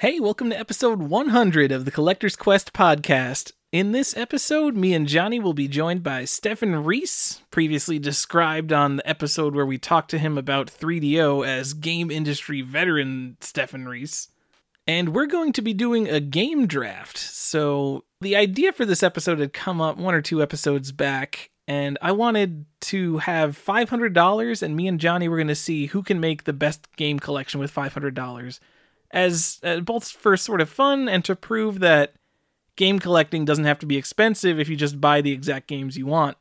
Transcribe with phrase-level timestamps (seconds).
[0.00, 3.52] Hey, welcome to episode 100 of the Collector's Quest podcast.
[3.70, 8.96] In this episode, me and Johnny will be joined by Stephan Reese, previously described on
[8.96, 14.28] the episode where we talked to him about 3DO as game industry veteran Stephan Reese.
[14.86, 17.18] And we're going to be doing a game draft.
[17.18, 21.98] So, the idea for this episode had come up one or two episodes back, and
[22.00, 26.20] I wanted to have $500, and me and Johnny were going to see who can
[26.20, 28.60] make the best game collection with $500
[29.10, 32.14] as uh, both for sort of fun and to prove that
[32.76, 36.06] game collecting doesn't have to be expensive if you just buy the exact games you
[36.06, 36.36] want.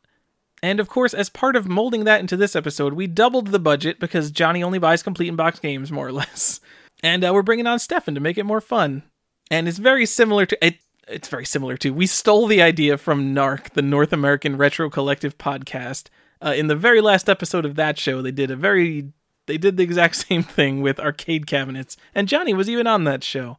[0.62, 4.00] And of course, as part of molding that into this episode, we doubled the budget
[4.00, 6.60] because Johnny only buys complete in box games, more or less.
[7.02, 9.04] And uh, we're bringing on Stephan to make it more fun.
[9.50, 10.80] And it's very similar to it.
[11.08, 11.94] It's very similar to.
[11.94, 16.08] We stole the idea from NARC, the North American Retro Collective podcast.
[16.44, 19.14] Uh, in the very last episode of that show, they did a very
[19.50, 23.24] they did the exact same thing with arcade cabinets, and Johnny was even on that
[23.24, 23.58] show.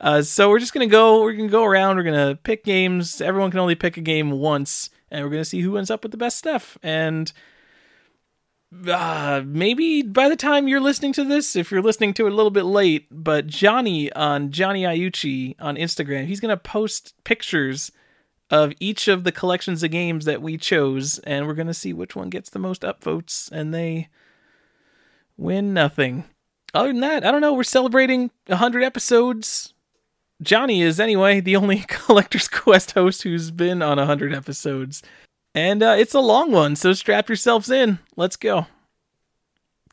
[0.00, 1.22] Uh, so we're just gonna go.
[1.22, 1.96] We're gonna go around.
[1.96, 3.20] We're gonna pick games.
[3.20, 6.12] Everyone can only pick a game once, and we're gonna see who ends up with
[6.12, 6.78] the best stuff.
[6.82, 7.32] And
[8.86, 12.34] uh, maybe by the time you're listening to this, if you're listening to it a
[12.34, 17.90] little bit late, but Johnny on Johnny Ayuchi on Instagram, he's gonna post pictures
[18.50, 22.14] of each of the collections of games that we chose, and we're gonna see which
[22.14, 24.08] one gets the most upvotes, and they
[25.38, 26.24] win nothing.
[26.74, 27.54] Other than that, I don't know.
[27.54, 29.72] We're celebrating 100 episodes.
[30.42, 35.02] Johnny is, anyway, the only Collector's Quest host who's been on 100 episodes.
[35.54, 37.98] And uh, it's a long one, so strap yourselves in.
[38.16, 38.66] Let's go.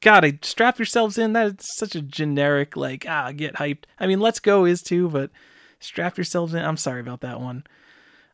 [0.01, 1.33] God, I strap yourselves in.
[1.33, 3.85] That's such a generic, like, ah, get hyped.
[3.97, 5.31] I mean, let's go is too, but
[5.79, 6.63] strap yourselves in.
[6.63, 7.63] I'm sorry about that one.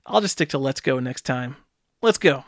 [0.06, 1.58] I'll just stick to let's go next time.
[2.02, 2.44] Let's go.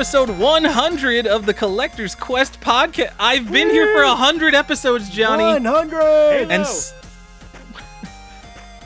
[0.00, 3.12] Episode 100 of the Collector's Quest podcast.
[3.20, 5.44] I've been here for 100 episodes, Johnny.
[5.44, 6.50] 100!
[6.50, 6.94] And s-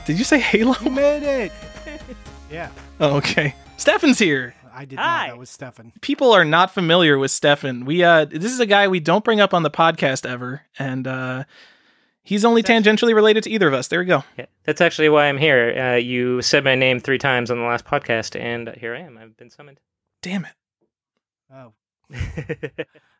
[0.05, 0.75] Did you say Halo?
[0.83, 1.53] You made it!
[2.51, 3.55] yeah, Oh, okay.
[3.77, 4.55] Stephan's here.
[4.73, 5.27] I did Hi.
[5.27, 5.33] not.
[5.35, 5.93] That was Stephan.
[6.01, 7.85] People are not familiar with Stephan.
[7.85, 11.07] We uh this is a guy we don't bring up on the podcast ever and
[11.07, 11.45] uh
[12.23, 13.87] he's only tangentially related to either of us.
[13.87, 14.25] There we go.
[14.37, 15.93] Yeah, that's actually why I'm here.
[15.93, 19.17] Uh, you said my name three times on the last podcast, and here I am.
[19.17, 19.79] I've been summoned.
[20.21, 20.51] Damn it.
[21.53, 21.73] Oh,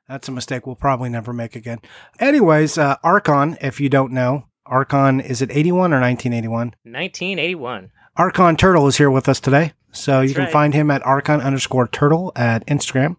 [0.08, 1.80] that's a mistake we'll probably never make again.
[2.20, 6.68] Anyways, uh, Archon, if you don't know, Archon, is it 81 or 1981?
[6.84, 7.92] 1981.
[8.18, 9.74] Archon Turtle is here with us today.
[9.92, 10.52] So you can right.
[10.52, 13.18] find him at Archon underscore turtle at Instagram.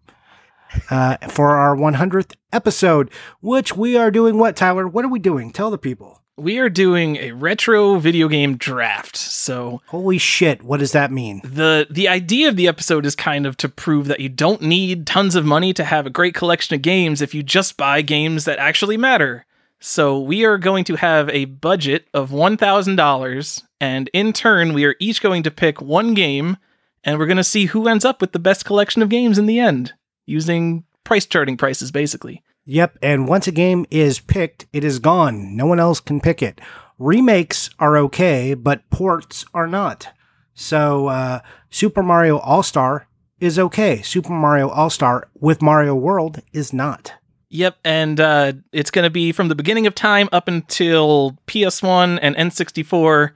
[0.91, 4.87] Uh, for our 100th episode, which we are doing what, Tyler?
[4.87, 5.53] What are we doing?
[5.53, 6.23] Tell the people.
[6.38, 9.16] We are doing a retro video game draft.
[9.16, 11.41] So Holy shit, what does that mean?
[11.42, 15.06] the the idea of the episode is kind of to prove that you don't need
[15.06, 18.44] tons of money to have a great collection of games if you just buy games
[18.44, 19.46] that actually matter.
[19.80, 24.96] So we are going to have a budget of $1000 and in turn we are
[25.00, 26.58] each going to pick one game
[27.02, 29.46] and we're going to see who ends up with the best collection of games in
[29.46, 29.94] the end
[30.26, 32.42] using price charting prices basically.
[32.69, 35.56] Yep, and once a game is picked, it is gone.
[35.56, 36.60] No one else can pick it.
[36.99, 40.09] Remakes are okay, but ports are not.
[40.53, 41.41] So, uh,
[41.71, 43.06] Super Mario All Star
[43.38, 44.03] is okay.
[44.03, 47.12] Super Mario All Star with Mario World is not.
[47.50, 52.19] Yep, and uh, it's going to be from the beginning of time up until PS1
[52.21, 53.31] and N64,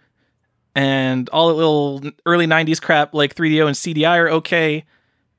[0.75, 4.85] and all the little early 90s crap like 3DO and CDI are okay.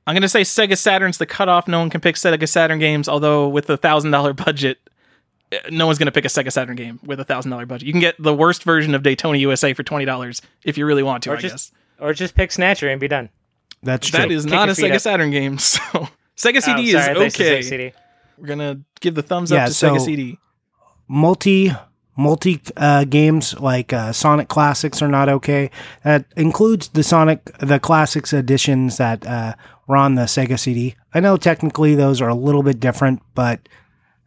[0.07, 1.67] I'm going to say Sega Saturn's the cutoff.
[1.67, 4.79] No one can pick Sega Saturn games, although with a $1,000 budget,
[5.53, 7.85] uh, no one's going to pick a Sega Saturn game with a $1,000 budget.
[7.85, 11.23] You can get the worst version of Daytona USA for $20 if you really want
[11.23, 11.71] to, Or I just- guess.
[11.99, 13.29] Or just pick Snatcher and be done.
[13.83, 14.17] That's true.
[14.19, 15.01] That is Kick not a Sega up.
[15.01, 15.79] Saturn game, so
[16.35, 17.61] Sega Oh, CD sorry, is I thought okay.
[17.61, 17.93] CD.
[18.39, 20.39] We're going to give the thumbs Yeah, up to so- Sega CD.
[21.07, 21.71] multi
[22.17, 25.69] multi uh, games like uh, Sonic Classics are not okay.
[26.03, 29.53] That includes the Sonic the Classics editions that uh,
[29.91, 30.95] were on the Sega CD.
[31.13, 33.67] I know technically those are a little bit different, but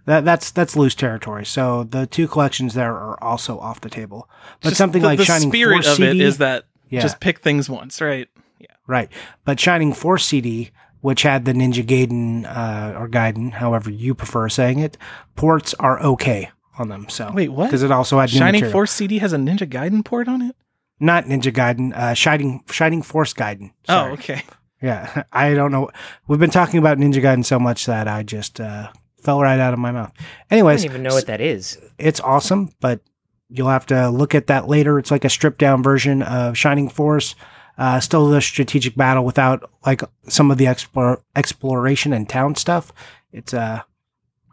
[0.05, 1.47] that that's that's loose territory.
[1.47, 4.29] So the two collections there are also off the table.
[4.61, 7.01] But Just something the, like the Shining spirit Force of CD is that Yeah.
[7.01, 8.29] just pick things once, right?
[8.61, 9.11] Yeah, Right.
[9.47, 10.71] But Shining Force CD,
[11.01, 14.99] which had the Ninja Gaiden uh, or Gaiden, however you prefer saying it,
[15.37, 17.09] ports are okay on them.
[17.09, 17.65] So Wait, what?
[17.67, 18.73] Because it also had Shining material.
[18.73, 20.55] Force CD has a Ninja Gaiden port on it.
[21.01, 23.73] not Ninja Gaiden, uh, Shining Shining Force Gaiden.
[23.89, 24.43] Oh, okay.
[24.83, 25.91] Yeah, I don't know.
[26.27, 28.91] We've been talking about Ninja Gaiden so much that I just uh,
[29.23, 30.13] fell right out of my mouth.
[30.51, 31.79] Anyways, I don't even know what that is.
[31.99, 33.01] it's awesome, but
[33.49, 34.99] you'll have to look at that later.
[34.99, 37.35] It's like a stripped down version of Shining Force.
[37.77, 42.93] Uh, still the strategic battle without like some of the explore, exploration and town stuff.
[43.33, 43.81] It's uh,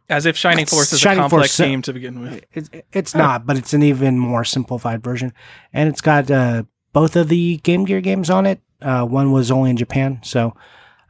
[0.10, 2.44] As if Shining Force is Shining a complex Force, uh, game to begin with.
[2.52, 5.34] it's it's not, but it's an even more simplified version,
[5.72, 6.64] and it's got uh,
[6.94, 8.60] both of the Game Gear games on it.
[8.82, 10.56] Uh, one was only in Japan, so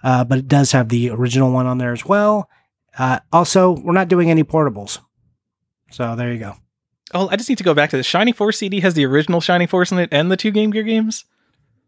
[0.03, 2.49] uh, but it does have the original one on there as well.
[2.97, 4.99] Uh, also, we're not doing any portables,
[5.89, 6.55] so there you go.
[7.13, 9.41] Oh, I just need to go back to the Shining Force CD has the original
[9.41, 11.25] Shining Force in it and the two Game Gear games.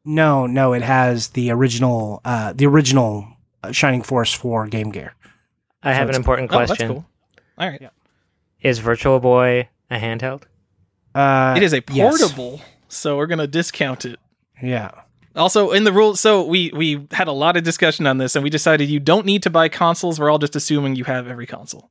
[0.05, 3.25] No, no, it has the original, uh, the original
[3.63, 5.13] uh, Shining Force for Game Gear.
[5.81, 6.87] I have an it's- important Oh, that's question.
[6.89, 7.05] cool.
[7.57, 7.89] All right.
[8.61, 10.43] Is Virtual Boy a handheld?
[11.15, 12.17] Uh, It is a yes.
[12.19, 14.19] portable, so we're gonna discount it.
[14.61, 14.91] Yeah,
[15.35, 18.43] Also, in the rules, so we we had a lot of discussion on this, and
[18.43, 20.19] we decided you don't need to buy consoles.
[20.19, 21.89] We're all just assuming you have every console.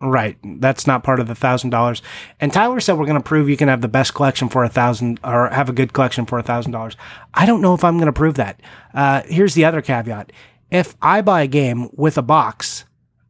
[0.00, 0.36] right.
[0.60, 2.02] That's not part of the thousand dollars.
[2.40, 4.68] And Tyler said we're going to prove you can have the best collection for a
[4.68, 6.96] thousand, or have a good collection for a thousand dollars.
[7.32, 8.60] I don't know if I'm going to prove that.
[8.92, 10.30] Uh, here's the other caveat:
[10.70, 12.84] if I buy a game with a box.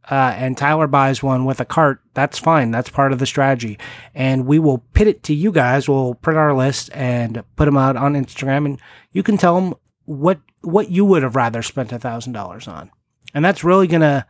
[0.09, 2.71] Uh, and Tyler buys one with a cart, that's fine.
[2.71, 3.79] That's part of the strategy.
[4.13, 5.89] And we will pit it to you guys.
[5.89, 8.81] We'll print our list and put them out on Instagram and
[9.11, 9.73] you can tell them
[10.05, 12.91] what, what you would have rather spent a thousand dollars on.
[13.33, 14.25] And that's really going to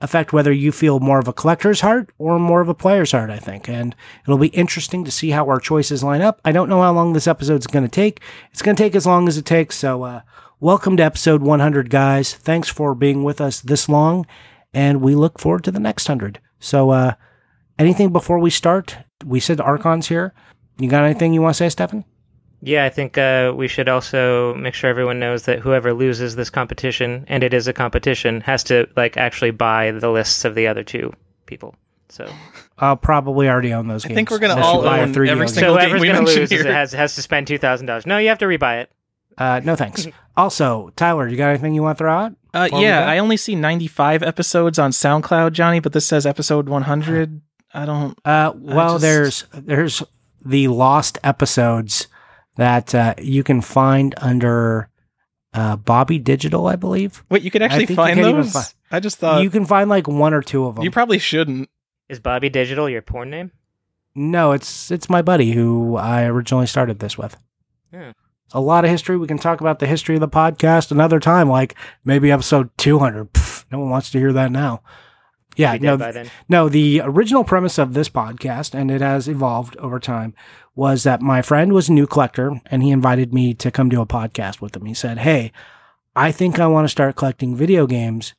[0.00, 3.30] affect whether you feel more of a collector's heart or more of a player's heart,
[3.30, 3.68] I think.
[3.68, 6.40] And it'll be interesting to see how our choices line up.
[6.44, 8.20] I don't know how long this episode's going to take.
[8.52, 9.76] It's going to take as long as it takes.
[9.76, 10.20] So, uh,
[10.60, 12.34] welcome to episode 100, guys.
[12.34, 14.26] Thanks for being with us this long.
[14.74, 16.40] And we look forward to the next 100.
[16.58, 17.14] So, uh,
[17.78, 18.96] anything before we start?
[19.24, 20.34] We said Archon's here.
[20.78, 22.04] You got anything you want to say, Stephan?
[22.60, 26.48] Yeah, I think uh, we should also make sure everyone knows that whoever loses this
[26.50, 30.66] competition, and it is a competition, has to like actually buy the lists of the
[30.66, 31.12] other two
[31.46, 31.74] people.
[32.08, 32.26] So,
[32.78, 34.12] I'll probably already own those games.
[34.12, 35.48] I think we're gonna all buy a own 3D every game.
[35.54, 36.72] single so game whoever's we going to mentioned lose is, here.
[36.72, 38.06] has has to spend two thousand dollars.
[38.06, 38.90] No, you have to rebuy it.
[39.36, 40.06] Uh, no thanks.
[40.36, 42.32] also, Tyler, you got anything you want to throw out?
[42.54, 43.08] Uh, yeah.
[43.08, 47.40] I only see 95 episodes on SoundCloud, Johnny, but this says episode 100.
[47.74, 48.18] I don't.
[48.24, 50.02] Uh, well, just- there's there's
[50.44, 52.06] the lost episodes
[52.56, 54.88] that uh, you can find under
[55.52, 57.24] uh, Bobby Digital, I believe.
[57.30, 58.52] Wait, you could actually find can't those?
[58.52, 60.84] fi- I just thought you can find like one or two of them.
[60.84, 61.68] you probably shouldn't.
[62.08, 63.50] Is Bobby Digital your porn name?
[64.14, 67.36] no, it's it's my buddy who I originally started this with.
[67.92, 68.12] Yeah.
[68.54, 69.16] A lot of history.
[69.16, 71.74] We can talk about the history of the podcast another time, like
[72.04, 73.32] maybe episode 200.
[73.32, 74.80] Pff, no one wants to hear that now.
[75.56, 75.96] Yeah, no.
[76.48, 80.34] No, the original premise of this podcast, and it has evolved over time,
[80.74, 84.00] was that my friend was a new collector and he invited me to come do
[84.00, 84.84] a podcast with him.
[84.84, 85.52] He said, Hey,
[86.16, 88.34] I think I want to start collecting video games.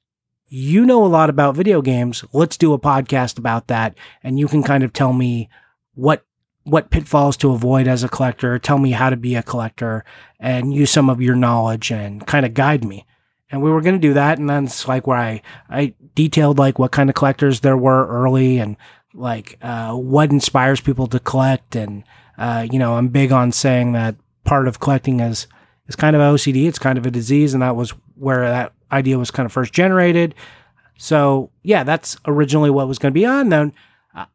[0.47, 2.23] You know a lot about video games.
[2.31, 3.95] Let's do a podcast about that.
[4.23, 5.49] And you can kind of tell me
[5.93, 6.25] what
[6.65, 10.03] what pitfalls to avoid as a collector, tell me how to be a collector,
[10.39, 13.05] and use some of your knowledge and kind of guide me.
[13.51, 14.39] And we were going to do that.
[14.39, 18.07] And then it's like where I, I detailed like what kind of collectors there were
[18.07, 18.75] early and
[19.13, 21.75] like, uh, what inspires people to collect.
[21.75, 22.03] And,
[22.37, 25.45] uh, you know, I'm big on saying that part of collecting is,
[25.87, 26.67] is kind of OCD.
[26.67, 27.53] It's kind of a disease.
[27.53, 30.33] And that was where that idea was kind of first generated.
[30.97, 33.49] So yeah, that's originally what was going to be on.
[33.49, 33.73] Then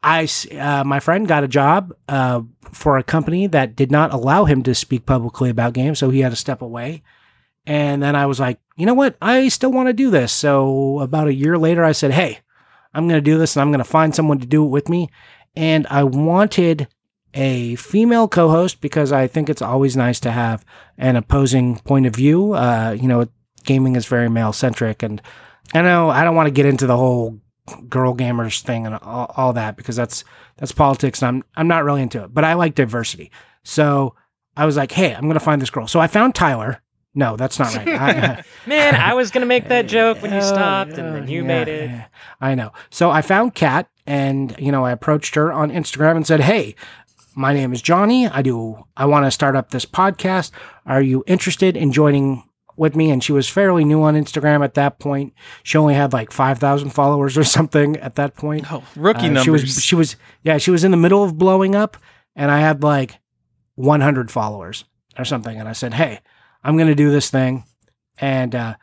[0.03, 4.45] I, uh, my friend got a job, uh, for a company that did not allow
[4.45, 5.99] him to speak publicly about games.
[5.99, 7.03] So he had to step away.
[7.67, 9.17] And then I was like, you know what?
[9.21, 10.33] I still want to do this.
[10.33, 12.41] So about a year later, I said, hey,
[12.95, 14.89] I'm going to do this and I'm going to find someone to do it with
[14.89, 15.09] me.
[15.55, 16.89] And I wanted
[17.35, 20.65] a female co host because I think it's always nice to have
[20.99, 22.53] an opposing point of view.
[22.55, 23.29] Uh, you know,
[23.65, 25.03] gaming is very male centric.
[25.03, 25.21] And
[25.75, 27.41] I know I don't want to get into the whole
[27.89, 30.25] girl gamers thing and all, all that because that's
[30.57, 32.33] that's politics and I'm I'm not really into it.
[32.35, 33.31] But I like diversity.
[33.63, 34.15] So
[34.57, 35.87] I was like, hey, I'm going to find this girl.
[35.87, 36.81] So I found Tyler.
[37.15, 37.89] No, that's not right.
[37.89, 41.41] I, Man, I was gonna make that joke when you Oh, stopped, and then you
[41.43, 41.91] yeah, made it.
[41.91, 42.05] yeah.
[42.41, 42.71] I know.
[42.91, 46.77] So I found Kat, and you know, I approached her on Instagram and said, "Hey,
[47.35, 48.29] my name is Johnny.
[48.29, 48.87] I do.
[48.97, 50.53] I want to start up this podcast.
[50.87, 52.45] Are you interested in joining?"
[52.81, 55.35] With me, and she was fairly new on Instagram at that point.
[55.63, 58.73] She only had like five thousand followers or something at that point.
[58.73, 59.45] Oh, rookie Uh, numbers.
[59.45, 61.99] She was, she was, yeah, she was in the middle of blowing up,
[62.35, 63.19] and I had like
[63.75, 64.85] 100 followers
[65.19, 65.61] or something.
[65.61, 66.21] And I said, "Hey,
[66.65, 67.65] I'm going to do this thing,"
[68.19, 68.77] and uh,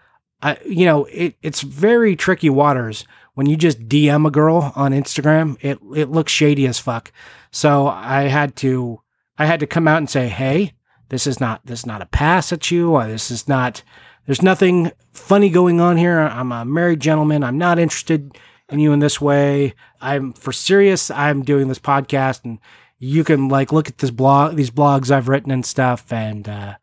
[0.43, 4.91] I, you know, it, it's very tricky waters when you just DM a girl on
[4.91, 5.57] Instagram.
[5.61, 7.11] It it looks shady as fuck.
[7.49, 9.01] So I had to
[9.39, 10.73] I had to come out and say, hey,
[11.09, 12.93] this is not this is not a pass at you.
[12.93, 13.83] Or this is not.
[14.25, 16.19] There's nothing funny going on here.
[16.19, 17.43] I'm a married gentleman.
[17.43, 18.37] I'm not interested
[18.69, 19.73] in you in this way.
[20.01, 21.09] I'm for serious.
[21.09, 22.59] I'm doing this podcast, and
[22.99, 26.75] you can like look at this blog, these blogs I've written and stuff, and uh,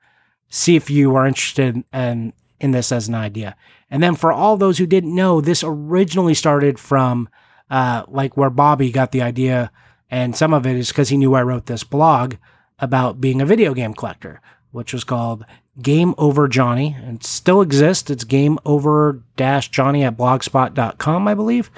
[0.49, 3.57] see if you are interested in in this as an idea.
[3.91, 7.29] And then for all those who didn't know, this originally started from
[7.71, 9.71] uh, like where Bobby got the idea,
[10.11, 12.37] and some of it is because he knew I wrote this blog
[12.85, 15.45] about being a video game collector, which was called
[15.83, 18.11] Game Over Johnny, and still exists.
[18.11, 21.71] It's Game Over Johnny at blogspot.com, I believe.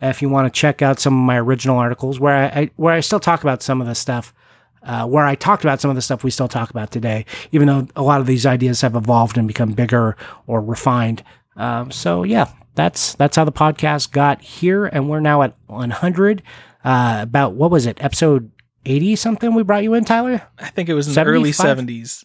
[0.00, 2.94] If you want to check out some of my original articles, where I, I where
[2.94, 4.34] I still talk about some of the stuff
[4.82, 7.66] uh, where I talked about some of the stuff we still talk about today, even
[7.66, 11.22] though a lot of these ideas have evolved and become bigger or refined.
[11.56, 16.42] Um, so yeah, that's that's how the podcast got here, and we're now at 100.
[16.84, 18.52] Uh, about what was it, episode
[18.86, 19.54] 80 something?
[19.54, 20.42] We brought you in, Tyler.
[20.58, 22.24] I think it was in the early 70s.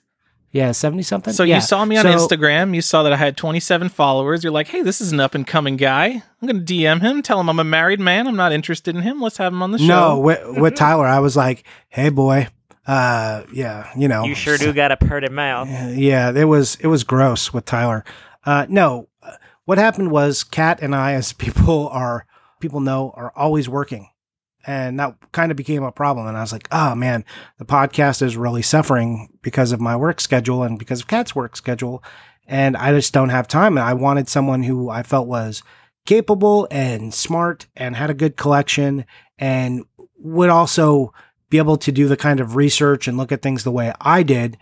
[0.53, 1.34] Yeah, 70 something.
[1.34, 1.56] So yeah.
[1.56, 2.75] you saw me on So- Instagram.
[2.75, 4.44] You saw that I had 27 followers.
[4.44, 6.08] You're like, hey, this is an up and coming guy.
[6.41, 8.27] I'm going to DM him, tell him I'm a married man.
[8.27, 9.22] I'm not interested in him.
[9.22, 9.86] Let's have him on the show.
[9.86, 12.48] No, with, with Tyler, I was like, "Hey, boy,
[12.86, 15.70] uh, yeah, you know, You sure do got a purty mouth.
[15.96, 18.03] yeah, it was it was gross with Tyler.
[18.46, 19.32] Uh, no, uh,
[19.65, 22.25] what happened was Kat and I, as people are
[22.60, 24.10] people know, are always working,
[24.65, 26.27] and that kind of became a problem.
[26.27, 27.25] And I was like, oh man,
[27.58, 31.56] the podcast is really suffering because of my work schedule and because of Kat's work
[31.56, 32.03] schedule,
[32.48, 33.77] and I just don't have time.
[33.77, 35.63] And I wanted someone who I felt was
[36.06, 39.06] capable and smart and had a good collection
[39.38, 39.84] and
[40.18, 41.13] would also
[41.50, 44.24] be able to do the kind of research and look at things the way I
[44.24, 44.58] did,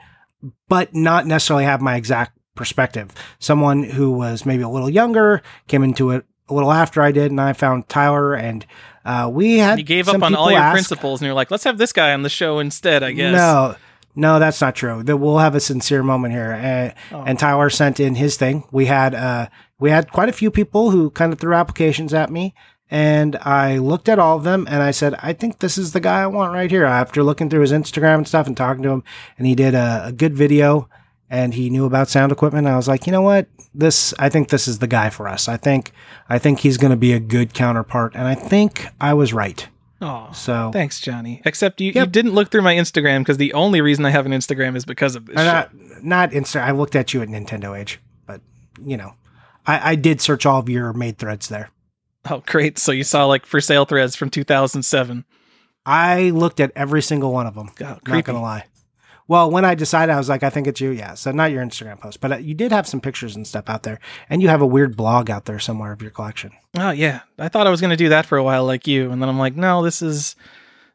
[0.68, 3.12] but not necessarily have my exact perspective.
[3.40, 7.32] Someone who was maybe a little younger came into it a little after I did,
[7.32, 8.66] and I found Tyler, and
[9.06, 11.50] uh, we had You gave some up on all your ask- principles and you're like,
[11.52, 13.34] let's have this guy on the show instead, I guess.
[13.34, 13.76] No,
[14.16, 15.02] no, that's not true.
[15.04, 16.54] That we'll have a sincere moment here.
[16.54, 17.24] Uh, Oh.
[17.26, 18.64] And Tyler sent in his thing.
[18.72, 19.48] We had uh,
[19.80, 22.54] we had quite a few people who kind of threw applications at me,
[22.92, 26.00] and I looked at all of them and I said, I think this is the
[26.00, 26.86] guy I want right here.
[26.86, 29.04] After looking through his Instagram and stuff and talking to him,
[29.38, 30.90] and he did a, a good video.
[31.30, 32.68] And he knew about sound equipment.
[32.68, 33.48] I was like, you know what?
[33.74, 35.48] This, I think this is the guy for us.
[35.48, 35.92] I think,
[36.28, 38.14] I think he's going to be a good counterpart.
[38.16, 39.68] And I think I was right.
[40.02, 41.42] Oh, So thanks, Johnny.
[41.46, 44.32] Except you, you didn't look through my Instagram because the only reason I have an
[44.32, 45.36] Instagram is because of this.
[45.38, 45.52] Uh, show.
[45.52, 46.62] not not Insta.
[46.62, 48.40] I looked at you at Nintendo Age, but
[48.84, 49.14] you know,
[49.68, 51.70] I, I did search all of your made threads there.
[52.30, 52.80] Oh, great.
[52.80, 55.26] So you saw like for sale threads from 2007.
[55.86, 57.70] I looked at every single one of them.
[57.76, 58.22] God, Not creepy.
[58.28, 58.66] gonna lie.
[59.30, 60.90] Well, when I decided, I was like, I think it's you.
[60.90, 61.14] Yeah.
[61.14, 63.84] So not your Instagram post, but uh, you did have some pictures and stuff out
[63.84, 66.52] there, and you have a weird blog out there somewhere of your collection.
[66.76, 69.12] Oh yeah, I thought I was going to do that for a while, like you,
[69.12, 70.36] and then I'm like, no, this is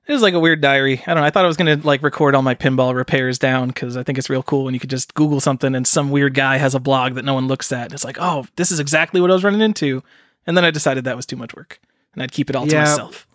[0.08, 1.00] it is like a weird diary.
[1.06, 1.26] I don't know.
[1.26, 4.02] I thought I was going to like record all my pinball repairs down because I
[4.02, 6.74] think it's real cool when you could just Google something and some weird guy has
[6.74, 7.92] a blog that no one looks at.
[7.92, 10.02] It's like, oh, this is exactly what I was running into,
[10.44, 11.78] and then I decided that was too much work,
[12.14, 13.28] and I'd keep it all to myself.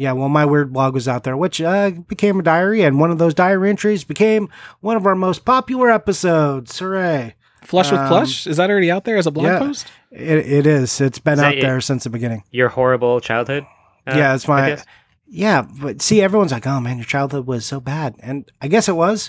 [0.00, 3.10] Yeah, well, my weird blog was out there, which uh, became a diary, and one
[3.10, 4.48] of those diary entries became
[4.80, 6.78] one of our most popular episodes.
[6.78, 7.34] Hooray!
[7.60, 9.58] Flush with Um, plush is that already out there as a blog yeah.
[9.58, 9.86] post?
[10.10, 11.02] It, it is.
[11.02, 12.44] It's been Is out that there since the beginning.
[12.50, 13.64] Your horrible childhood.
[14.06, 14.78] uh, yeah, it's my
[15.26, 15.66] yeah.
[15.82, 18.96] But see, everyone's like, "Oh man, your childhood was so bad," and I guess it
[18.96, 19.28] was.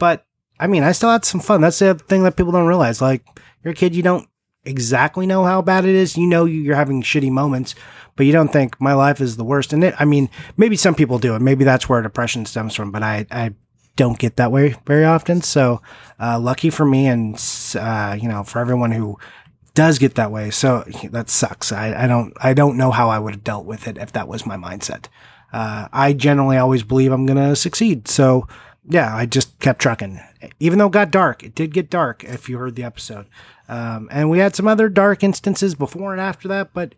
[0.00, 0.26] But
[0.58, 1.60] I mean, I still had some fun.
[1.60, 3.00] That's the thing that people don't realize.
[3.00, 3.24] Like,
[3.62, 4.28] you're a kid, you don't
[4.68, 6.16] exactly know how bad it is.
[6.16, 7.74] You know, you- you're having shitty moments,
[8.16, 9.72] but you don't think my life is the worst.
[9.72, 12.90] And it, I mean, maybe some people do, and maybe that's where depression stems from.
[12.90, 13.50] But I, I
[13.96, 15.42] don't get that way very often.
[15.42, 15.80] So,
[16.20, 17.34] uh, lucky for me, and
[17.78, 19.18] uh, you know, for everyone who
[19.74, 20.50] does get that way.
[20.50, 21.70] So that sucks.
[21.72, 24.28] I, I don't I don't know how I would have dealt with it if that
[24.28, 25.06] was my mindset.
[25.52, 28.08] Uh, I generally always believe I'm gonna succeed.
[28.08, 28.46] So
[28.90, 30.20] yeah, I just kept trucking.
[30.60, 32.24] Even though it got dark, it did get dark.
[32.24, 33.26] If you heard the episode,
[33.68, 36.94] um, and we had some other dark instances before and after that, but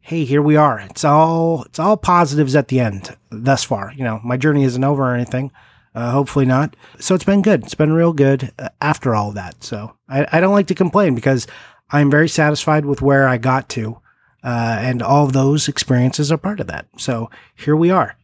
[0.00, 0.78] hey, here we are.
[0.80, 3.92] It's all it's all positives at the end thus far.
[3.94, 5.50] You know, my journey isn't over or anything.
[5.94, 6.74] Uh, hopefully not.
[6.98, 7.62] So it's been good.
[7.62, 9.62] It's been real good uh, after all that.
[9.62, 11.46] So I, I don't like to complain because
[11.90, 14.00] I'm very satisfied with where I got to.
[14.42, 16.86] Uh, and all those experiences are part of that.
[16.98, 18.16] So here we are.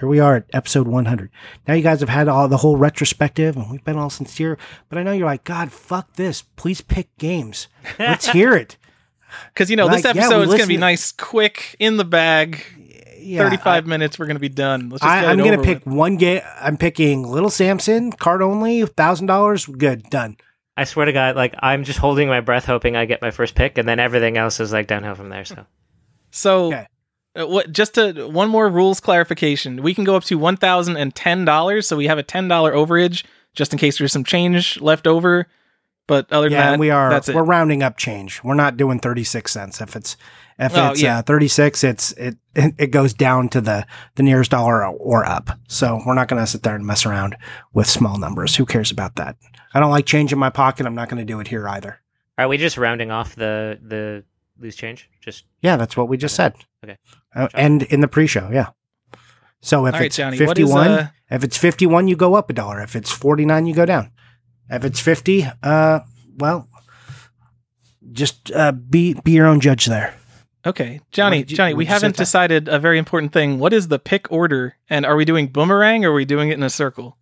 [0.00, 1.30] Here we are at episode 100.
[1.68, 4.56] Now you guys have had all the whole retrospective and we've been all sincere,
[4.88, 6.40] but I know you're like, God, fuck this.
[6.40, 7.68] Please pick games.
[7.98, 8.78] Let's hear it.
[9.52, 12.06] Because you know this Like, yeah, episode is going to be nice, quick, in the
[12.06, 12.64] bag.
[13.18, 14.88] Yeah, 35 minutes, we're going to be done.
[14.88, 15.94] Let's just I, get I'm gonna pick with.
[15.94, 16.40] one game.
[16.58, 19.66] I'm picking Little Samson, card only, thousand dollars.
[19.66, 20.38] Good, done.
[20.78, 23.54] I swear to God, like I'm just holding my breath, hoping I get my first
[23.54, 25.44] pick, and then everything else is like downhill from there.
[25.44, 25.66] So
[26.30, 26.86] So, Okay.
[27.38, 27.70] Uh, what?
[27.72, 29.82] Just to one more rules clarification.
[29.82, 31.86] We can go up to one thousand and ten dollars.
[31.86, 35.46] So we have a ten dollar overage just in case there's some change left over.
[36.06, 37.36] But other than Yeah, that, we are That's it.
[37.36, 38.42] we're rounding up change.
[38.42, 39.80] We're not doing 36 cents.
[39.80, 40.16] If it's
[40.58, 41.18] if Oh, it's yeah.
[41.18, 45.50] uh, 36, it's it it goes down to the the nearest dollar or up.
[45.68, 47.36] So we're not going to sit there and mess around
[47.72, 48.56] with small numbers.
[48.56, 49.36] Who cares about that?
[49.72, 50.84] I don't like change in my pocket.
[50.84, 52.00] I'm not going to do it here either.
[52.36, 54.24] are we just rounding off the the
[54.58, 55.08] loose change?
[55.20, 56.54] Just Yeah, that's what we just said.
[56.84, 56.96] Okay.
[57.34, 58.68] Uh, and in the pre-show, yeah.
[59.60, 60.38] So if All right, it's Johnny.
[60.44, 62.80] What is 51, uh, if it's 51, you go up a dollar.
[62.80, 64.10] If it's 49, you go down.
[64.70, 66.00] If it's 50, uh,
[66.38, 66.68] well,
[68.12, 70.14] just uh, be be your own judge there.
[70.66, 71.38] okay, Johnny?
[71.38, 73.58] You- Johnny, we haven't decided a very important thing.
[73.58, 74.76] What is the pick order?
[74.88, 77.16] And are we doing boomerang or are we doing it in a circle?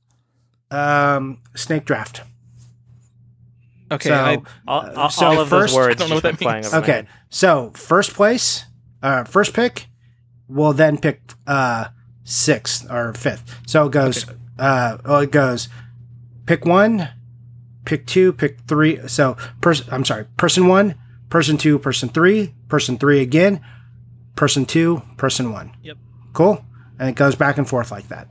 [0.71, 2.23] Um, snake draft.
[3.91, 6.15] Okay, So, I, all, Uh, all, so all of first- those words I don't know
[6.17, 6.75] what that means.
[6.75, 8.65] Okay, so first place,
[9.03, 9.87] uh, first pick,
[10.49, 11.88] will then pick uh
[12.25, 13.61] sixth or fifth.
[13.67, 14.26] So it goes,
[14.59, 15.69] uh, well, it goes,
[16.47, 17.09] pick one,
[17.85, 19.07] pick two, pick three.
[19.09, 20.95] So person, I'm sorry, person one,
[21.31, 23.61] person two, person three, person three again,
[24.37, 25.75] person two, person one.
[25.83, 25.97] Yep.
[26.35, 26.64] Cool,
[26.99, 28.28] and it goes back and forth like that.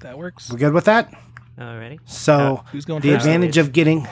[0.00, 0.50] that works.
[0.50, 1.14] We good with that?
[1.56, 1.98] Alrighty.
[2.04, 4.06] So Who's going the advantage of getting,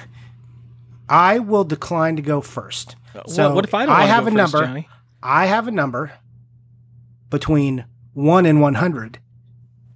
[1.09, 2.97] I will decline to go first.
[3.15, 3.95] Well, what if I don't?
[3.95, 4.67] I have go a first, number.
[4.67, 4.89] Johnny?
[5.23, 6.13] I have a number
[7.31, 9.19] between 1 and 100,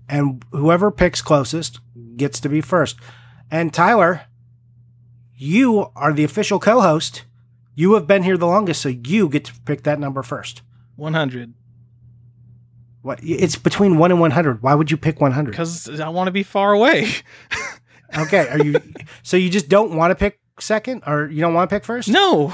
[0.09, 1.81] and whoever picks closest
[2.17, 2.97] gets to be first.
[3.51, 4.23] And Tyler,
[5.35, 7.25] you are the official co host.
[7.75, 10.63] You have been here the longest, so you get to pick that number first.
[10.97, 11.55] One hundred.
[13.03, 13.21] What?
[13.23, 14.63] It's between 1 and 100.
[14.63, 15.53] Why would you pick 100?
[15.53, 17.11] Because I want to be far away.
[18.17, 18.75] Okay, are you
[19.23, 22.09] so you just don't want to pick second or you don't want to pick first?
[22.09, 22.53] no.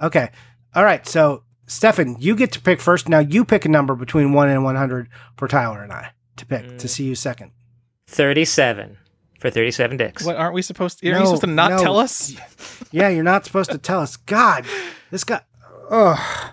[0.00, 0.30] Okay.
[0.74, 1.06] All right.
[1.06, 3.08] So, Stephan, you get to pick first.
[3.08, 6.66] Now you pick a number between 1 and 100 for Tyler and I to pick
[6.78, 6.88] to mm.
[6.88, 7.50] see you second.
[8.08, 8.98] Thirty-seven
[9.38, 10.22] for thirty-seven dicks.
[10.24, 11.08] What aren't we supposed to?
[11.08, 11.78] Are No, you supposed to not no.
[11.78, 12.34] tell us?
[12.94, 14.18] Yeah, you're not supposed to tell us.
[14.18, 14.66] God,
[15.10, 15.40] this guy.
[15.90, 16.52] Ugh.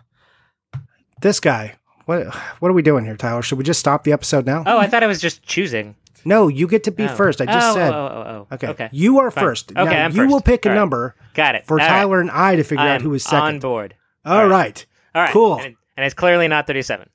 [1.22, 1.76] This guy.
[2.06, 3.41] What what are we doing here, Tyler?
[3.41, 4.63] Should we just stop the episode now?
[4.65, 5.96] Oh, I thought I was just choosing.
[6.24, 7.08] No, you get to be Oh.
[7.15, 7.41] first.
[7.41, 7.93] I just Oh, said.
[7.93, 8.56] Oh, oh, oh, oh.
[8.56, 8.67] Okay.
[8.70, 8.89] Okay.
[8.93, 9.43] You are Fine.
[9.43, 9.72] first.
[9.72, 10.32] Okay, Now, I'm you first.
[10.32, 10.80] will pick a All right.
[10.80, 11.65] number Got it.
[11.65, 11.88] for All right.
[11.89, 13.62] Tyler and I to figure out I'm who is on second.
[13.62, 13.96] board.
[14.24, 14.86] All right.
[15.15, 15.32] All right.
[15.34, 15.56] Cool.
[15.58, 17.10] And, it- and it's clearly not thirty-seven.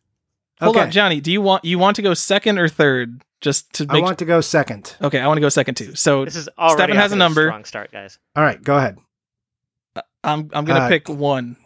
[0.60, 0.84] Hold okay.
[0.84, 1.20] on, Johnny.
[1.20, 3.22] Do you want you want to go second or third?
[3.40, 4.04] Just to I make.
[4.04, 4.96] want to go second.
[5.02, 5.94] okay, I want to go second too.
[5.94, 7.48] So This is already Stephan has a number.
[7.48, 8.18] Strong start, guys.
[8.36, 8.98] All right, go ahead.
[10.22, 11.56] I'm I'm gonna Uh, pick one.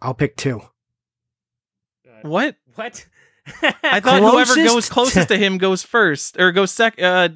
[0.00, 0.60] I'll pick two.
[2.22, 2.56] What?
[2.74, 3.06] What?
[3.82, 7.04] I thought whoever goes closest to him goes first or goes second.
[7.04, 7.28] Uh,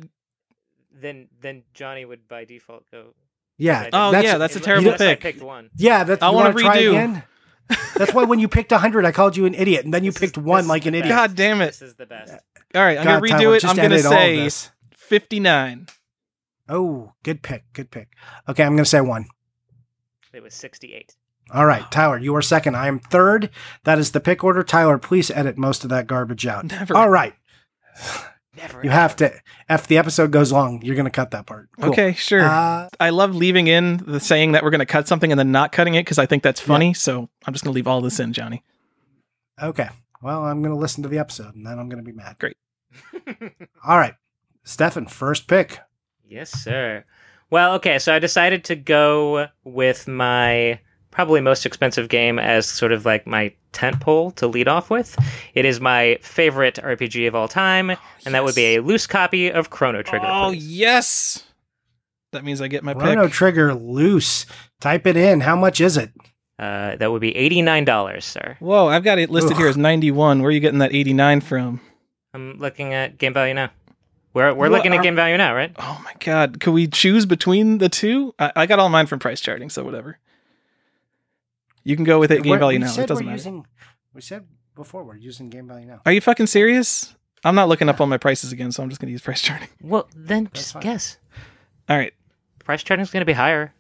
[0.92, 3.14] then then Johnny would by default go.
[3.58, 3.88] Yeah.
[3.92, 5.20] Oh, that's, yeah, that's a terrible unless I pick.
[5.20, 5.70] picked one.
[5.76, 6.22] Yeah, that's.
[6.22, 7.22] I wanna wanna try redo.
[7.70, 7.78] Again.
[7.96, 10.20] That's why when you picked hundred, I called you an idiot, and then you This
[10.20, 11.08] picked is- one like an idiot.
[11.14, 11.66] God damn it!
[11.66, 12.32] This is the best.
[12.74, 13.64] All right, I'm God, gonna redo Tyler, it.
[13.64, 15.86] I'm gonna edit all of say 59.
[16.68, 18.08] Oh, good pick, good pick.
[18.48, 19.26] Okay, I'm gonna say one.
[20.34, 21.14] It was sixty-eight.
[21.54, 22.76] All right, Tyler, you are second.
[22.76, 23.50] I am third.
[23.84, 24.62] That is the pick order.
[24.64, 26.64] Tyler, please edit most of that garbage out.
[26.64, 26.96] Never.
[26.96, 27.34] All right,
[28.56, 28.82] Never.
[28.82, 29.32] you have to.
[29.68, 31.68] If the episode goes long, you're gonna cut that part.
[31.80, 31.90] Cool.
[31.90, 32.42] Okay, sure.
[32.42, 35.72] Uh, I love leaving in the saying that we're gonna cut something and then not
[35.72, 36.94] cutting it because I think that's funny.
[36.94, 38.62] So I'm just gonna leave all this in, Johnny.
[39.62, 39.88] okay.
[40.22, 42.36] Well, I'm gonna listen to the episode, and then I'm gonna be mad.
[42.38, 42.56] Great.
[43.86, 44.14] All right,
[44.64, 45.78] Stephan, first pick.
[46.26, 47.04] Yes, sir.
[47.50, 50.80] Well, okay, so I decided to go with my
[51.16, 55.16] probably most expensive game as sort of like my tent pole to lead off with.
[55.54, 59.48] It is my favorite RPG of all time, and that would be a loose copy
[59.50, 60.26] of Chrono Trigger.
[60.28, 60.68] Oh please.
[60.78, 61.42] yes,
[62.32, 63.32] that means I get my Chrono pick.
[63.32, 64.44] Trigger loose.
[64.80, 65.40] Type it in.
[65.40, 66.10] How much is it?
[66.58, 68.56] Uh, that would be eighty-nine dollars, sir.
[68.60, 69.58] Whoa, I've got it listed Ugh.
[69.58, 70.40] here as 91.
[70.42, 71.80] Where are you getting that 89 from?
[72.34, 73.70] I'm looking at game value now.
[74.34, 75.72] We're we're What looking at are- game value now, right?
[75.78, 78.34] Oh my god, could we choose between the two?
[78.38, 80.18] I, I got all mine from price charting, so whatever.
[81.86, 82.88] You can go with it game We're- value now.
[82.88, 83.36] said It doesn't matter.
[83.36, 83.66] Using,
[84.12, 84.44] we said
[84.74, 86.00] before we're using game value now.
[86.04, 87.14] Are you fucking serious?
[87.44, 89.68] I'm not looking up all my prices again, so I'm just gonna use price charting.
[89.82, 90.82] Well, then just fine.
[90.82, 91.18] guess.
[91.88, 92.12] All right.
[92.64, 93.72] Price charting is going to be higher.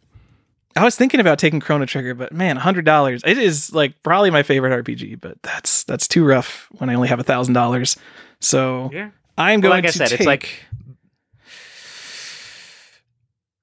[0.76, 3.22] I was thinking about taking Chrono Trigger, but man, hundred dollars.
[3.26, 7.08] It is like probably my favorite RPG, but that's that's too rough when I only
[7.08, 7.96] have a thousand dollars.
[8.40, 9.10] So Yeah.
[9.36, 10.20] I'm Well, going like I to said, take.
[10.20, 10.50] it's like-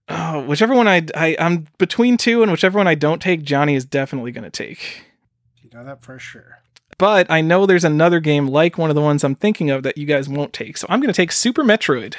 [0.09, 3.75] oh, whichever one I, I I'm between two, and whichever one I don't take, Johnny
[3.75, 5.05] is definitely going to take.
[5.61, 6.59] You know that for sure.
[6.97, 9.97] But I know there's another game like one of the ones I'm thinking of that
[9.97, 12.15] you guys won't take, so I'm going to take Super Metroid.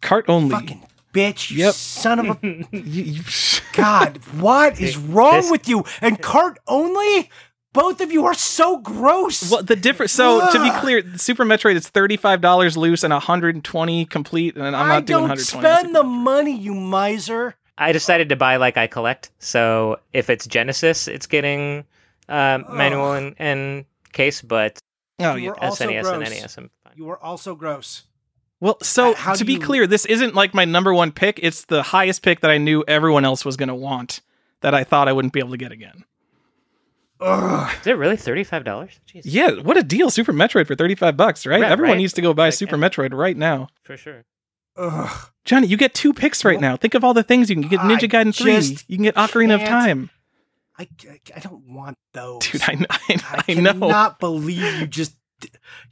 [0.00, 0.50] Cart only.
[0.54, 1.50] Fucking bitch!
[1.50, 1.74] You Yep.
[1.74, 4.18] son of a god!
[4.40, 5.84] What is wrong with you?
[6.00, 7.30] And cart only?
[7.72, 9.50] Both of you are so gross.
[9.50, 10.12] well, the difference.
[10.12, 13.64] So to be clear, Super Metroid is thirty five dollars loose and one hundred and
[13.64, 15.66] twenty complete, and I'm not I doing don't one hundred twenty.
[15.68, 17.54] spend the money, you miser.
[17.76, 19.30] I decided to buy like I collect.
[19.38, 21.84] So if it's Genesis, it's getting
[22.28, 24.78] uh, manual and, and case, but
[25.20, 25.50] Oh You yeah.
[25.50, 26.30] were also and gross.
[26.30, 26.92] NES, I'm fine.
[26.96, 28.04] You are also gross.
[28.60, 31.38] Well, so Uh, to be you- clear, this isn't like my number one pick.
[31.42, 34.20] It's the highest pick that I knew everyone else was going to want
[34.62, 36.04] that I thought I wouldn't be able to get again.
[37.20, 37.74] Ugh.
[37.80, 39.00] Is it really thirty five dollars?
[39.12, 40.10] Jeez, Yeah, what a deal!
[40.10, 41.60] Super Metroid for thirty five bucks, right?
[41.60, 41.98] Right, Everyone right.
[41.98, 42.88] needs to go buy Like, Super yeah.
[42.88, 43.68] Metroid right now.
[43.82, 44.24] for sure.
[44.76, 45.28] Ugh.
[45.44, 46.76] Johnny, you get two picks right now.
[46.76, 47.80] Think of all the things you can get.
[47.80, 48.76] Ninja I Gaiden three.
[48.86, 50.10] You can get Ocarina of can't- Time,
[50.78, 52.40] I, I, I don't want those.
[52.46, 52.62] dude.
[52.62, 53.72] I, kn- I, I I know.
[53.72, 55.16] cannot believe you just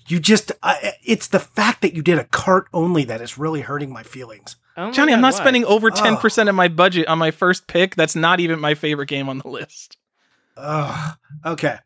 [0.07, 3.63] you just I it's the fact that you did a cart only that is really
[3.63, 4.55] hurting my feelings.
[4.77, 5.41] Oh my Johnny, I'm not why?
[5.41, 7.97] spending over ten percent of my budget on my first pick.
[7.97, 9.97] That's not even my favorite game on the list.
[10.57, 11.17] Ugh.
[11.45, 11.77] Okay.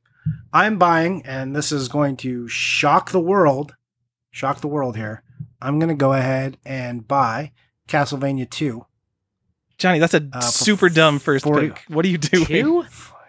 [0.52, 3.74] I'm buying and this is going to shock the world.
[4.30, 5.22] Shock the world here.
[5.60, 7.52] I'm going to go ahead and buy
[7.88, 8.84] Castlevania 2.
[9.78, 11.84] Johnny, that's a Uh, super dumb first 40 pick.
[11.88, 12.46] What are you doing?
[12.46, 12.84] Two?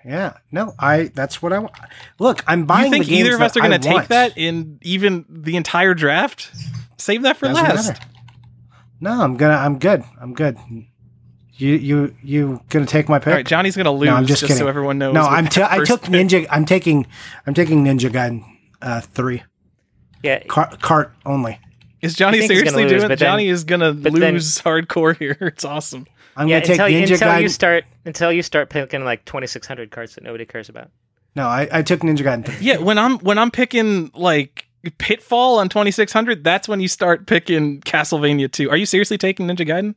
[0.05, 0.33] Yeah.
[0.51, 1.73] No, I that's what I want.
[2.19, 4.09] Look, I'm buying You think either of us are going to take want.
[4.09, 6.51] that in even the entire draft?
[6.97, 7.87] Save that for Doesn't last.
[7.87, 8.05] matter.
[8.99, 10.03] No, I'm going to I'm good.
[10.19, 10.57] I'm good.
[11.61, 13.27] You you you going to take my pick?
[13.27, 15.13] All right, Johnny's going to lose No, I'm just, just so everyone knows.
[15.13, 17.05] No, I'm that t- I took pick- Ninja I'm taking
[17.45, 18.43] I'm taking Ninja Gaiden
[18.81, 19.43] uh 3
[20.23, 21.59] Yeah, Car- cart only.
[22.01, 23.07] Is Johnny You think he's gonna seriously lose, doing it?
[23.09, 25.37] then- Johnny is going to but then- lose hardcore here.
[25.39, 26.07] It's awesome.
[26.35, 26.55] I'm yeah.
[26.55, 27.41] going to take Until, you- Ninja until Gaiden.
[27.43, 30.89] you start until you start picking like twenty six hundred cards that nobody cares about.
[31.35, 32.55] no, I, I took Ninja Gaiden 3.
[32.61, 34.65] Yeah, when I'm when I'm picking like
[34.97, 38.71] Pitfall on 2600, that's when you start picking Castlevania 2.
[38.71, 39.93] Are you seriously taking Ninja Gaiden?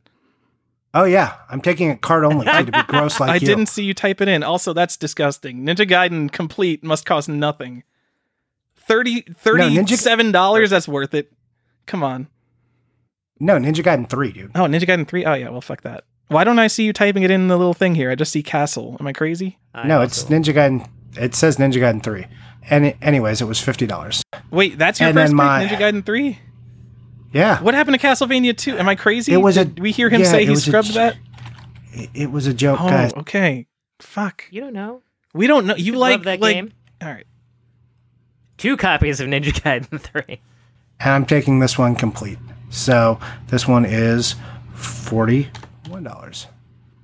[0.95, 3.39] Oh yeah, I'm taking a cart only too, to be gross like I you.
[3.41, 4.41] didn't see you type it in.
[4.43, 5.59] Also, that's disgusting.
[5.65, 7.83] Ninja Gaiden complete must cost nothing.
[8.77, 11.31] 30 $37 that's worth it.
[11.85, 12.27] Come on.
[13.39, 14.51] No, Ninja Gaiden 3, dude.
[14.55, 15.25] Oh, Ninja Gaiden 3.
[15.25, 16.05] Oh yeah, well fuck that.
[16.29, 18.09] Why don't I see you typing it in the little thing here?
[18.09, 18.97] I just see Castle.
[18.99, 19.59] Am I crazy?
[19.73, 20.87] I no, also- it's Ninja Gaiden.
[21.17, 22.25] It says Ninja Gaiden 3.
[22.69, 24.21] And it, anyways, it was $50.
[24.49, 26.39] Wait, that's your And first then pick, my- Ninja Gaiden 3?
[27.35, 27.61] Yeah.
[27.61, 28.77] What happened to Castlevania 2?
[28.77, 29.33] Am I crazy?
[29.33, 31.17] It was a- Did we hear him yeah, say he was a scrubbed j- that?
[31.93, 33.13] It, it was a joke, Oh, guys.
[33.13, 33.67] okay.
[33.99, 34.45] Fuck.
[34.51, 35.01] You don't know.
[35.33, 35.75] We don't know.
[35.75, 36.71] You Love like that like game?
[37.01, 37.27] All right.
[38.57, 40.39] Two copies of Ninja Gaiden three.
[41.01, 42.39] And I'm taking this one complete.
[42.69, 44.35] So this one is
[44.75, 46.47] $41.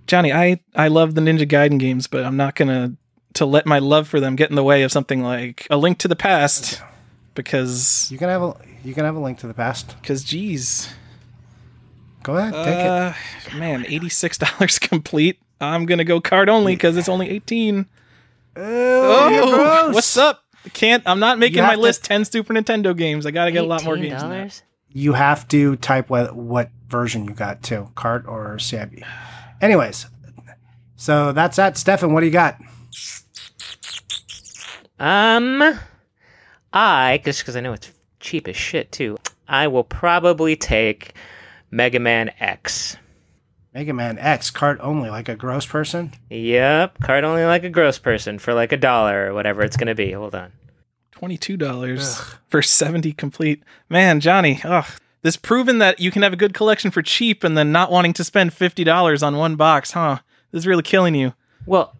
[0.07, 2.95] Johnny, I I love the Ninja Gaiden games, but I'm not going to
[3.35, 5.97] to let my love for them get in the way of something like A Link
[5.99, 6.81] to the Past
[7.35, 9.95] because You can have a you can have a link to the past.
[10.03, 10.93] cuz geez.
[12.23, 12.87] Go ahead, take it.
[13.55, 15.39] Uh, man, $86 complete.
[15.59, 17.85] I'm going to go card only cuz it's only 18.
[18.55, 20.43] Oh, Oh, what's up?
[20.73, 23.25] Can't I'm not making my have to- list 10 Super Nintendo games.
[23.25, 24.47] I got to get a lot more games than that.
[24.49, 24.61] $18?
[24.93, 29.01] you have to type what what version you got too, cart or CIB.
[29.61, 30.05] Anyways,
[30.97, 31.77] so that's that.
[31.77, 32.59] Stephan, what do you got?
[34.99, 35.79] Um,
[36.73, 39.17] I just because I know it's cheap as shit too.
[39.47, 41.13] I will probably take
[41.69, 42.97] Mega Man X.
[43.73, 46.13] Mega Man X cart only, like a gross person.
[46.29, 49.95] Yep, cart only like a gross person for like a dollar or whatever it's gonna
[49.95, 50.11] be.
[50.11, 50.51] Hold on.
[51.11, 53.63] Twenty-two dollars for seventy complete.
[53.89, 54.85] Man, Johnny, ugh.
[55.23, 58.13] This proven that you can have a good collection for cheap and then not wanting
[58.13, 60.19] to spend fifty dollars on one box, huh?
[60.51, 61.33] This is really killing you.
[61.65, 61.95] Well,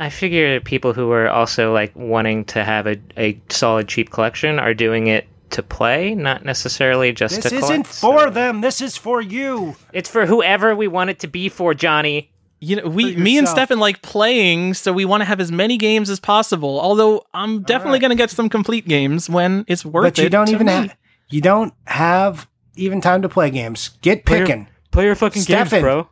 [0.00, 4.58] I figure people who are also like wanting to have a, a solid cheap collection
[4.58, 7.86] are doing it to play, not necessarily just This to isn't collect.
[7.86, 8.60] for so- them.
[8.62, 9.76] This is for you.
[9.92, 12.30] It's for whoever we want it to be for, Johnny.
[12.62, 13.48] You know, we, me and.
[13.48, 16.78] Stephan like playing, so we want to have as many games as possible.
[16.80, 18.00] Although I'm definitely right.
[18.02, 20.16] going to get some complete games when it's worth But it.
[20.16, 20.72] But you don't to even me.
[20.72, 20.96] have
[21.30, 23.88] you don't have even time to play games.
[24.02, 24.68] Get Play your- picking.
[24.90, 25.70] Play your fucking Stephan.
[25.70, 26.08] games, bro.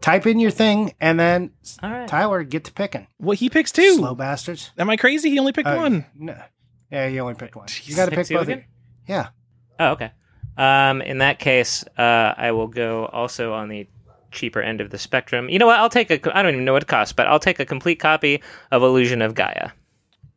[0.00, 1.50] Type in your thing, and then
[1.82, 2.08] All right.
[2.08, 3.06] Tyler get to picking.
[3.18, 3.96] Well, he picks two.
[3.96, 4.70] Slow bastards.
[4.78, 5.28] Am I crazy?
[5.30, 6.06] He only picked Oh, one.
[6.14, 6.36] No.
[6.90, 7.68] Yeah, you only picked one.
[7.84, 8.44] You got to Pick pick both.
[8.48, 8.58] again?
[8.58, 8.68] Again?
[9.06, 9.28] Yeah.
[9.78, 10.10] Oh, okay.
[10.56, 13.86] Um, in that case, uh, I will go also on the
[14.32, 15.48] cheaper end of the spectrum.
[15.48, 15.78] You know what?
[15.78, 16.36] I'll take a.
[16.36, 19.20] I don't even know what it costs, but I'll take a complete copy of Illusion
[19.22, 19.70] of Gaia.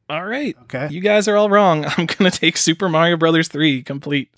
[0.09, 0.55] All right.
[0.63, 0.89] Okay.
[0.91, 1.85] You guys are all wrong.
[1.97, 4.29] I'm going to take Super Mario Brothers 3 complete.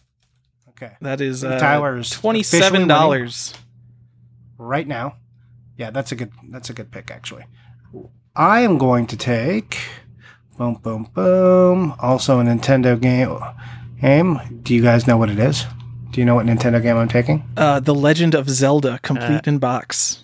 [0.70, 0.92] Okay.
[1.02, 3.54] That is uh, Tyler's twenty-seven dollars.
[4.58, 5.18] Right now.
[5.78, 7.46] Yeah, that's a good that's a good pick actually.
[8.36, 9.78] I am going to take
[10.58, 11.94] boom boom boom.
[12.00, 13.38] Also a Nintendo game
[14.02, 14.40] game.
[14.64, 15.66] Do you guys know what it is?
[16.12, 17.44] Do you know what Nintendo game I'm taking?
[17.58, 20.24] Uh, The Legend of Zelda, complete in box.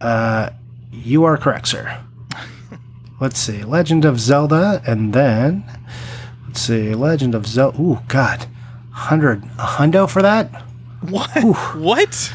[0.00, 0.50] Uh,
[0.90, 2.02] you are correct, sir.
[3.20, 5.64] let's see, Legend of Zelda, and then
[6.46, 7.80] let's see, Legend of Zelda.
[7.80, 8.46] Ooh, God,
[8.90, 10.64] hundred a hundo for that.
[11.10, 11.30] What?
[11.76, 12.32] What?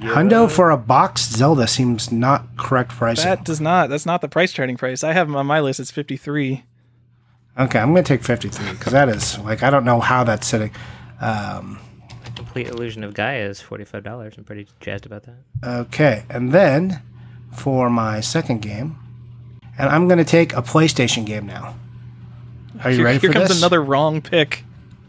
[0.00, 3.24] Hundo for a boxed Zelda seems not correct pricing.
[3.24, 3.88] That does not.
[3.88, 5.04] That's not the price charting price.
[5.04, 5.78] I have them on my list.
[5.78, 6.64] It's fifty three.
[7.58, 10.72] okay, I'm gonna take 53 because that is like I don't know how that's sitting.
[11.20, 11.78] Um,
[12.34, 14.34] Complete Illusion of Gaia is forty-five dollars.
[14.36, 15.36] I'm pretty jazzed about that.
[15.64, 17.00] Okay, and then
[17.52, 18.96] for my second game,
[19.78, 21.76] and I'm gonna take a PlayStation game now.
[22.82, 23.58] Are you Here, ready here for comes this?
[23.58, 24.64] another wrong pick.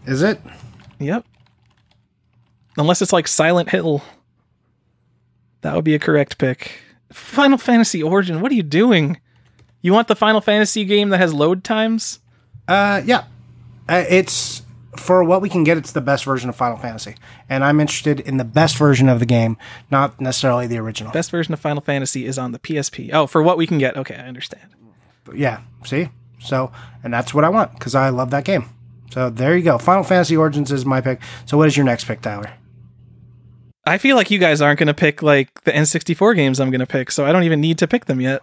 [0.06, 0.40] Is it?
[1.00, 1.26] Yep.
[2.78, 4.04] Unless it's like Silent Hill.
[5.62, 6.82] That would be a correct pick.
[7.12, 9.20] Final Fantasy Origin, what are you doing?
[9.82, 12.20] You want the Final Fantasy game that has load times?
[12.68, 13.26] Uh, yeah.
[13.88, 14.64] Uh, it's
[14.98, 15.78] for what we can get.
[15.78, 17.16] It's the best version of Final Fantasy,
[17.50, 19.58] and I'm interested in the best version of the game,
[19.92, 21.12] not necessarily the original.
[21.12, 23.10] Best version of Final Fantasy is on the PSP.
[23.12, 23.98] Oh, for what we can get.
[23.98, 24.74] Okay, I understand.
[25.34, 25.62] Yeah.
[25.86, 26.10] See.
[26.40, 26.72] So,
[27.04, 28.66] and that's what I want because I love that game.
[29.12, 29.78] So there you go.
[29.78, 31.22] Final Fantasy Origins is my pick.
[31.46, 32.52] So what is your next pick, Tyler?
[33.86, 36.80] I feel like you guys aren't going to pick like the N64 games I'm going
[36.80, 38.42] to pick, so I don't even need to pick them yet.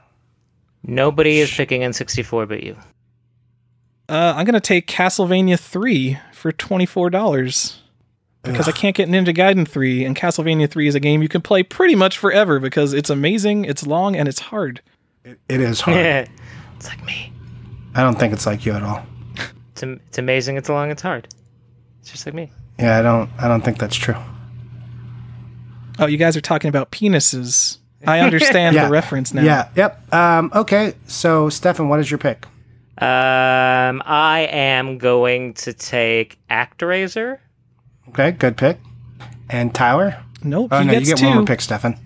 [0.83, 2.77] Nobody is picking N64 but you.
[4.09, 7.77] Uh, I'm going to take Castlevania 3 for $24
[8.43, 11.43] because I can't get Ninja Gaiden 3, and Castlevania 3 is a game you can
[11.43, 14.81] play pretty much forever because it's amazing, it's long, and it's hard.
[15.25, 15.97] It is hard.
[16.77, 17.33] it's like me.
[17.95, 19.05] I don't think it's like you at all.
[19.73, 20.57] It's, am- it's amazing.
[20.57, 20.91] It's long.
[20.91, 21.29] It's hard.
[22.01, 22.51] It's just like me.
[22.79, 23.31] Yeah, I don't.
[23.39, 24.17] I don't think that's true.
[26.01, 27.79] Oh, you guys are talking about penises.
[28.07, 28.87] I understand Yeah.
[28.87, 29.43] the reference now.
[29.43, 29.69] Yeah.
[29.77, 30.15] Yep.
[30.15, 30.95] Um, okay.
[31.07, 32.47] So, Stephan, what is your pick?
[32.99, 37.39] Um, I am going to take ActRaiser.
[38.11, 38.79] Okay, good pick.
[39.49, 40.19] And Tyler?
[40.43, 41.27] Nope, Oh he no, you get two.
[41.27, 41.95] one more pick, Stephan.
[41.95, 42.01] He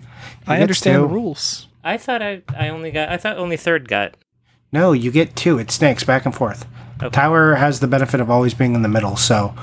[0.47, 1.01] I understand two.
[1.01, 1.67] the rules.
[1.83, 3.09] I thought I, I only got.
[3.09, 4.15] I thought only third got.
[4.71, 5.57] No, you get two.
[5.59, 6.65] It snakes back and forth.
[7.01, 7.09] Okay.
[7.09, 9.53] Tyler has the benefit of always being in the middle, so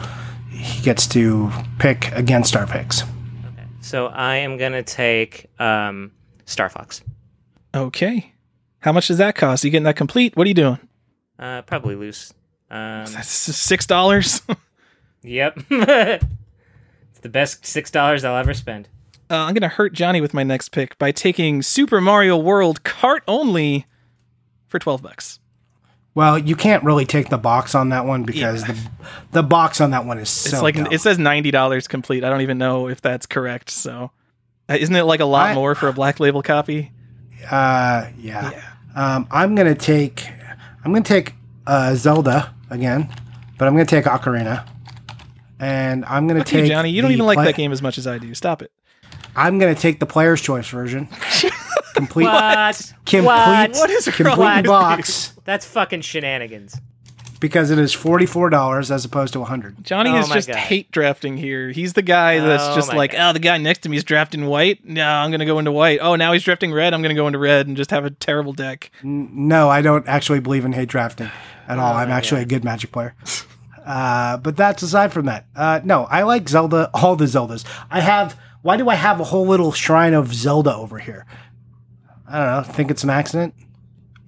[0.51, 3.03] he gets to pick against our picks.
[3.93, 6.13] So I am gonna take um,
[6.47, 7.03] Star Fox.
[7.75, 8.33] Okay.
[8.79, 9.63] How much does that cost?
[9.63, 10.35] Are you getting that complete?
[10.35, 10.79] What are you doing?
[11.39, 12.33] Uh, probably loose.
[12.71, 14.41] Um, That's six dollars.
[15.23, 15.59] yep.
[15.71, 16.25] it's
[17.21, 18.89] the best six dollars I'll ever spend.
[19.29, 23.23] Uh, I'm gonna hurt Johnny with my next pick by taking Super Mario World cart
[23.29, 23.85] only
[24.69, 25.39] for twelve bucks.
[26.14, 28.77] Well, you can't really take the box on that one because the
[29.33, 30.88] the box on that one is so It's like dumb.
[30.90, 32.22] it says ninety dollars complete.
[32.22, 33.70] I don't even know if that's correct.
[33.70, 34.11] So,
[34.68, 36.92] uh, isn't it like a lot I- more for a black label copy?
[37.51, 38.61] Uh, yeah.
[38.94, 40.29] Um, I'm gonna take
[40.85, 41.33] I'm gonna take
[41.66, 43.09] uh, Zelda again,
[43.57, 44.68] but I'm gonna take Ocarina,
[45.59, 48.07] and I'm gonna Okay, take Johnny, you don't even like that game as much as
[48.07, 48.35] I do.
[48.35, 48.70] Stop it.
[49.35, 51.09] I'm gonna take the player's choice version,
[51.95, 52.93] complete, What?
[53.07, 53.71] complete, What?
[53.73, 56.77] What is wrong complete with box That's fucking shenanigans.
[57.41, 59.83] because it is forty four dollars as opposed to a hundred.
[59.85, 60.57] Johnny Oh is just God.
[60.57, 61.71] hate drafting here.
[61.71, 63.31] He's the guy that's Oh just like, God.
[63.31, 64.85] oh, the guy next to me is drafting white.
[64.85, 65.99] No, I'm gonna go into white.
[66.01, 66.95] Oh, now he's drafting red.
[66.95, 68.91] I'm gonna go into red and just have a terrible deck.
[69.03, 71.31] No, I don't actually believe in hate drafting
[71.69, 71.93] at all.
[71.93, 73.15] Oh, I'm actually a good Magic player.
[73.85, 75.45] Uh, but that's aside from that.
[75.57, 77.65] Uh, no, I like Zelda, all the Zeldas.
[77.91, 78.39] I have.
[78.63, 81.27] Why do I have a whole little shrine of Zelda over here?
[82.33, 82.73] I don't know.
[82.73, 83.55] Think it's an accident.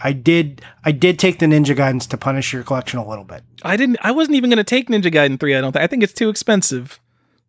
[0.01, 0.61] I did.
[0.85, 3.43] I did take the Ninja Gaidens to punish your collection a little bit.
[3.63, 3.97] I didn't.
[4.03, 5.55] I wasn't even gonna take Ninja Gaiden three.
[5.55, 5.83] I don't think.
[5.83, 7.01] I think it's too expensive.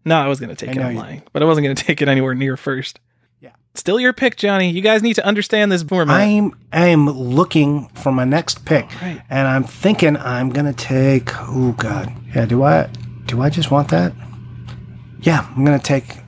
[0.06, 0.76] No, I was gonna take I it.
[0.78, 3.00] know I'm you- lying, but I wasn't gonna take it anywhere near first.
[3.42, 3.50] Yeah.
[3.74, 4.70] Still your pick, Johnny.
[4.70, 6.16] You guys need to understand this format.
[6.22, 6.54] I'm.
[6.72, 9.22] I am looking for my next pick, right.
[9.30, 11.32] and I'm thinking I'm gonna take.
[11.50, 12.14] Oh God.
[12.34, 12.46] Yeah.
[12.46, 12.88] Do I?
[13.26, 14.14] Do I just want that?
[15.20, 15.46] Yeah.
[15.58, 16.20] I'm gonna take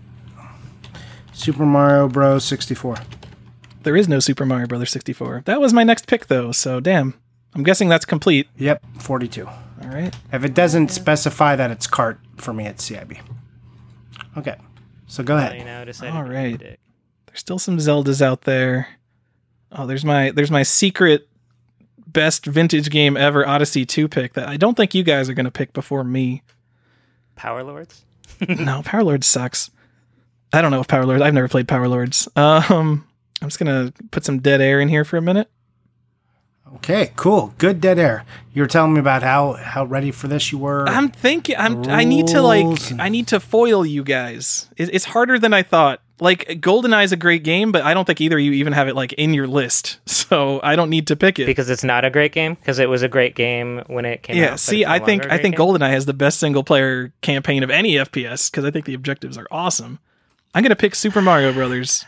[1.31, 2.43] Super Mario Bros.
[2.43, 2.97] 64.
[3.88, 5.43] There is no Super Mario Brothers 64.
[5.45, 6.52] That was my next pick, though.
[6.52, 7.13] So damn.
[7.56, 8.50] I'm guessing that's complete.
[8.58, 9.47] Yep, 42.
[9.47, 9.54] All
[9.88, 10.13] right.
[10.34, 13.17] If it doesn't specify that it's cart, for me it's CIB.
[14.36, 14.58] Okay,
[15.08, 15.65] so go ahead.
[15.65, 16.60] know, decided All to be a right.
[16.60, 16.80] dick.
[17.28, 18.89] There's still some Zeldas out there.
[19.71, 21.30] Oh, there's my there's my secret
[22.06, 25.45] best vintage game ever Odyssey 2 pick that I don't think you guys are going
[25.45, 26.43] to pick before me.
[27.38, 28.04] Power Lords.
[28.50, 29.71] no, Power Lords sucks.
[30.52, 31.21] I don't know if Power Lords.
[31.21, 32.28] I've never played Power Lords.
[32.36, 33.06] Um,
[33.41, 35.50] I'm just gonna put some dead air in here for a minute.
[36.76, 37.54] Okay, cool.
[37.58, 38.26] Good dead air.
[38.54, 40.88] You were telling me about how how ready for this you were.
[40.88, 41.56] I'm thinking.
[41.58, 41.88] I'm.
[41.89, 42.78] I need to like.
[43.00, 44.69] I need to foil you guys.
[44.76, 46.02] It, it's harder than I thought.
[46.19, 48.89] like GoldenEye is a great game, but I don't think either of you even have
[48.89, 50.00] it like in your list.
[50.28, 51.45] So I don't need to pick it.
[51.45, 54.36] because it's not a great game because it was a great game when it came
[54.36, 54.39] out.
[54.41, 55.65] yeah, but see, no I think longer a I great think game.
[55.67, 59.38] GoldenEye has the best single player campaign of any FPS because I think the objectives
[59.38, 60.00] are awesome.
[60.54, 62.04] I'm gonna pick Super Mario Brothers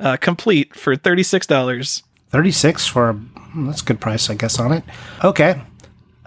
[0.00, 2.02] uh, complete for thirty six dollars.
[2.30, 4.84] 36 for a, hmm, that's a good price, I guess, on it.
[5.24, 5.60] Okay.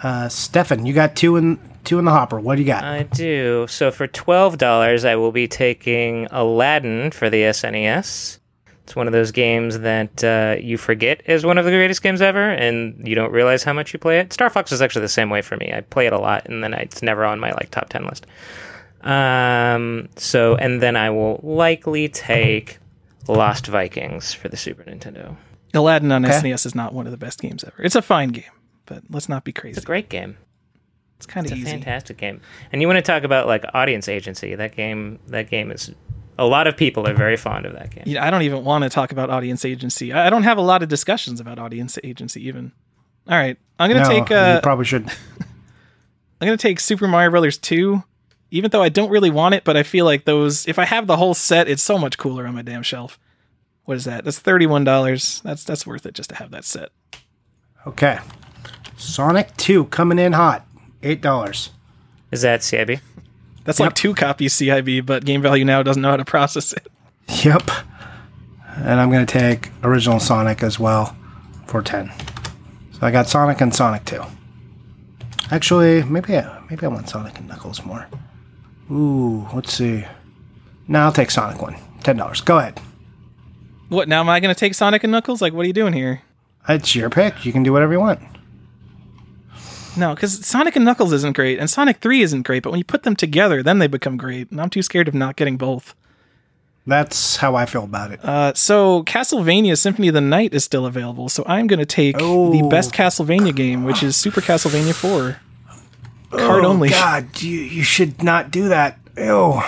[0.01, 2.39] Uh, Stephan, you got two in two in the hopper.
[2.39, 2.83] What do you got?
[2.83, 3.67] I do.
[3.69, 8.39] So for twelve dollars, I will be taking Aladdin for the SNES.
[8.83, 12.21] It's one of those games that uh, you forget is one of the greatest games
[12.21, 14.33] ever, and you don't realize how much you play it.
[14.33, 15.71] Star Fox is actually the same way for me.
[15.73, 18.05] I play it a lot, and then I, it's never on my like top ten
[18.05, 18.27] list.
[19.03, 20.09] Um.
[20.17, 22.79] So, and then I will likely take
[23.27, 25.35] Lost Vikings for the Super Nintendo.
[25.73, 26.33] Aladdin on Okay.
[26.33, 27.81] SNES is not one of the best games ever.
[27.81, 28.43] It's a fine game,
[28.85, 29.77] but let's not be crazy.
[29.77, 30.37] It's a great game.
[31.17, 31.61] It's kind of easy.
[31.61, 32.41] It's a fantastic game.
[32.71, 34.55] And you want to talk about like audience agency?
[34.55, 35.19] That game.
[35.27, 35.91] That game is.
[36.37, 38.03] A lot of people are very fond of that game.
[38.07, 40.11] You know, I don't even want to talk about audience agency.
[40.11, 42.71] I I don't have a lot of discussions about audience agency even.
[43.29, 45.07] All right, I'm gonna no, take you uh, probably should.
[46.41, 48.03] I'm gonna take Super Mario Brothers 2,
[48.53, 51.07] even though I don't really want it, but I feel like those if I have
[51.07, 53.19] the whole set, it's so much cooler on my damn shelf.
[53.85, 54.23] What is that?
[54.23, 55.41] That's thirty one dollars.
[55.43, 56.89] That's that's worth it just to have that set.
[57.85, 58.19] Okay.
[58.95, 60.65] Sonic 2 coming in hot.
[61.01, 61.69] $8.
[62.31, 63.01] Is that CIB?
[63.65, 63.87] That's Yep.
[63.87, 66.87] like two copies CIB, but Game Value now doesn't know how to process it.
[67.43, 67.69] Yep.
[68.77, 71.15] And I'm going to take original Sonic as well
[71.67, 72.11] for 10.
[72.93, 74.21] So I got Sonic and Sonic 2.
[75.51, 78.07] Actually, maybe I, maybe I want Sonic and Knuckles more.
[78.91, 80.05] Ooh, let's see.
[80.87, 81.75] No, I'll take Sonic one.
[82.01, 82.45] $10.
[82.45, 82.79] Go ahead.
[83.89, 84.19] What now?
[84.21, 85.41] Am I gonna take Sonic and Knuckles?
[85.41, 86.21] Like, what are you doing here?
[86.67, 87.45] It's your pick.
[87.45, 88.19] You can do whatever you want.
[89.95, 92.63] No, because Sonic and Knuckles isn't great, and Sonic Three isn't great.
[92.63, 94.49] But when you put them together, then they become great.
[94.49, 95.93] And I'm too scared of not getting both.
[96.87, 98.19] That's how I feel about it.
[98.25, 101.29] Uh, so Castlevania Symphony of the Night is still available.
[101.29, 102.69] So I'm going to take the Oh.
[102.69, 105.37] best Castlevania game, which is Super Castlevania Four.
[106.37, 106.89] Cart oh, only.
[106.89, 108.99] God, you, you should not do that.
[109.17, 109.61] Ew.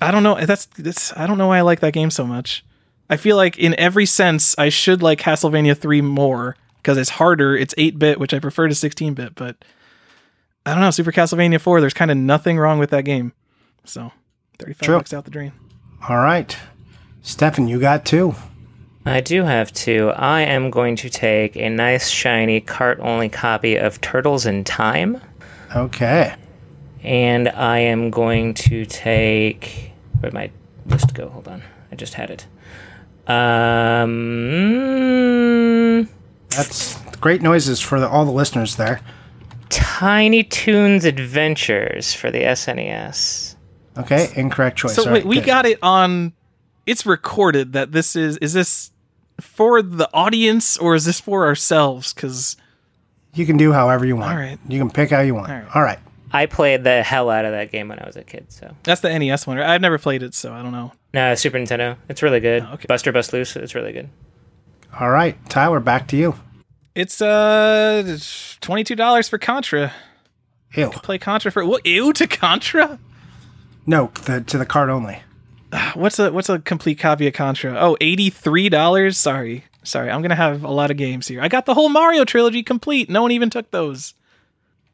[0.00, 0.44] I don't know.
[0.44, 1.16] That's that's.
[1.16, 2.64] I don't know why I like that game so much.
[3.08, 7.56] I feel like in every sense I should like Castlevania Three more because it's harder.
[7.56, 9.34] It's eight bit, which I prefer to sixteen bit.
[9.34, 9.56] But
[10.66, 10.90] I don't know.
[10.90, 11.80] Super Castlevania Four.
[11.80, 13.32] There's kind of nothing wrong with that game.
[13.84, 14.12] So
[14.58, 15.52] thirty five bucks out the drain.
[16.08, 16.56] All right.
[17.22, 18.34] Stefan, you got two.
[19.04, 20.10] I do have two.
[20.10, 25.20] I am going to take a nice shiny cart only copy of Turtles in Time.
[25.74, 26.34] Okay.
[27.02, 29.92] And I am going to take.
[30.20, 30.50] Where'd my
[30.86, 31.28] list go?
[31.28, 31.62] Hold on.
[31.90, 32.46] I just had it.
[33.26, 34.08] Um.
[36.50, 39.00] That's great noises for the, all the listeners there.
[39.68, 43.56] Tiny Toons Adventures for the SNES.
[43.96, 44.94] Okay, incorrect choice.
[44.94, 45.46] So All wait, right, we good.
[45.46, 46.32] got it on.
[46.86, 48.36] It's recorded that this is.
[48.38, 48.90] Is this
[49.40, 52.12] for the audience or is this for ourselves?
[52.12, 52.56] Because
[53.34, 54.32] You can do however you want.
[54.32, 54.58] All right.
[54.68, 55.48] You can pick how you want.
[55.50, 55.76] All right.
[55.76, 55.98] All right.
[56.32, 58.74] I played the hell out of that game when I was a kid, so.
[58.84, 59.58] that's the NES one.
[59.58, 59.68] right?
[59.68, 60.92] I've never played it, so I don't know.
[61.12, 61.96] No, Super Nintendo.
[62.08, 62.66] It's really good.
[62.68, 62.86] Oh, okay.
[62.88, 63.54] Buster Bust Loose.
[63.56, 64.08] It's really good.
[64.98, 65.36] All right.
[65.50, 66.34] Tyler, back to you.
[66.94, 68.18] It's uh
[68.60, 69.92] twenty two dollars for Contra.
[70.74, 70.90] Ew.
[70.90, 71.86] Play Contra for what?
[71.86, 72.98] Ew to Contra.
[73.86, 75.22] No, the, to the cart only.
[75.94, 77.74] What's a what's a complete copy of Contra?
[77.78, 79.14] Oh, $83?
[79.14, 79.64] Sorry.
[79.84, 80.10] Sorry.
[80.10, 81.40] I'm going to have a lot of games here.
[81.40, 83.10] I got the whole Mario trilogy complete.
[83.10, 84.14] No one even took those.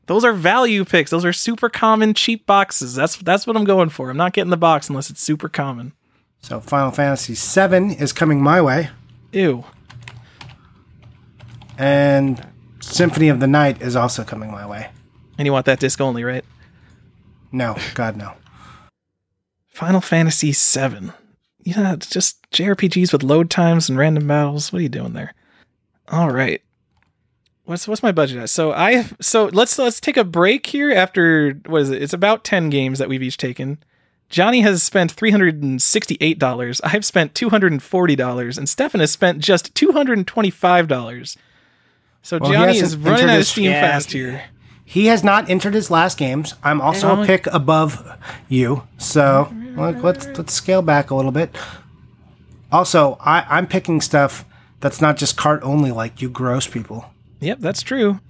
[0.06, 1.10] Those are value picks.
[1.10, 2.94] Those are super common cheap boxes.
[2.94, 4.08] That's that's what I'm going for.
[4.08, 5.92] I'm not getting the box unless it's super common.
[6.40, 8.88] So Final Fantasy VII is coming my way,
[9.32, 9.64] Ew.
[11.76, 12.46] and
[12.80, 14.88] Symphony of the Night is also coming my way.
[15.36, 16.44] And you want that disc only, right?
[17.52, 18.32] No, God, no.
[19.68, 21.10] Final Fantasy VII.
[21.64, 24.72] It's just JRPGs with load times and random battles.
[24.72, 25.34] What are you doing there?
[26.08, 26.62] All right.
[27.64, 28.48] What's what's my budget at?
[28.50, 32.02] So I so let's let's take a break here after what is it?
[32.02, 33.78] It's about 10 games that we've each taken.
[34.30, 36.80] Johnny has spent $368.
[36.84, 41.36] I've spent $240 and Stefan has spent just $225.
[42.22, 43.80] So Well, Johnny is running out of steam Yeah.
[43.80, 44.44] fast here.
[44.90, 46.54] He has not entered his last games.
[46.64, 48.16] I'm also a pick above
[48.48, 51.54] you, so like, let's let's scale back a little bit.
[52.72, 54.46] Also, I, I'm picking stuff
[54.80, 57.04] that's not just cart only, like you gross people.
[57.40, 58.20] Yep, that's true.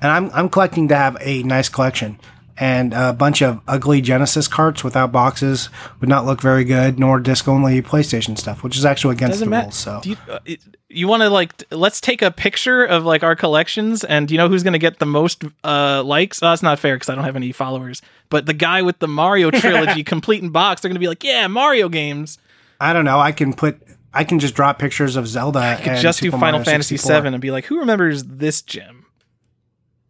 [0.00, 2.18] and I'm I'm collecting to have a nice collection.
[2.60, 7.18] And a bunch of ugly Genesis carts without boxes would not look very good, nor
[7.18, 9.64] disc only PlayStation stuff, which is actually against Doesn't the matter.
[9.68, 9.76] rules.
[9.76, 13.04] So Do you, uh, it- you want to like t- let's take a picture of
[13.04, 16.42] like our collections, and you know who's going to get the most uh, likes?
[16.42, 18.02] Oh, that's not fair because I don't have any followers.
[18.28, 21.24] But the guy with the Mario trilogy complete in box, they're going to be like,
[21.24, 22.38] "Yeah, Mario games."
[22.80, 23.20] I don't know.
[23.20, 23.80] I can put.
[24.12, 25.60] I can just drop pictures of Zelda.
[25.60, 27.22] I could and just do Final Mario Fantasy 64.
[27.22, 28.99] VII and be like, who remembers this gem?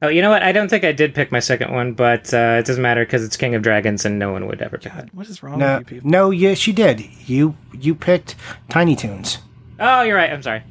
[0.03, 0.43] Oh, you know what?
[0.43, 3.23] I don't think I did pick my second one, but uh, it doesn't matter because
[3.23, 5.11] it's King of Dragons, and no one would ever pick it.
[5.13, 6.11] What is wrong No, with you people?
[6.11, 7.01] no, yes, you did.
[7.29, 8.35] You you picked
[8.71, 9.39] Tiny Toons.
[9.79, 10.31] Oh, you're right.
[10.33, 10.63] I'm sorry.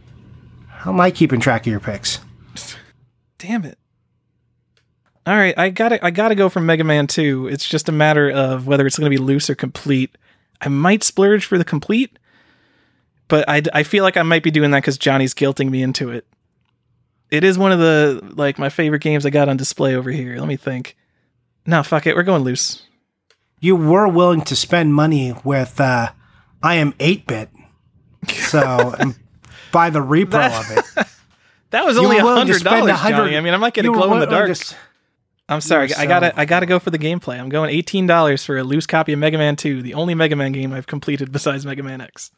[0.67, 2.19] How am I keeping track of your picks?
[3.37, 3.77] Damn it.
[5.27, 7.47] All right, I gotta I gotta go for Mega Man 2.
[7.49, 10.17] It's just a matter of whether it's gonna be loose or complete.
[10.59, 12.17] I might splurge for the complete,
[13.27, 16.09] but I, I feel like I might be doing that because Johnny's guilting me into
[16.09, 16.25] it.
[17.31, 20.37] It is one of the like my favorite games I got on display over here.
[20.37, 20.95] Let me think.
[21.65, 22.83] No, fuck it, we're going loose.
[23.59, 26.11] You were willing to spend money with uh,
[26.63, 27.49] I am eight bit,
[28.27, 28.95] so
[29.71, 31.07] buy the repro of it.
[31.71, 32.63] That was only a $100,
[33.11, 33.37] Johnny.
[33.37, 34.47] I mean, I'm not getting glow in the dark.
[34.47, 34.73] to s-
[35.47, 35.93] I'm sorry.
[35.93, 37.39] I gotta so- I gotta go for the gameplay.
[37.39, 40.35] I'm going eighteen dollars for a loose copy of Mega Man 2, the only Mega
[40.35, 42.31] Man game I've completed besides Mega Man X.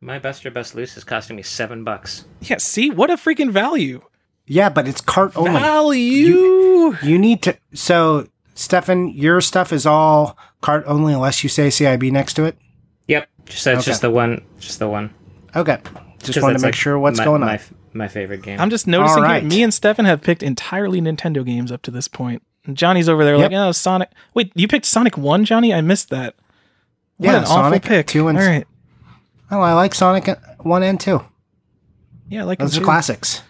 [0.00, 2.24] My best or best loose is costing me seven bucks.
[2.40, 4.02] Yeah, see, what a freaking value.
[4.46, 5.52] Yeah, but it's cart only.
[5.52, 6.96] Value.
[7.02, 7.56] You need to.
[7.74, 12.56] So, Stefan, your stuff is all cart only unless you say CIB next to it.
[13.08, 13.28] Yep.
[13.50, 13.84] So it's Okay.
[13.90, 14.42] just the one.
[14.58, 15.12] Just the one.
[15.54, 15.78] Okay,
[16.22, 17.48] just want to make like, sure what's my, going on.
[17.48, 17.60] My,
[17.92, 18.60] my favorite game.
[18.60, 19.42] I'm just noticing All right.
[19.42, 22.42] here, me and Stefan have picked entirely Nintendo games up to this point.
[22.64, 24.10] And Johnny's over there like, oh, Sonic.
[24.34, 25.74] Wait, you picked Sonic 1, Johnny?
[25.74, 26.36] I missed that.
[27.16, 28.06] What Yeah, an awful pick.
[28.06, 28.66] two and- All right.
[29.50, 30.28] Oh, I like Sonic
[30.60, 31.24] one and two.
[32.28, 32.86] Yeah, I like Those them are too.
[32.86, 33.42] classics.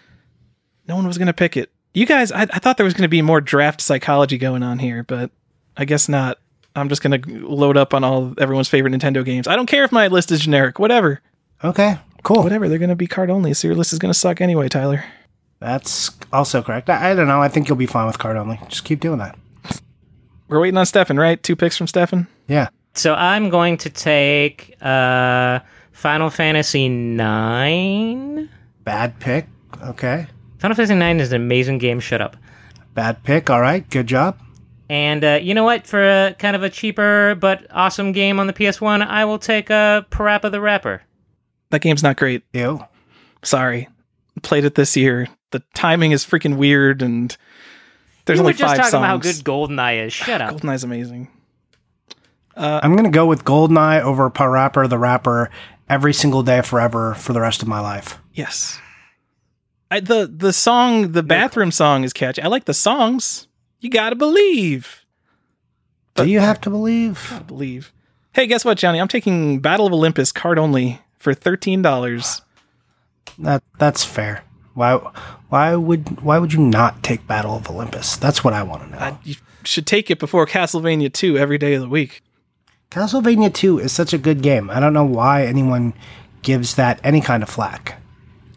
[0.87, 1.69] No one was going to pick it.
[1.93, 4.79] You guys, I, I thought there was going to be more draft psychology going on
[4.79, 5.29] here, but
[5.77, 6.39] I guess not.
[6.75, 9.45] I'm just going to load up on all everyone's favorite Nintendo games.
[9.47, 10.79] I don't care if my list is generic.
[10.79, 11.21] Whatever.
[11.63, 12.43] Okay, cool.
[12.43, 12.69] Whatever.
[12.69, 15.03] They're going to be cart only, so your list is going to suck anyway, Tyler.
[15.59, 16.89] That's also correct.
[16.89, 17.41] I, I don't know.
[17.41, 18.59] I think you'll be fine with cart only.
[18.69, 19.37] Just keep doing that.
[20.47, 21.41] We're waiting on Stefan, right?
[21.43, 22.27] Two picks from Stefan?
[22.47, 22.69] Yeah.
[22.95, 25.59] so I'm going to take uh,
[25.91, 28.49] Final Fantasy Nine.
[28.83, 29.47] Bad pick.
[29.83, 30.27] Okay.
[30.57, 31.99] Final Fantasy Nine is an amazing game.
[31.99, 32.37] Shut up.
[32.93, 33.49] Bad pick.
[33.49, 33.87] All right.
[33.89, 34.39] Good job.
[34.89, 35.87] And uh, you know what?
[35.87, 39.71] For a kind of a cheaper but awesome game on the PS1, I will take
[39.71, 41.03] uh, Parappa the Rapper.
[41.69, 42.43] That game's not great.
[42.53, 42.83] Ew.
[43.43, 43.87] Sorry.
[44.41, 45.27] Played it this year.
[45.51, 47.35] The timing is freaking weird, and
[48.25, 49.03] there's you only were just five talking songs.
[49.03, 50.13] about how good GoldenEye is.
[50.13, 50.55] Shut up.
[50.55, 51.29] GoldenEye's amazing.
[52.55, 55.49] I'm gonna go with Goldeneye over Parappa the Rapper
[55.91, 58.17] every single day forever for the rest of my life.
[58.33, 58.79] Yes.
[59.91, 62.41] I, the the song, the bathroom song is catchy.
[62.41, 63.49] I like the songs.
[63.81, 65.05] You gotta believe.
[66.15, 67.27] Do you have to believe?
[67.29, 67.91] Gotta believe.
[68.33, 69.01] Hey, guess what, Johnny?
[69.01, 72.41] I'm taking Battle of Olympus card only for thirteen dollars.
[73.37, 74.45] That that's fair.
[74.73, 74.95] Why
[75.49, 78.15] why would why would you not take Battle of Olympus?
[78.15, 79.19] That's what I want to know.
[79.25, 79.35] You
[79.65, 82.23] should take it before Castlevania 2 every day of the week.
[82.91, 84.69] Castlevania 2 is such a good game.
[84.69, 85.93] I don't know why anyone
[86.41, 88.01] gives that any kind of flack.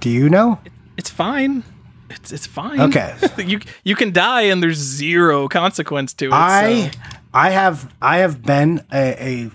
[0.00, 0.58] Do you know?
[0.96, 1.62] It's fine.
[2.10, 2.80] It's it's fine.
[2.80, 3.14] Okay.
[3.38, 6.32] you you can die and there's zero consequence to it.
[6.32, 6.98] I so-
[7.32, 9.50] I have I have been a a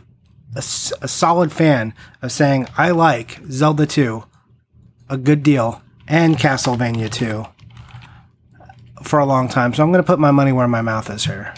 [0.55, 4.23] a solid fan of saying I like Zelda 2
[5.09, 7.45] a good deal and Castlevania 2
[9.03, 9.73] for a long time.
[9.73, 11.53] So I'm going to put my money where my mouth is here.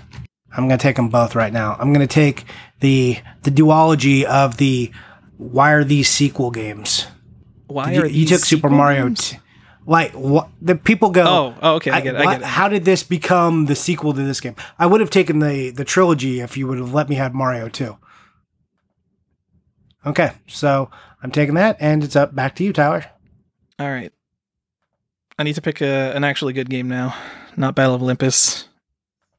[0.56, 1.76] I'm going to take them both right now.
[1.80, 2.46] I'm going to take
[2.82, 4.92] the the duology of the
[5.38, 7.08] why are these sequel games?
[7.68, 9.10] why You, are you took Super Mario?
[9.10, 9.38] T-
[9.88, 12.48] like what the people go Oh, oh, okay, I get it, I what- get it.
[12.48, 15.84] how did this become the sequel to this game i would have taken the the
[15.84, 17.98] trilogy if you would have let me have mario too.
[20.06, 20.90] okay so
[21.24, 23.06] i'm taking that and it's up back to you tyler
[23.80, 24.12] All right.
[25.40, 27.16] I need to pick a, an actually good game now,
[27.58, 28.68] not Battle of Olympus.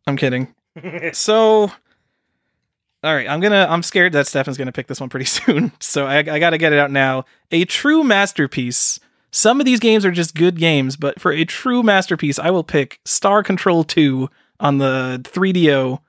[0.08, 0.52] I'm kidding.
[1.12, 1.70] so,
[3.04, 3.66] all right, I'm gonna.
[3.68, 5.72] I'm scared that Stefan's gonna pick this one pretty soon.
[5.80, 7.24] So I, I got to get it out now.
[7.50, 8.98] A true masterpiece.
[9.30, 12.64] Some of these games are just good games, but for a true masterpiece, I will
[12.64, 14.28] pick Star Control 2
[14.60, 16.00] on the 3DO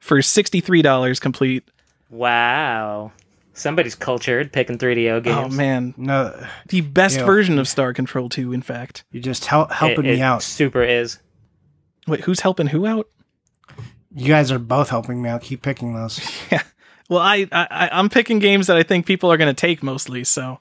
[0.00, 1.62] for $63 complete.
[2.10, 3.12] Wow.
[3.54, 5.54] Somebody's cultured picking 3DO games.
[5.54, 6.34] Oh man, no
[6.70, 7.24] the best Ew.
[7.24, 9.04] version of Star Control 2, in fact.
[9.12, 11.20] you're just hel- helping It- me it out Super is.
[12.08, 13.06] Wait, who's helping who out?
[14.14, 16.62] You guys are both helping me out keep picking those Yeah.
[17.08, 20.24] Well, I, I I'm picking games that I think people are going to take mostly,
[20.24, 20.58] so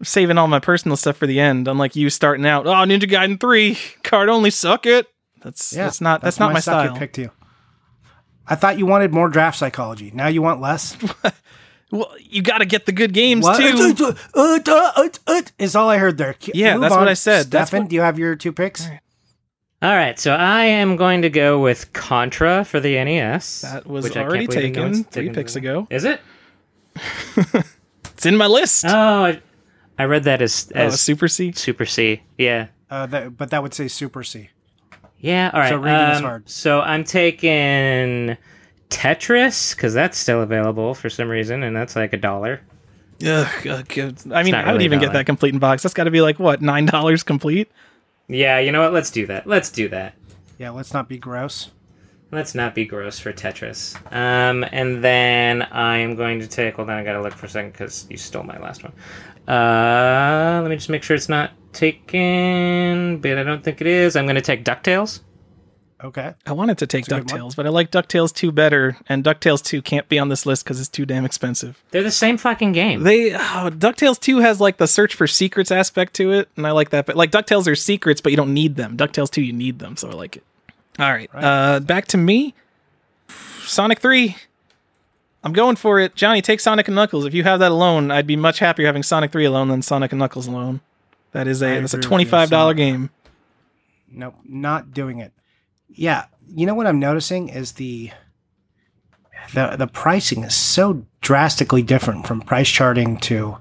[0.00, 1.68] I'm saving all my personal stuff for the end.
[1.68, 5.06] Unlike you starting out, oh Ninja Gaiden three cart only, suck it.
[5.42, 6.96] That's yeah, that's not that's, not my it style.
[6.96, 7.30] pick you
[8.48, 10.96] i thought you wanted more draft psychology now you want less
[11.90, 13.56] Well, you got to get the good games What?
[13.56, 14.14] too.
[15.58, 16.36] Is all I heard there.
[16.52, 17.08] Yeah, move that's what.
[17.08, 17.50] I said.
[17.50, 18.86] That's Stefan, what- do you have your two picks?
[19.80, 23.60] All right, so I am going to go with Contra for the NES.
[23.60, 25.86] That was which already taken three taken picks ago.
[25.90, 26.20] Is it?
[28.18, 28.84] It's in my list.
[28.84, 28.90] Oh,
[29.26, 29.40] I,
[29.96, 31.52] I read that as Oh, as Super C.
[31.52, 32.20] Super C.
[32.36, 32.66] Yeah.
[32.90, 34.50] Uh, that, but that would say Super C.
[35.20, 35.52] Yeah.
[35.54, 35.68] All right.
[35.68, 36.50] So reading is um, hard.
[36.50, 38.36] So I'm taking
[38.90, 42.60] Tetris because that's still available for some reason, and that's like a dollar.
[43.24, 43.98] Ugh, ugh.
[44.32, 45.84] I mean, I would really even a get that complete in box.
[45.84, 47.70] That's got to be like what nine dollars complete.
[48.28, 48.58] Yeah.
[48.58, 48.92] You know what?
[48.92, 49.46] Let's do that.
[49.46, 50.14] Let's do that.
[50.58, 51.70] Yeah, let's not be gross.
[52.30, 53.96] Let's not be gross for Tetris.
[54.12, 56.76] Um, and then I am going to take.
[56.76, 58.92] Hold on, I gotta look for a second because you stole my last one.
[59.48, 64.14] Uh, let me just make sure it's not taken, but I don't think it is.
[64.14, 65.20] I'm going to take Ducktales.
[66.02, 66.34] Okay.
[66.46, 67.10] I wanted to take a.
[67.10, 70.64] Ducktales, but I like Ducktales two better, and Ducktales two can't be on this list
[70.64, 71.82] because it's too damn expensive.
[71.90, 73.02] They're the same fucking game.
[73.02, 76.70] They oh, Ducktales two has like the search for secrets aspect to it, and I
[76.70, 77.06] like that.
[77.06, 78.96] But like Ducktales are secrets, but you don't need them.
[78.96, 80.44] Ducktales two, you need them, so I like it.
[81.00, 82.54] All right, uh, back to me.
[83.62, 84.36] Sonic three.
[85.42, 86.42] I'm going for it, Johnny.
[86.42, 87.24] Take Sonic and Knuckles.
[87.24, 90.12] If you have that alone, I'd be much happier having Sonic three alone than Sonic
[90.12, 90.80] and Knuckles alone.
[91.32, 93.10] That is I a that's a agree with you, twenty five dollar game.
[94.10, 95.32] Nope, not doing it.
[95.90, 98.10] Yeah, you know what I'm noticing is the
[99.54, 103.56] the the pricing is so drastically different from price charting to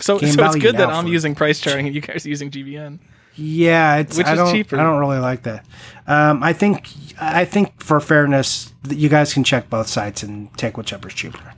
[0.00, 2.98] So so it's good that I'm using price charting and you guys are using GVN.
[3.34, 4.78] yeah, it's Which I is don't cheaper?
[4.78, 5.64] I don't really like that.
[6.06, 6.88] Um, I think
[7.20, 11.52] I think for fairness, you guys can check both sites and take whichever's cheaper.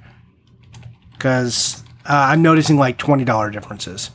[1.13, 4.11] Because uh, I'm noticing like twenty dollar differences.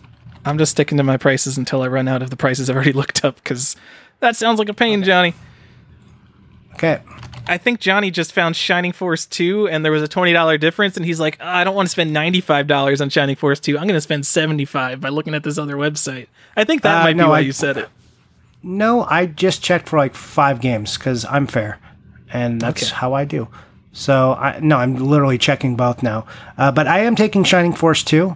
[0.45, 2.91] I'm just sticking to my prices until I run out of the prices I've already
[2.93, 3.75] looked up because
[4.19, 5.33] that sounds like a pain, Johnny.
[6.83, 7.01] Okay,
[7.47, 11.05] I think Johnny just found Shining Force 2 and there was a $20 difference and
[11.05, 13.77] he's like, "Ah, I don't want to spend $95 on Shining Force 2.
[13.77, 16.27] I'm going to spend 75 by looking at this other website.
[16.57, 17.89] I think that Uh, might no, be why I- you said it.
[18.61, 21.77] no, I just checked for like five games because I'm fair,
[22.31, 22.95] and that's Okay.
[22.95, 23.47] how I do.
[23.93, 26.25] So I no, I'm literally checking both now.
[26.57, 28.35] Uh, but I am taking Shining Force two,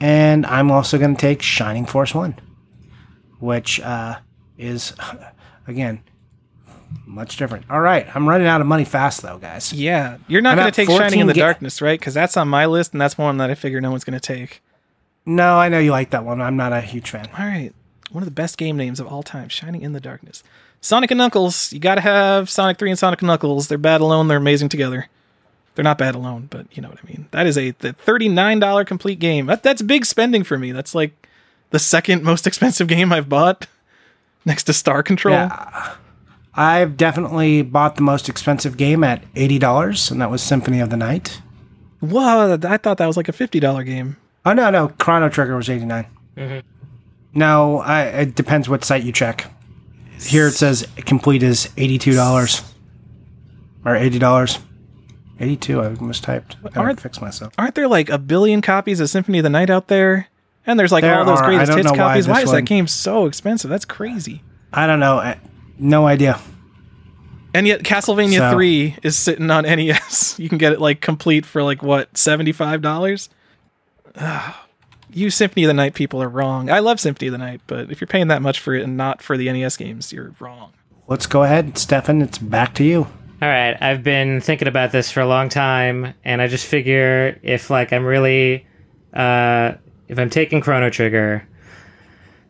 [0.00, 2.36] and I'm also going to take Shining Force one,
[3.38, 4.16] which uh,
[4.58, 4.94] is
[5.66, 6.00] again
[7.12, 7.66] much different.
[7.70, 9.72] All right, I'm running out of money fast though, guys.
[9.72, 11.98] Yeah, you're not going to take Shining in the ga- Darkness, right?
[11.98, 14.20] Because that's on my list and that's one that I figure no one's going to
[14.20, 14.62] take.
[15.24, 16.40] No, I know you like that one.
[16.40, 17.28] I'm not a huge fan.
[17.38, 17.72] All right.
[18.10, 20.42] One of the best game names of all time, Shining in the Darkness.
[20.80, 21.72] Sonic and Knuckles.
[21.72, 23.68] You got to have Sonic 3 and Sonic and Knuckles.
[23.68, 25.08] They're bad alone, they're amazing together.
[25.74, 27.28] They're not bad alone, but you know what I mean.
[27.30, 29.46] That is a the $39 complete game.
[29.46, 30.72] That, that's big spending for me.
[30.72, 31.28] That's like
[31.70, 33.66] the second most expensive game I've bought
[34.44, 35.34] next to Star Control.
[35.34, 35.94] Yeah.
[36.54, 40.90] I've definitely bought the most expensive game at eighty dollars, and that was Symphony of
[40.90, 41.40] the Night.
[42.00, 44.16] Whoa, I thought that was like a $50 game.
[44.44, 46.58] Oh no, no, Chrono Trigger was eighty mm-hmm.
[47.32, 49.46] No, I, it depends what site you check.
[50.20, 52.62] Here it says complete is eighty two dollars
[53.84, 54.58] or eighty dollars.
[55.40, 55.80] Eighty two.
[55.80, 56.56] I mistyped.
[56.76, 57.52] I Aren't- fix myself.
[57.56, 60.28] Aren't there like a billion copies of Symphony of the Night out there?
[60.66, 61.44] And there's like There all those are.
[61.44, 62.28] I greatest hits know why copies.
[62.28, 63.70] Why, this is that game so expensive?
[63.70, 64.42] That's crazy.
[64.72, 65.34] I don't know.
[65.82, 66.38] I- No idea.
[67.54, 70.38] And yet Castlevania So- 3 is sitting on NES.
[70.38, 73.28] You can get it like complete for like what, $75?
[74.16, 74.66] Ah,
[75.12, 76.70] you Symphony of the Night people are wrong.
[76.70, 78.96] I love Symphony of the Night, but if you're paying that much for it and
[78.96, 80.72] not for the NES games, you're wrong.
[81.08, 82.22] Let's go ahead, Stefan.
[82.22, 83.00] It's back to you.
[83.42, 87.38] All right, I've been thinking about this for a long time, and I just figure
[87.42, 88.66] if like I'm really,
[89.12, 89.72] uh,
[90.08, 91.46] if I'm taking Chrono Trigger,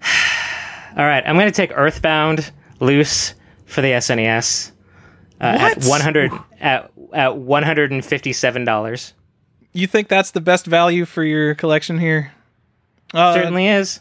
[0.97, 2.53] all right, I'm gonna take Earthbound
[2.83, 4.73] loose for the SNES
[5.41, 6.31] uh, at 100
[6.61, 9.15] at at 157 dollars.
[9.73, 12.33] You think that's the best value for your collection here?
[13.15, 14.01] Uh, Certainly is,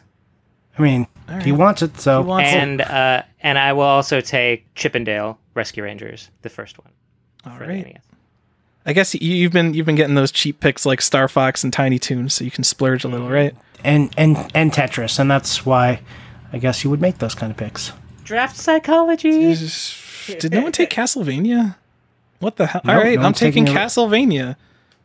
[0.78, 1.08] I mean,
[1.42, 2.56] he wants it, so He wants it.
[2.56, 6.92] and uh, and I will also take Chip 'n Dale Rescue Rangers, the first one
[7.46, 7.84] All for right.
[7.86, 8.02] the NES.
[8.86, 11.72] I guess you, you've been you've been getting those cheap picks like Star Fox and
[11.72, 13.56] Tiny Toons, so you can splurge a little, right?
[13.84, 16.02] and and and Tetris, and that's why
[16.54, 17.94] I guess you would make those kind of picks.
[18.32, 19.54] Draft psychology.
[20.40, 21.76] Did no one take Castlevania?
[22.40, 22.80] What the hell?
[22.86, 24.56] No, All right, no I'm taking taking Castlevania.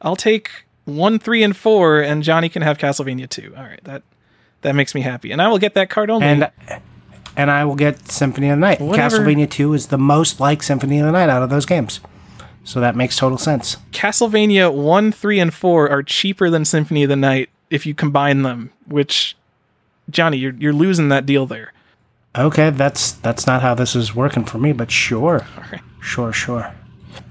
[0.00, 0.48] I'll take
[0.84, 3.52] one, three, and four, and Johnny can have Castlevania two.
[3.56, 4.04] All right, that
[4.62, 6.24] that makes me happy, and I will get that cart only.
[6.24, 6.48] And
[7.36, 8.80] and I will get Symphony of the Night.
[8.80, 9.18] Whatever.
[9.18, 11.98] Castlevania Two is the most like Symphony of the Night out of those games,
[12.62, 13.78] so that makes total sense.
[13.90, 18.42] Castlevania one, three, and four are cheaper than Symphony of the Night if you combine
[18.42, 18.70] them.
[18.86, 19.36] Which,
[20.10, 21.72] Johnny, you're you're losing that deal there.
[22.38, 25.80] Okay, that's that's not how this is working for me, but sure, right.
[26.02, 26.74] sure, sure.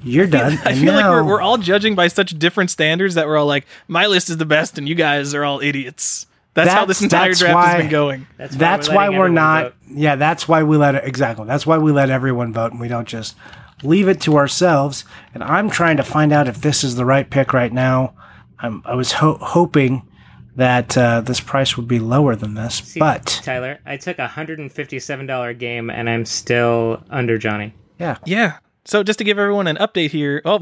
[0.04, 0.58] You're done.
[0.66, 3.46] I and feel like we're we're all judging by such different standards that we're all
[3.46, 6.26] like, my list is the best, and you guys are all idiots.
[6.56, 8.28] That's, how this That's- entire draft why- has been going.
[8.38, 9.64] That's That's we're why we're not.
[9.64, 9.74] vote.
[9.92, 11.46] Yeah, that's why we let it exactly.
[11.46, 13.36] That's why we let everyone vote, and we don't just
[13.84, 15.04] leave it to ourselves.
[15.34, 18.14] And I'm trying to find out if this is the right pick right now,
[18.60, 20.08] I'm, I was ho- hoping
[20.56, 24.28] that uh, this price would be lower than this, See, but Tyler, I took a
[24.28, 27.74] hundred and fifty-seven dollar game, and I'm still under Johnny.
[28.00, 28.58] yeah, Yeah.
[28.86, 30.42] So just to give everyone an update here.
[30.46, 30.60] Oh,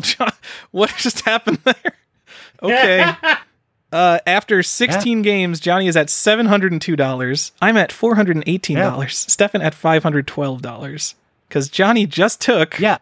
[0.72, 1.94] what just happened there?
[2.64, 3.14] Okay.
[3.92, 7.52] Uh, after 16 games, Johnny is at $702.
[7.62, 9.12] I'm at $418.
[9.12, 11.14] Stefan at $512.
[11.48, 12.80] Because Johnny just took.
[12.80, 12.98] yeah.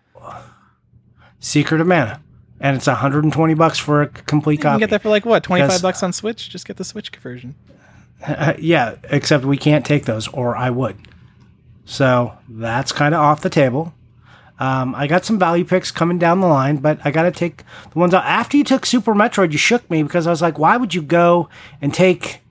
[1.40, 2.22] Secret of Mana,
[2.62, 4.74] and it's 120 bucks for a complete copy.
[4.76, 6.50] You can get that for like what, 25 Because- bucks on Switch?
[6.50, 7.56] Just get the Switch version.
[8.26, 10.98] Uh, yeah, except we can't take those, or I would.
[11.86, 13.94] So that's kind of off the table.
[14.60, 17.64] Um, I got some value picks coming down the line, but I got to take
[17.92, 18.24] the ones out.
[18.26, 21.02] After you took Super Metroid, you shook me because I was like, why would you
[21.02, 21.50] go
[21.82, 22.42] and take.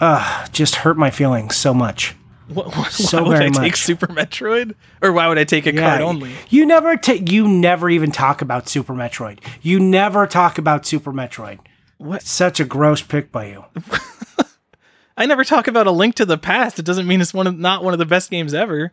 [0.00, 2.16] Uh, just hurt my feelings so much.
[2.54, 3.76] What, what, So why would I take.
[3.76, 4.74] Super Metroid?
[5.00, 6.32] Or why would I take a cart only?
[6.50, 7.30] You never take.
[7.30, 9.38] You never even talk about Super Metroid.
[9.62, 11.60] You never talk about Super Metroid.
[11.98, 12.22] What?
[12.22, 13.64] Such a gross pick by you.
[15.16, 16.78] I never talk about a link to the past.
[16.78, 18.90] It doesn't mean it's one of not one of the best games ever.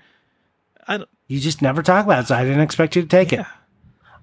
[0.87, 3.31] I don't, You just never talk about it, so I didn't expect you to take
[3.33, 3.45] it.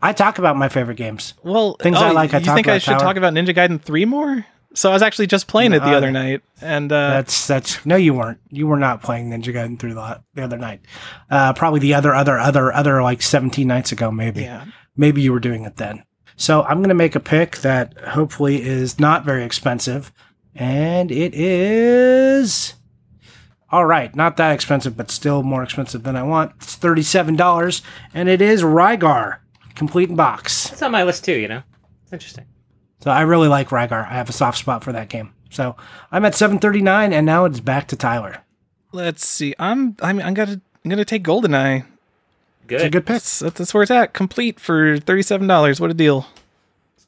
[0.02, 1.34] I talk about my favorite games.
[1.42, 3.04] well, Things oh, I like, I You think I should Tyler.
[3.04, 4.44] talk about Ninja Gaiden 3 more?
[4.76, 7.84] So I was actually just playing it the No, other night, and uh, That's that's
[7.86, 8.38] no, you weren't.
[8.50, 10.82] You were not playing Ninja Gaiden 3 the the other night.
[11.30, 14.42] Uh, probably the other other other other like seventeen nights ago, maybe.
[14.42, 16.04] yeah, Maybe you were doing it then.
[16.36, 20.12] So I'm gonna make a pick that hopefully is not very expensive,
[20.54, 22.74] and it is.
[23.70, 26.52] All right, not that expensive, but still more expensive than I want.
[26.56, 27.80] It's thirty-seven dollars,
[28.12, 29.38] and it is Rygar,
[29.74, 30.70] complete in box.
[30.70, 31.32] It's on my list too.
[31.32, 31.62] You know,
[32.04, 32.44] it's interesting.
[33.06, 34.10] So I really like Rygar.
[34.10, 35.32] I have a soft spot for that game.
[35.48, 35.76] So
[36.10, 38.38] I'm at seven thirty-nine, and now it's back to Tyler.
[38.90, 39.54] let's see.
[39.60, 41.86] I'm I'm I'm gonna I'm gonna take Goldeneye.
[42.66, 42.74] Good.
[42.74, 43.22] It's a good pick.
[43.22, 44.12] That's, that's where it's at.
[44.12, 45.78] Complete for thirty seven dollars.
[45.80, 46.26] What a deal!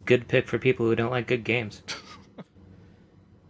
[0.04, 1.82] Good pick for people who don't like good games.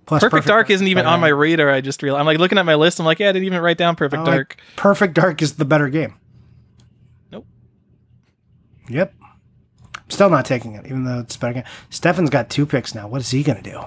[0.06, 1.68] Plus, Perfect, Dark isn't even on my radar.
[1.68, 2.98] I just realized I'm like looking at my list.
[2.98, 4.56] I'm like, yeah, I didn't even write down Perfect I'm like, Dark.
[4.74, 6.14] Perfect Dark is the better game.
[7.30, 7.44] Nope.
[8.88, 9.12] Yep.
[10.08, 11.64] Still not taking it, even though it's a better game.
[11.90, 13.06] Stefan's got two picks now.
[13.08, 13.80] What is he going to do?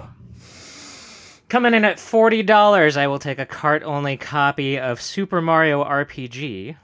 [1.49, 6.78] Coming in at forty dollars, I will take a cart-only copy of Super Mario RPG.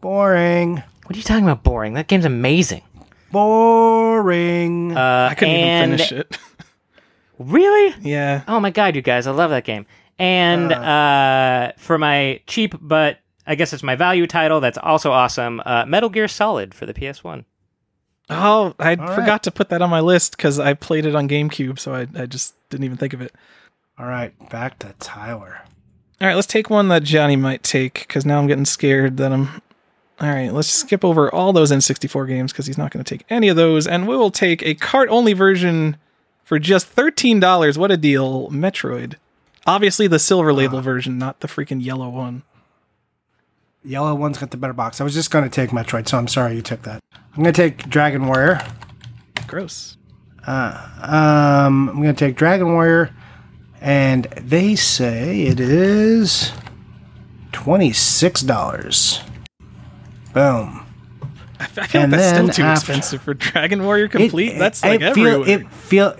[0.00, 0.76] Boring.
[1.04, 1.62] What are you talking about?
[1.62, 1.94] Boring.
[1.94, 2.82] That game's amazing.
[3.32, 4.96] Boring.
[4.96, 6.38] Uh, I couldn't and even finish it.
[7.38, 7.94] Really?
[8.00, 8.42] yeah.
[8.48, 9.86] Oh my god, you guys, I love that game.
[10.18, 15.62] And uh, for my cheap, but I guess it's my value title, that's also awesome.
[15.64, 17.44] Uh, Metal Gear Solid for the PS1.
[18.30, 19.14] Oh, I right.
[19.14, 22.06] forgot to put that on my list because I played it on GameCube, so I,
[22.14, 23.34] I just didn't even think of it.
[23.98, 25.62] All right, back to Tyler.
[26.20, 29.32] All right, let's take one that Johnny might take because now I'm getting scared that
[29.32, 29.62] I'm.
[30.20, 33.24] All right, let's skip over all those N64 games because he's not going to take
[33.30, 35.96] any of those, and we will take a cart only version
[36.44, 37.78] for just thirteen dollars.
[37.78, 39.14] What a deal, Metroid.
[39.66, 40.82] Obviously, the silver label ah.
[40.82, 42.42] version, not the freaking yellow one.
[43.84, 45.00] Yellow one's got the better box.
[45.00, 47.00] I was just going to take Metroid, so I'm sorry you took that.
[47.38, 48.60] I'm to take Dragon Warrior.
[49.46, 49.96] Gross.
[50.44, 53.14] Um, I'm to take Dragon Warrior,
[53.80, 56.52] and they say it is
[57.52, 59.20] twenty-six dollars.
[60.34, 60.84] Boom.
[61.60, 64.52] I f- I feel like And that's still too after- expensive for Dragon Warrior Complete.
[64.54, 65.48] It- that's like it feel, everywhere.
[65.48, 66.16] it feel,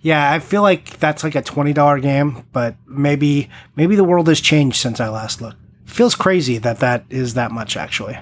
[0.00, 4.26] yeah, I feel like that's like a twenty dollar game, but maybe maybe the world
[4.28, 5.58] has changed since I last looked.
[5.84, 8.18] Feels crazy that that is that much actually.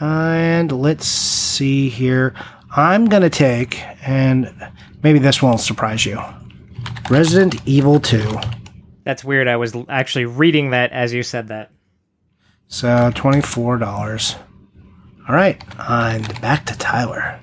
[0.00, 2.34] And let's see here.
[2.74, 4.52] I'm gonna take, and
[5.02, 6.22] maybe this won't surprise you.
[7.10, 8.38] Resident Evil Two.
[9.04, 9.48] That's weird.
[9.48, 11.70] I was actually reading that as you said that.
[12.68, 14.36] So twenty four dollars.
[15.28, 17.40] All right, and back to Tyler.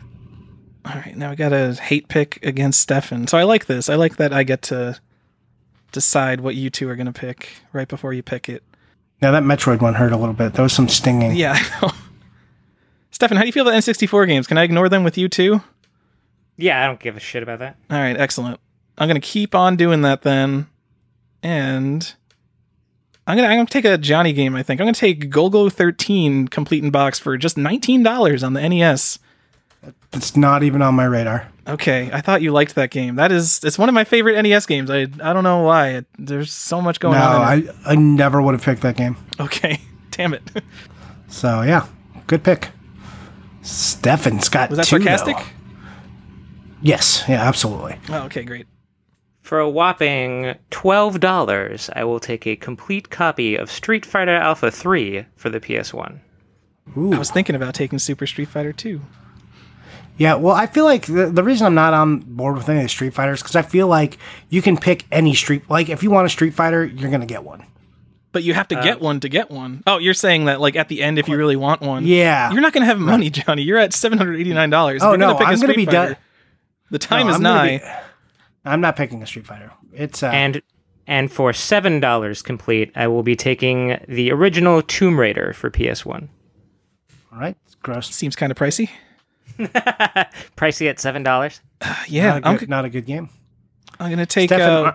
[0.86, 3.28] All right, now I got a hate pick against Stefan.
[3.28, 3.90] So I like this.
[3.90, 5.00] I like that I get to
[5.92, 8.64] decide what you two are going to pick right before you pick it.
[9.22, 10.54] Now that Metroid one hurt a little bit.
[10.54, 11.36] There was some stinging.
[11.36, 11.92] Yeah, I know.
[13.16, 14.46] Stefan, how do you feel about N64 games?
[14.46, 15.62] Can I ignore them with you too?
[16.58, 17.78] Yeah, I don't give a shit about that.
[17.90, 18.60] All right, excellent.
[18.98, 20.68] I'm going to keep on doing that then.
[21.42, 22.14] And
[23.26, 24.82] I'm going to I'm going to take a Johnny game, I think.
[24.82, 29.20] I'm going to take Golgo 13 complete in box for just $19 on the NES.
[30.12, 31.48] It's not even on my radar.
[31.68, 33.16] Okay, I thought you liked that game.
[33.16, 34.92] That is, it's one of my favorite NES games.
[34.92, 35.90] I I don't know why.
[35.92, 37.54] It, there's so much going No, on.
[37.60, 37.76] In it.
[37.86, 39.16] I, I never would have picked that game.
[39.40, 39.80] Okay,
[40.12, 40.44] damn it.
[41.30, 41.88] So yeah,
[42.28, 42.72] good pick.
[43.66, 45.38] Stefan's got Was that two, sarcastic?
[45.38, 45.44] though.
[46.82, 47.98] Yes, yeah, absolutely.
[48.10, 48.68] Oh, okay, great.
[49.42, 55.26] For a whopping $12, I will take a complete copy of Street Fighter Alpha 3
[55.36, 56.20] for the PS1.
[56.98, 57.14] Ooh.
[57.14, 59.02] I was thinking about taking Super Street Fighter 2.
[60.18, 62.86] Yeah, well, I feel like the, the reason I'm not on board with any of
[62.86, 64.18] the Street Fighters because I feel like
[64.50, 65.70] you can pick any Street.
[65.70, 67.66] Like, if you want a Street Fighter, you're gonna get one.
[68.36, 69.82] But you have to get one to get one.
[69.88, 72.06] Oh, you're saying that like at the end if you really want one.
[72.06, 72.52] Yeah.
[72.52, 73.62] You're not going to have money, Johnny.
[73.62, 75.00] You're at $789.
[75.02, 76.18] Oh, You're no, gonna pick a I'm gonna be done-
[76.92, 77.78] The time No, is I'm nigh.
[77.78, 77.84] be-
[78.66, 79.72] I'm not picking a Street Fighter.
[79.94, 80.62] It's uh, And
[81.08, 86.28] and for seven dollars complete, I will be taking the original Tomb Raider for PS1.
[87.32, 87.56] all right.
[87.66, 88.14] It's gross.
[88.14, 88.90] Seems kind of pricey.
[90.58, 91.62] Pricey at seven dollars.
[92.10, 93.30] Yeah, not, a I'm, not a good game.
[93.98, 94.92] I'm going to take Stefan, uh,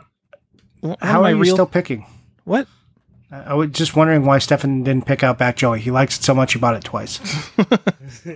[0.83, 2.05] are- how my are you real still picking?
[2.45, 2.67] What?
[3.31, 5.81] I I was just wondering why Stefan didn't pick out Back Joey.
[5.81, 7.21] He likes it so much he bought it twice.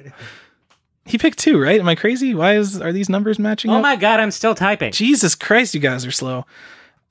[1.07, 1.78] He picked two, right?
[1.78, 2.34] Am I crazy?
[2.34, 3.82] Why is are these numbers matching Oh up?
[3.82, 4.90] my god, I'm still typing.
[4.92, 6.47] Jesus Christ, you guys are slow.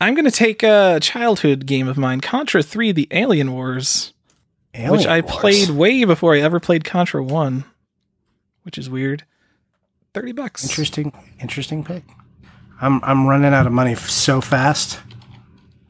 [0.01, 4.13] I'm going to take a childhood game of mine, Contra 3 The Alien Wars,
[4.73, 5.31] which I Wars.
[5.36, 7.65] played way before I ever played Contra 1,
[8.63, 9.25] which is weird.
[10.15, 10.63] 30 bucks.
[10.67, 12.03] Interesting, interesting pick.
[12.81, 14.99] I'm I'm running out of money f- so fast.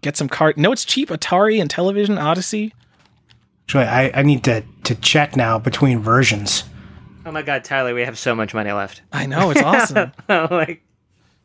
[0.03, 0.57] Get some card.
[0.57, 1.09] No, it's cheap.
[1.09, 2.73] Atari and Television Odyssey.
[3.65, 6.65] Actually, I, I need to to check now between versions.
[7.25, 9.01] Oh my god, Tyler, we have so much money left.
[9.13, 10.11] I know, it's awesome.
[10.29, 10.83] Oh like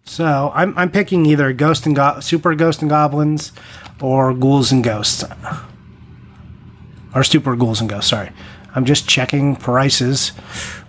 [0.04, 3.52] So I'm I'm picking either Ghost and Go- Super Ghost and Goblins
[4.00, 5.24] or Ghouls and Ghosts.
[7.14, 8.30] Or Super Ghouls and Ghosts, sorry.
[8.74, 10.32] I'm just checking prices.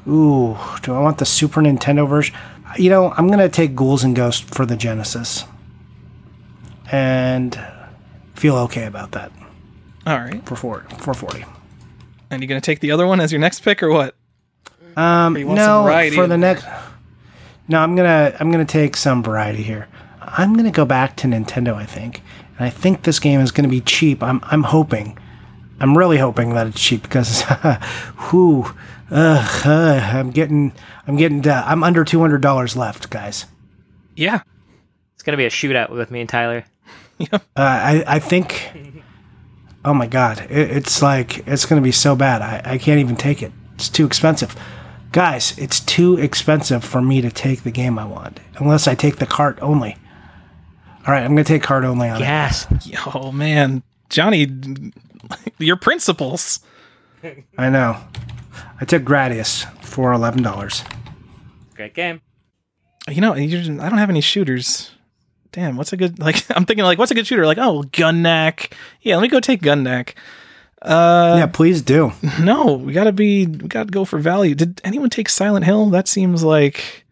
[0.07, 2.35] Ooh, do I want the Super Nintendo version?
[2.77, 5.45] You know, I'm going to take Ghouls and Ghosts for the Genesis.
[6.91, 7.59] And
[8.35, 9.31] feel okay about that
[10.07, 10.43] All right.
[10.45, 11.45] for 4 for 40.
[12.31, 14.15] And you going to take the other one as your next pick or what?
[14.95, 16.65] Um, you want some no, variety for in the next.
[17.67, 19.87] No, I'm gonna I'm gonna take some variety here.
[20.21, 21.75] I'm gonna go back to Nintendo.
[21.75, 22.23] I think,
[22.57, 24.23] and I think this game is gonna be cheap.
[24.23, 25.17] I'm I'm hoping,
[25.79, 27.43] I'm really hoping that it's cheap because,
[28.33, 28.65] whoo,
[29.11, 30.73] ugh, uh, I'm getting
[31.07, 33.45] I'm getting uh, I'm under two hundred dollars left, guys.
[34.15, 34.41] Yeah.
[35.13, 36.65] it's gonna be a shootout with me and Tyler.
[37.31, 38.71] Uh, I I think.
[39.85, 42.41] Oh my god, it, it's like it's gonna be so bad.
[42.41, 43.51] I I can't even take it.
[43.75, 44.55] It's too expensive.
[45.11, 49.15] Guys, it's too expensive for me to take the game I want, unless I take
[49.15, 49.97] the cart only.
[51.07, 52.25] All right, I'm going to take cart only on it.
[52.25, 52.71] Gasp.
[53.15, 53.81] Oh, man.
[54.09, 54.47] Johnny,
[55.57, 56.59] your principles.
[57.57, 57.97] I know.
[58.79, 60.83] I took Gradius for eleven dollars.
[61.73, 62.21] Great game.
[63.07, 64.91] You know, you're, I don't have any shooters.
[65.51, 66.45] Damn, what's a good like?
[66.55, 67.45] I'm thinking like, what's a good shooter?
[67.45, 68.75] Like, oh, Gun-Nac.
[69.01, 70.15] Yeah, let me go take Gun-Nac.
[70.81, 72.11] Uh, yeah, please do.
[72.39, 74.55] no, we gotta be, we gotta go for value.
[74.55, 75.87] Did anyone take Silent Hill?
[75.89, 77.05] That seems like,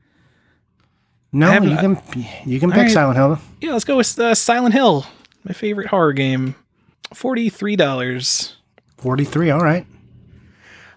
[1.34, 2.02] No, you can
[2.46, 2.92] you can pick right.
[2.92, 3.40] Silent Hill.
[3.60, 5.06] yeah, let's go with uh, Silent Hill,
[5.44, 6.56] my favorite horror game.
[7.14, 8.56] Forty three dollars.
[8.98, 9.50] Forty three.
[9.50, 9.86] All right.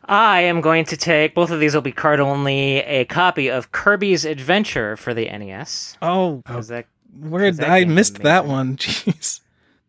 [0.05, 3.70] I am going to take both of these will be cart only a copy of
[3.70, 5.97] Kirby's Adventure for the NES.
[6.03, 6.86] Oh, Is that
[7.18, 8.76] where that I missed that one.
[8.78, 9.40] Jeez,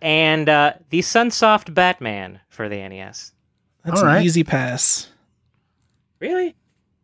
[0.02, 3.32] and uh, the Sunsoft Batman for the NES.
[3.86, 4.26] that's All an right.
[4.26, 5.10] easy pass.
[6.20, 6.56] Really?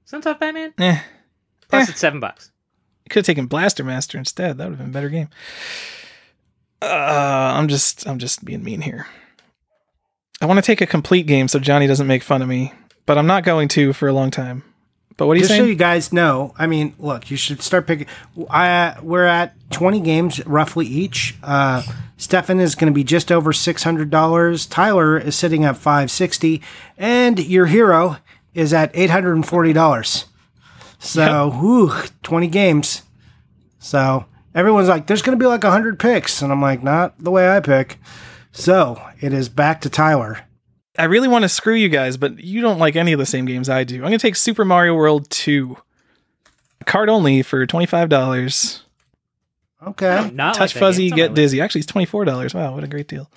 [0.09, 0.73] Sunsoft Batman?
[0.77, 0.99] Eh.
[1.69, 1.91] Plus Eh.
[1.91, 2.51] it's seven bucks.
[3.09, 4.57] Could have taken Blaster Master instead.
[4.57, 5.29] That would have been a better game.
[6.81, 6.85] Uh,
[7.55, 9.07] I'm just I'm just being mean here.
[10.41, 12.73] I want to take a complete game so Johnny doesn't make fun of me,
[13.05, 14.63] but I'm not going to for a long time.
[15.17, 15.69] But what are you Just so saying?
[15.69, 18.05] you guys know, I mean, look, you should start picking.
[18.49, 21.35] I, we're at 20 games roughly each.
[21.41, 21.81] Uh,
[22.17, 24.67] Stefan is going to be just over $600.
[24.69, 26.61] Tyler is sitting at 560
[26.97, 28.17] and your hero
[28.53, 30.25] is at $840.
[30.99, 31.93] So, whew,
[32.23, 33.03] 20 games.
[33.79, 36.41] So, everyone's like, there's going to be like 100 picks.
[36.41, 37.97] And I'm like, not the way I pick.
[38.51, 40.46] So, it is back to Tyler.
[40.97, 43.45] I really want to screw you guys, but you don't like any of the same
[43.45, 43.97] games I do.
[43.97, 45.77] I'm gonna take Super Mario World 2.
[46.85, 48.83] Cart only for twenty five dollars.
[49.85, 50.29] Okay.
[50.33, 51.15] Not Touch like fuzzy, game.
[51.17, 51.61] Get my dizzy.
[51.61, 52.53] Actually, it's twenty four dollars.
[52.53, 53.29] Wow, what a great deal.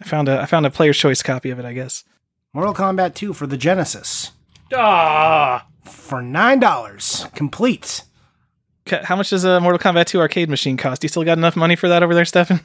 [0.00, 1.64] I found a I found a player's choice copy of it.
[1.64, 2.04] I guess.
[2.54, 4.32] Mortal Kombat 2 for the Genesis.
[4.70, 4.80] list.
[4.80, 5.66] Ah!
[5.84, 8.02] for nine dollars complete.
[8.86, 11.02] Ca- How much does a Mortal Kombat 2 arcade machine cost?
[11.02, 12.60] You still got enough money for that over there, Stefan?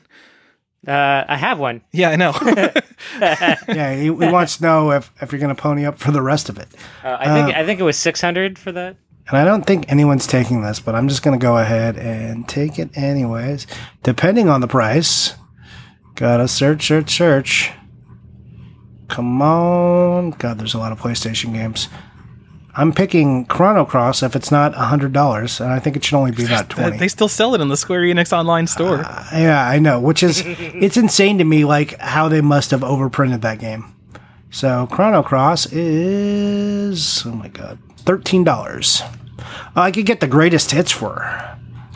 [0.87, 1.81] Uh, I have one.
[1.91, 2.33] Yeah, I know.
[3.11, 6.21] Yeah, he, he wants to know if, if you're going to pony up for the
[6.21, 6.67] rest of it.
[7.03, 8.95] Uh, I think I think it was six hundred for that.
[9.27, 12.47] And I don't think anyone's taking this, but I'm just going to go ahead and
[12.47, 13.67] take it anyways,
[14.03, 15.35] depending on the price.
[16.15, 17.71] Gotta search, search, search.
[19.09, 20.31] Come on.
[20.31, 21.87] God, there's a lot of PlayStation games.
[22.75, 26.45] I'm picking Chrono Cross if it's not $100, and I think it should only be
[26.45, 28.97] about 20 they still sell it in the Square Enix online store.
[29.33, 33.41] Yeah, I know, which is it's insane to me like how they must have overprinted
[33.41, 33.93] that game.
[34.49, 39.01] So Chrono Cross is oh my god, thirteen dollars.
[39.75, 41.23] Uh, I could get the greatest hits for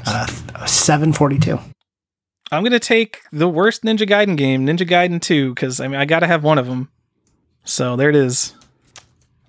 [0.05, 0.25] uh,
[0.65, 1.59] seven forty two.
[2.51, 6.05] I'm gonna take the worst Ninja Gaiden game, Ninja Gaiden 2, because I mean I
[6.05, 6.89] gotta have one of them.
[7.65, 8.55] So there it is.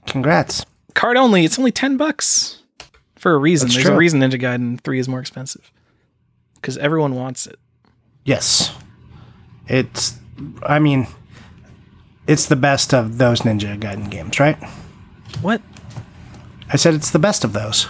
[0.06, 0.66] Congrats.
[0.98, 1.44] Cart only.
[1.44, 2.58] It's only ten bucks
[3.16, 3.68] for a reason.
[3.68, 3.94] That's There's true.
[3.94, 5.70] a reason Ninja Gaiden 3 is more expensive
[6.56, 7.56] because everyone wants it.
[8.24, 8.74] Yes,
[9.68, 10.18] it's.
[10.64, 11.06] I mean,
[12.26, 14.56] it's the best of those Ninja Gaiden games, right?
[15.40, 15.62] What
[16.68, 17.86] I said it's the best of those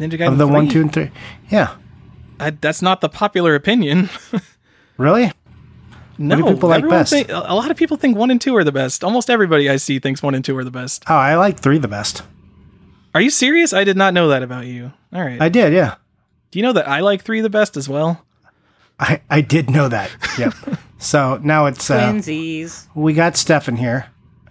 [0.00, 0.54] Ninja Gaiden of the 3?
[0.54, 1.10] one, two, and three.
[1.50, 1.76] Yeah,
[2.40, 4.08] I, that's not the popular opinion.
[4.96, 5.30] really?
[6.18, 7.12] no, do people like best?
[7.12, 9.02] think- a lot of people think one and two are the best.
[9.04, 11.04] Almost everybody I see thinks one and two are the best.
[11.08, 12.22] Oh, I like three the best.
[13.14, 13.72] Are you serious?
[13.72, 14.92] I did not know that about you.
[15.12, 15.40] All right.
[15.40, 15.96] I did, yeah.
[16.50, 18.24] Do you know that I like three the best as well?
[18.98, 20.10] I I did know that.
[20.38, 20.54] Yep.
[20.98, 22.86] so now it's uh, Twinsies.
[22.94, 24.06] we got Stefan here.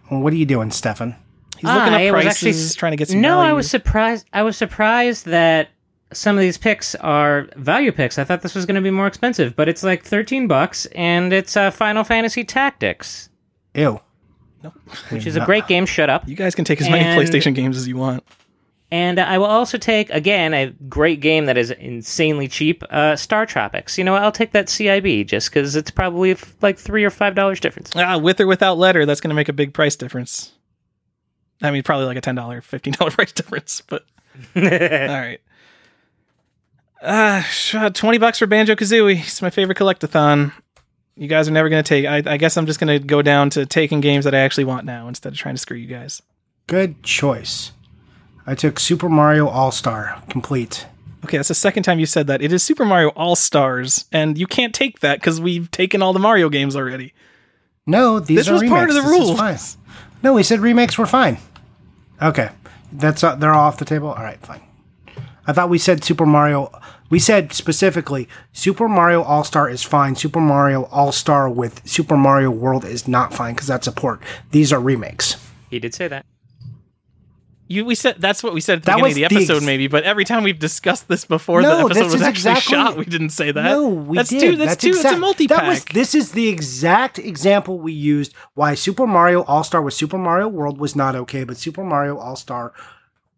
[0.09, 1.15] What are you doing, Stefan?
[1.57, 2.37] He's looking I up was prices,
[2.71, 3.21] actually trying to get some.
[3.21, 4.25] No, I was surprised.
[4.33, 5.69] I was surprised that
[6.13, 8.17] some of these picks are value picks.
[8.17, 11.31] I thought this was going to be more expensive, but it's like thirteen bucks, and
[11.33, 13.29] it's uh, Final Fantasy Tactics,
[13.75, 13.99] Ew.
[15.09, 15.85] which is a great game.
[15.85, 16.27] Shut up.
[16.27, 18.23] You guys can take as many And- PlayStation games as you want.
[18.91, 23.45] And I will also take again a great game that is insanely cheap, uh, Star
[23.45, 23.97] Tropics.
[23.97, 24.15] You know.
[24.15, 27.91] I'll take that CIB just because it's probably f- like three or five dollars difference.
[27.95, 30.53] Ah, with or without letter, that's going to make a big price difference.
[31.61, 33.81] I mean, probably like a ten dollar, fifteen dollar price difference.
[33.81, 34.05] But
[34.55, 35.39] all right.
[37.01, 37.43] Uh,
[37.75, 39.19] uh, twenty bucks for Banjo Kazooie.
[39.19, 40.51] It's my favorite collectathon.
[41.15, 42.05] You guys are never going to take.
[42.05, 44.63] I, I guess I'm just going to go down to taking games that I actually
[44.63, 46.21] want now instead of trying to screw you guys.
[46.65, 47.73] Good choice.
[48.45, 50.85] I took Super Mario All Star complete.
[51.25, 52.41] Okay, that's the second time you said that.
[52.41, 56.13] It is Super Mario All Stars, and you can't take that because we've taken all
[56.13, 57.13] the Mario games already.
[57.85, 59.37] No, these This are was part of the rules.
[59.37, 59.57] fine.
[60.23, 61.37] No, we said remakes were fine.
[62.21, 62.49] Okay,
[62.91, 64.07] that's uh, they're all off the table.
[64.09, 64.61] All right, fine.
[65.45, 66.71] I thought we said Super Mario.
[67.09, 70.15] We said specifically Super Mario All Star is fine.
[70.15, 74.21] Super Mario All Star with Super Mario World is not fine because that's a port.
[74.51, 75.35] These are remakes.
[75.69, 76.25] he did say that.
[77.71, 79.37] You, we said that's what we said at the That beginning of the was the
[79.53, 79.87] episode, ex- mayody.
[79.89, 83.05] But every time we've discussed this before No, the episode was actually exactly- shot, we
[83.05, 83.63] didn't say that.
[83.63, 84.39] No, we that's did.
[84.41, 84.87] Two, that's, two.
[84.89, 85.93] exact- it's a multi pack.
[85.93, 88.33] This is the exact example we used.
[88.55, 92.17] Why Super Mario All Star with Super Mario World was not okay, but Super Mario
[92.17, 92.73] All Star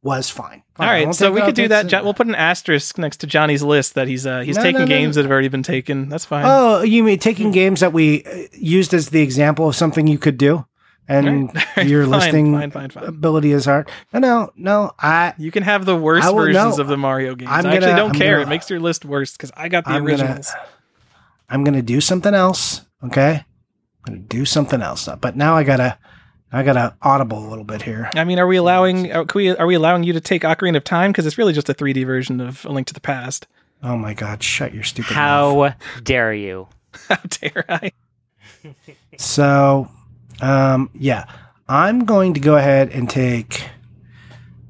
[0.03, 0.63] was fine.
[0.79, 1.86] All I right, so we could do that.
[1.88, 4.79] Jo- We'll put an asterisk next to Johnny's list that he's uh, he's No, taking
[4.82, 6.09] no, games that have already been taken.
[6.09, 6.43] That's fine.
[6.47, 10.17] Oh, you mean taking games that we uh, used as the example of something you
[10.17, 10.65] could do,
[11.08, 13.04] and All right, your fine, listing fine, fine, fine.
[13.04, 13.89] ability is hard.
[14.14, 14.91] No, no, no.
[14.99, 17.52] I you can have the worst will- versions no, of the Mario games.
[17.52, 18.36] I'm i actually gonna- don't I'm care.
[18.38, 20.52] gonna- it makes your list worse because I got the I'm gonna- originals.
[21.49, 22.82] I'm gonna do something else.
[23.04, 23.43] Okay, I'm
[24.06, 25.10] gonna do something else.
[25.20, 25.97] But now I gotta,
[26.52, 28.10] I gotta audible a little bit here.
[28.16, 29.12] I mean, are we allowing?
[29.12, 31.68] Are we, are we allowing you to take Ocarina of Time because it's really just
[31.68, 33.47] a 3D version of A Link to the Past?
[33.84, 34.43] Oh my God!
[34.43, 35.74] Shut your stupid mouth.
[35.74, 36.68] How dare you?
[37.10, 37.91] How dare I?
[39.18, 39.89] So,
[40.42, 41.26] um, yeah,
[41.68, 43.70] I'm going to go ahead and take.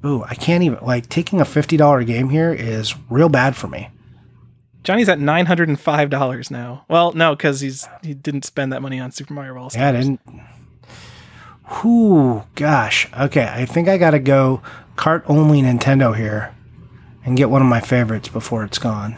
[0.06, 3.68] Ooh, I can't even like taking a fifty dollar game here is real bad for
[3.68, 3.90] me.
[4.84, 6.86] Johnny's at nine hundred and five dollars now.
[6.90, 9.82] Well, no, because he's he didn't spend that money on Super Mario All Stars.
[9.82, 10.22] Yeah, I didn't.
[11.84, 13.08] Whoo, gosh.
[13.18, 14.62] Okay, I think I gotta go
[14.96, 16.54] cart only Nintendo here
[17.24, 19.16] and get one of my favorites before it's gone.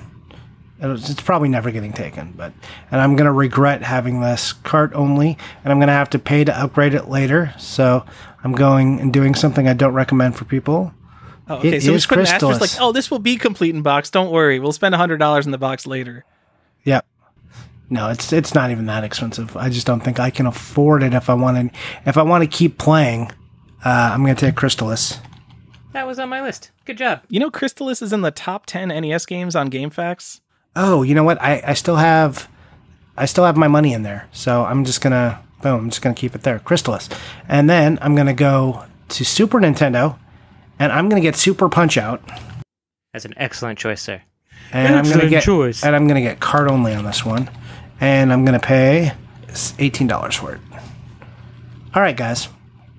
[0.83, 2.51] It's it's probably never getting taken, but
[2.91, 6.55] and I'm gonna regret having this cart only, and I'm gonna have to pay to
[6.57, 7.53] upgrade it later.
[7.57, 8.05] So
[8.43, 10.93] I'm going and doing something I don't recommend for people.
[11.47, 13.37] Oh, okay, It so we is just put an asterisk like, oh, this will be
[13.37, 14.09] complete in box.
[14.09, 16.25] Don't worry, we'll spend hundred dollars in the box later.
[16.83, 17.05] Yep.
[17.89, 19.55] No, it's it's not even that expensive.
[19.55, 21.79] I just don't think I can afford it if I want to.
[22.05, 23.31] If I want to keep playing,
[23.85, 25.19] uh, I'm gonna take Crystalis.
[25.93, 26.71] That was on my list.
[26.85, 27.21] Good job.
[27.29, 30.41] You know, Crystalis is in the top ten NES games on GameFAQs.
[30.75, 31.41] Oh, you know what?
[31.41, 32.49] I, I still have
[33.15, 34.27] I still have my money in there.
[34.31, 36.59] So I'm just gonna boom, I'm just gonna keep it there.
[36.59, 37.09] Crystalis.
[37.47, 40.17] And then I'm gonna go to Super Nintendo
[40.79, 42.21] and I'm gonna get Super Punch Out.
[43.13, 44.21] That's an excellent choice, sir.
[44.71, 45.83] And I'm gonna Excellent get choice.
[45.83, 47.49] and I'm gonna get cart only on this one.
[48.01, 49.13] And I'm gonna pay
[49.77, 50.61] eighteen dollars for it.
[51.95, 52.49] Alright guys.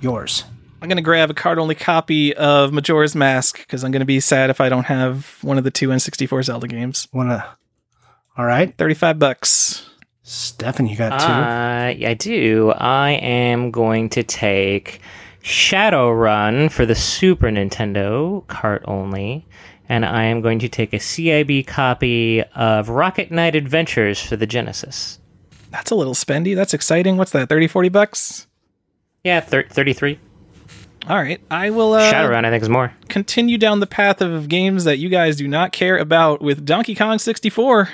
[0.01, 0.45] Yours.
[0.81, 4.51] I'm gonna grab a cart only copy of Majora's Mask because I'm gonna be sad
[4.51, 7.09] if I don't have one of the two N64 Zelda games.
[8.37, 8.76] Wanna Alright.
[8.76, 9.89] Thirty-five bucks.
[10.22, 11.26] Stefan, you got two.
[11.26, 12.72] Uh, I do.
[12.72, 15.01] I am going to take
[15.43, 19.47] Shadowrun for the Super Nintendo, cart only,
[19.89, 24.47] and I am going to take a CIB copy of Rocket Knight Adventures for the
[24.47, 25.20] Genesis.
[25.70, 26.57] That's a little spendy.
[26.57, 27.18] That's exciting.
[27.18, 27.51] What's that?
[27.51, 28.47] 30, 40 bucks?
[29.22, 30.18] Yeah, thir- 33.
[31.07, 32.95] All right, I will uh, Shadowrun, I think, is more.
[33.11, 36.95] continue down the path of games that you guys do not care about with Donkey
[36.95, 37.91] Kong 64.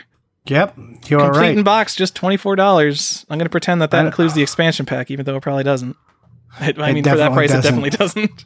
[0.47, 0.76] Yep,
[1.09, 1.59] you are Complete right.
[1.59, 3.24] in box, just twenty four dollars.
[3.28, 5.97] I'm going to pretend that that includes the expansion pack, even though it probably doesn't.
[6.61, 7.61] I, I It mean, for that price, doesn't.
[7.84, 8.45] it definitely doesn't.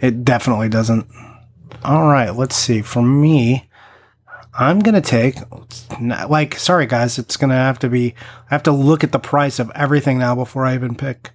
[0.00, 1.06] It definitely doesn't.
[1.84, 2.82] All right, let's see.
[2.82, 3.68] For me,
[4.58, 5.36] I'm gonna take
[6.00, 8.14] like sorry guys, it's gonna have to be
[8.50, 11.30] I have to look at the price of everything now before I even pick.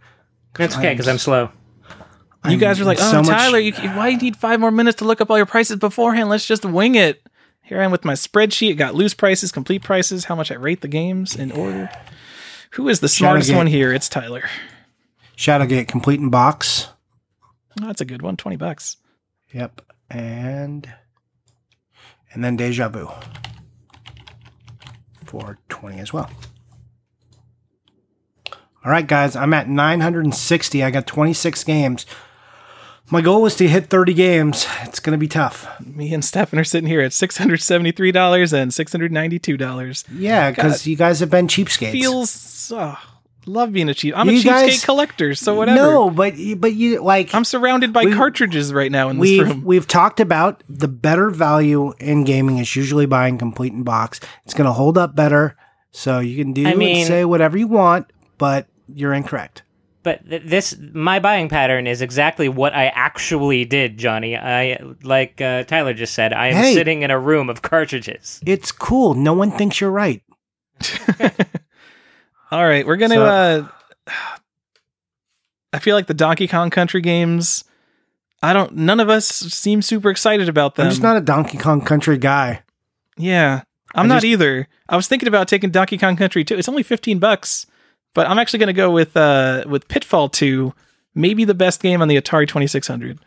[0.56, 1.50] That's okay because I'm slow.
[2.50, 4.72] You guys are like, oh, so much- Tyler, you, why do you need five more
[4.72, 6.28] minutes to look up all your prices beforehand?
[6.28, 7.22] Let's just wing it.
[7.72, 8.72] Here I am with my spreadsheet.
[8.72, 11.90] It got loose prices, complete prices, how much I rate the games in order.
[12.72, 13.56] Who is the smartest Shadowgate.
[13.56, 13.94] one here?
[13.94, 14.44] It's Tyler.
[15.38, 16.90] Shadowgate complete in box.
[17.80, 18.36] Oh, that's a good one.
[18.36, 18.98] 20 bucks.
[19.54, 19.84] Yep.
[20.10, 20.94] And
[22.34, 23.10] and then Deja Vu
[25.26, 26.30] for 20 as well.
[28.84, 30.84] All right, guys, I'm at 960.
[30.84, 32.06] I got 26 games.
[33.12, 34.66] My goal was to hit 30 games.
[34.84, 35.68] It's going to be tough.
[35.86, 40.06] Me and Stephan are sitting here at $673 and $692.
[40.18, 41.92] Yeah, because you guys have been cheapskates.
[41.92, 42.98] Feels, oh,
[43.46, 44.14] love being a cheap.
[44.18, 45.78] I'm a You cheapskate guys- collector, so whatever.
[45.78, 49.48] No, but you- but you like I'm surrounded by cartridges right now in this we've
[49.48, 49.64] room.
[49.66, 54.22] we've talked about the better value in gaming is usually buying complete in box.
[54.46, 55.58] It's going to hold up better,
[55.92, 59.64] so you can do I and say whatever you want, but you're incorrect.
[60.04, 64.36] But th- this, my buying pattern is exactly what I actually did, Johnny.
[64.36, 66.74] I, like uh, Tyler just said, I am Hey.
[66.74, 68.42] sitting in a room of cartridges.
[68.46, 69.14] It's cool.
[69.14, 70.24] No one thinks you're right.
[72.52, 73.16] All right, we're gonna.
[73.16, 73.68] So- uh
[75.74, 77.64] I feel like the Donkey Kong Country games.
[78.44, 78.74] I don't.
[78.76, 80.88] None of us seem super excited about them.
[80.88, 82.64] I'm just not a Donkey Kong Country guy.
[83.18, 83.62] yeah,
[83.96, 84.68] I'm I not just- either.
[84.90, 86.58] I was thinking about taking Donkey Kong Country too.
[86.58, 87.66] It's only 15 bucks,
[88.14, 90.74] but I'm actually gonna go with uh with Pitfall 2,
[91.16, 93.20] maybe the best game on the Atari 2600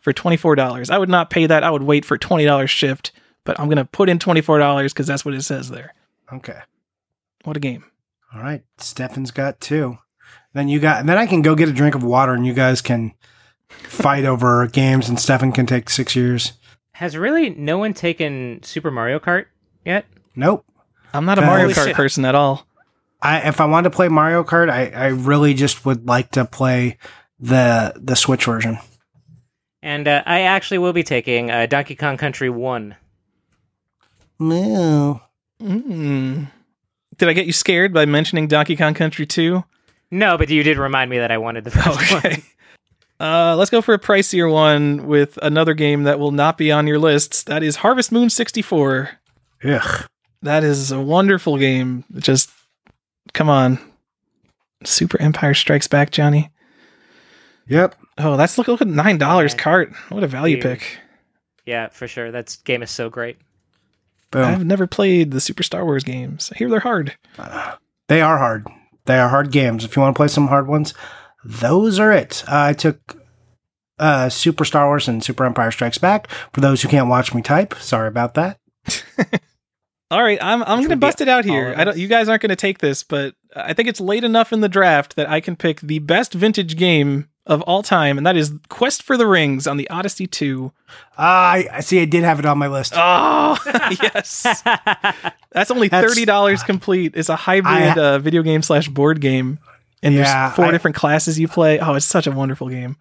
[0.00, 0.90] for $24.
[0.90, 1.62] I would not pay that.
[1.64, 3.12] I would wait for $20 shift,
[3.44, 5.94] but I'm gonna put in $24 because that's what it says there.
[6.32, 6.58] Okay.
[7.44, 7.84] What a game!
[8.34, 8.62] All right.
[8.78, 9.98] Stephan's got two.
[10.52, 12.52] Then you got, and then I can go get a drink of water, and you
[12.52, 13.14] guys can
[13.68, 16.52] fight over games, and Stephan can take six years.
[16.92, 19.46] Has really no one taken Super Mario Kart
[19.84, 20.06] yet?
[20.36, 20.66] Nope.
[21.14, 22.66] I'm not a Mario Kart person at all.
[23.22, 26.44] I if I wanted to play Mario Kart, I, I really just would like to
[26.44, 26.98] play
[27.38, 28.78] the the Switch version.
[29.82, 32.94] And uh, I actually will be taking uh, Donkey Kong Country 1.
[34.38, 35.22] No.
[35.62, 36.48] Mm.
[37.16, 39.64] Did I get you scared by mentioning Donkey Kong Country 2?
[40.10, 42.42] No, but you did remind me that I wanted the first one.
[43.20, 46.86] Uh, let's go for a pricier one with another game that will not be on
[46.86, 47.42] your lists.
[47.42, 49.10] That is Harvest Moon 64.
[49.62, 50.06] Ugh.
[50.40, 52.04] That is a wonderful game.
[52.16, 52.50] Just
[53.32, 53.78] come on.
[54.84, 56.50] Super Empire Strikes Back, Johnny.
[57.68, 57.94] Yep.
[58.18, 59.62] Oh, that's look, look at nine dollars Okay.
[59.62, 59.92] cart.
[60.08, 60.62] What a value Dude.
[60.62, 60.98] pick.
[61.66, 62.30] Yeah, for sure.
[62.32, 63.36] That game is so great.
[64.30, 64.44] Boom.
[64.44, 66.50] I've never played the Super Star Wars games.
[66.54, 67.16] I hear they're hard.
[68.08, 68.66] They are hard.
[69.04, 69.84] They are hard games.
[69.84, 70.94] If you want to play some hard ones,
[71.44, 72.42] those are it.
[72.48, 73.22] Uh, I took
[74.00, 76.26] uh, Super Star Wars and Super Empire Strikes Back.
[76.52, 78.58] For those who can't watch me type, sorry about that.
[80.10, 81.72] All right, I'm I'm gonna bust it out here.
[81.76, 81.96] I don't.
[81.96, 85.14] You guys aren't gonna take this, but I think it's late enough in the draft
[85.16, 89.02] that I can pick the best vintage game of all time, and that is Quest
[89.04, 90.72] for the Rings on the Odyssey Two.
[91.16, 92.00] I I see.
[92.00, 92.92] I did have it on my list.
[92.96, 93.56] Oh
[94.02, 94.62] yes,
[95.52, 97.12] that's only That's- thirty dollars complete.
[97.14, 99.60] It's a hybrid I- uh, video game slash board game,
[100.02, 101.78] and Yeah, there's four I- different classes you play.
[101.78, 102.96] Oh, it's such a wonderful game.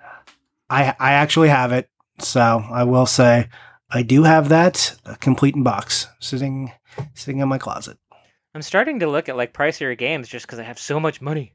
[0.69, 1.89] I I actually have it,
[2.19, 3.49] so I will say
[3.89, 6.71] I do have that uh, complete in box sitting
[7.13, 7.97] sitting in my closet.
[8.53, 11.53] I'm starting to look at like pricier games just because I have so much money.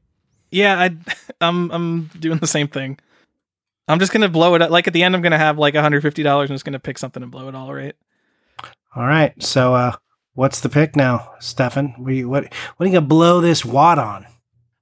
[0.51, 0.97] Yeah, I,
[1.41, 2.99] I'm I'm doing the same thing.
[3.87, 4.71] I'm just gonna blow it up.
[4.71, 6.49] Like at the end, I'm gonna have like 150 dollars.
[6.49, 7.73] I'm just gonna pick something and blow it all.
[7.73, 7.95] Right.
[8.95, 9.91] All right, so uh,
[10.35, 11.95] what's the pick now, Stephan?
[11.97, 12.43] What are you, what
[12.77, 14.25] what are you gonna blow this wad on?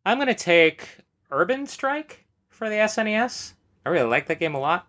[0.05, 0.99] I'm gonna take
[1.31, 3.53] Urban Strike for the SNES.
[3.83, 4.87] I really like that game a lot.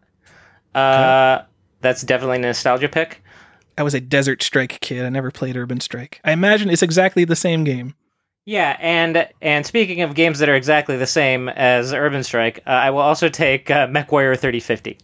[0.74, 1.44] Uh,
[1.80, 3.23] that's definitely a nostalgia pick.
[3.76, 5.04] I was a Desert Strike kid.
[5.04, 6.20] I never played Urban Strike.
[6.24, 7.94] I imagine it's exactly the same game.
[8.46, 12.70] Yeah, and and speaking of games that are exactly the same as Urban Strike, uh,
[12.70, 14.98] I will also take uh, MechWarrior 3050.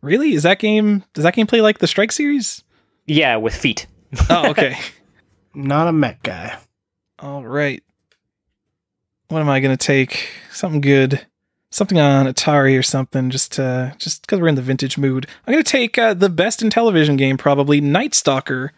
[0.00, 0.32] Really?
[0.34, 1.04] Is that game?
[1.12, 2.62] Does that game play like the Strike series?
[3.06, 3.86] Yeah, with feet.
[4.30, 4.76] Oh, okay.
[5.54, 6.56] Not a mech guy.
[7.18, 7.82] all right.
[9.28, 10.28] What am I gonna take?
[10.50, 11.26] Something good.
[11.72, 13.30] Something on Atari or something.
[13.30, 15.26] Just uh, just because we're in the vintage mood.
[15.46, 18.72] I'm gonna take uh, the best Intellivision game, probably Night Stalker.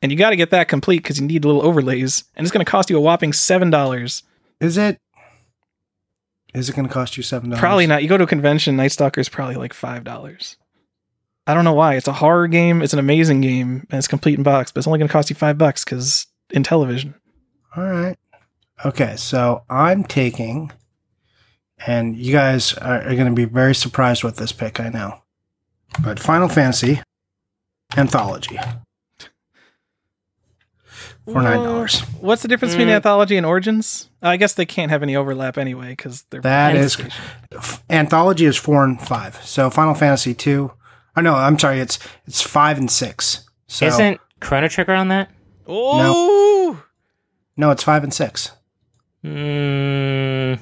[0.00, 2.62] And you got to get that complete because you need little overlays, and it's going
[2.62, 4.22] to cost you a whopping seven dollars.
[4.60, 4.98] Is it?
[6.52, 7.60] Is it going to cost you seven dollars?
[7.60, 8.02] Probably not.
[8.02, 10.58] You go to a convention, Night Stalker is probably like five dollars.
[11.46, 11.94] I don't know why.
[11.94, 12.82] It's a horror game.
[12.82, 15.30] It's an amazing game, and it's complete in box, but it's only going to cost
[15.30, 17.14] you five bucks because Intellivision.
[17.74, 18.18] All right.
[18.84, 20.70] Okay, so I'm taking,
[21.86, 24.80] and you guys are, are going to be very surprised with this pick.
[24.80, 25.20] I know,
[26.02, 27.00] but Final Fantasy
[27.96, 28.58] Anthology
[31.26, 32.00] for nine dollars.
[32.20, 32.96] What's the difference between Mm.
[32.96, 34.08] Anthology and Origins?
[34.22, 37.12] I guess they can't have any overlap anyway because they're That both is station.
[37.52, 39.36] f- Anthology is four and five.
[39.44, 40.72] So Final Fantasy two.
[41.16, 41.80] Oh no, I'm sorry.
[41.80, 43.48] It's it's five and six.
[43.68, 45.30] So Isn't Chrono Trigger on that?
[45.66, 46.82] Oh,
[47.56, 48.50] no, it's five and six.
[49.24, 50.58] Mm,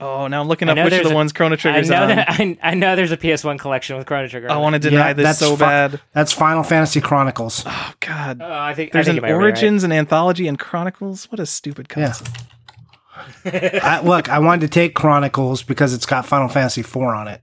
[0.00, 0.26] oh!
[0.26, 2.08] Now I'm looking I up which of the a- ones Chrono I Trigger's know on.
[2.08, 4.50] that I, I know there's a PS1 collection with Chrono Trigger.
[4.50, 4.90] I on want to it.
[4.90, 6.00] deny Yeah, this that's so fu- bad.
[6.12, 7.64] That's Final Fantasy Chronicles.
[7.66, 8.40] Oh God!
[8.42, 9.42] Oh, I think There's I think an you might be right.
[9.42, 11.24] Origins, an Anthology, and Chronicles.
[11.30, 12.06] What a stupid Yeah.
[12.06, 12.44] concept.
[13.84, 17.42] I, look, I wanted to take Chronicles because it's got Final Fantasy IV on it.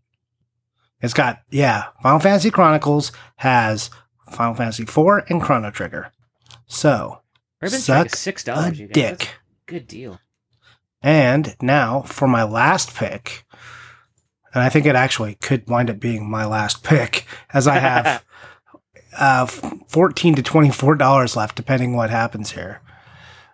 [1.01, 3.89] It's got yeah, Final Fantasy Chronicles has
[4.32, 4.97] Final Fantasy IV
[5.30, 6.12] and Chrono Trigger.
[6.66, 7.22] So
[7.62, 8.80] Urban suck Strike is six a dollars.
[8.80, 8.95] You guys.
[8.95, 9.30] That's dick.
[9.30, 10.20] a Good deal.
[11.08, 13.45] And now for my last pick,
[14.53, 18.26] and I think it actually could wind up being my last pick, as I have
[19.18, 22.82] uh, fourteen to twenty four dollars left, depending what happens here.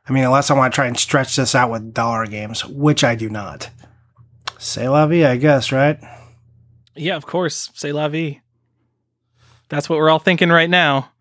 [0.10, 3.04] I mean, unless I want to try and stretch this out with dollar games, which
[3.04, 3.70] I do not.
[4.58, 6.00] Say la vie, I guess, right?
[6.96, 7.70] Yeah, of course.
[7.76, 8.42] Say la vie.
[9.70, 11.12] That's what we're all thinking right now.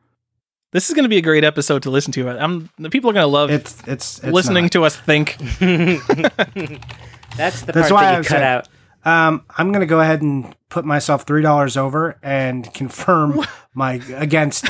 [0.73, 2.29] This is going to be a great episode to listen to.
[2.31, 4.73] I'm the people are going to love It's it's, it's listening not.
[4.73, 5.37] to us think.
[7.37, 8.69] That's the That's part why that you was cut saying- out.
[9.05, 13.41] Um, I'm gonna go ahead and put myself three dollars over and confirm
[13.75, 14.69] my against.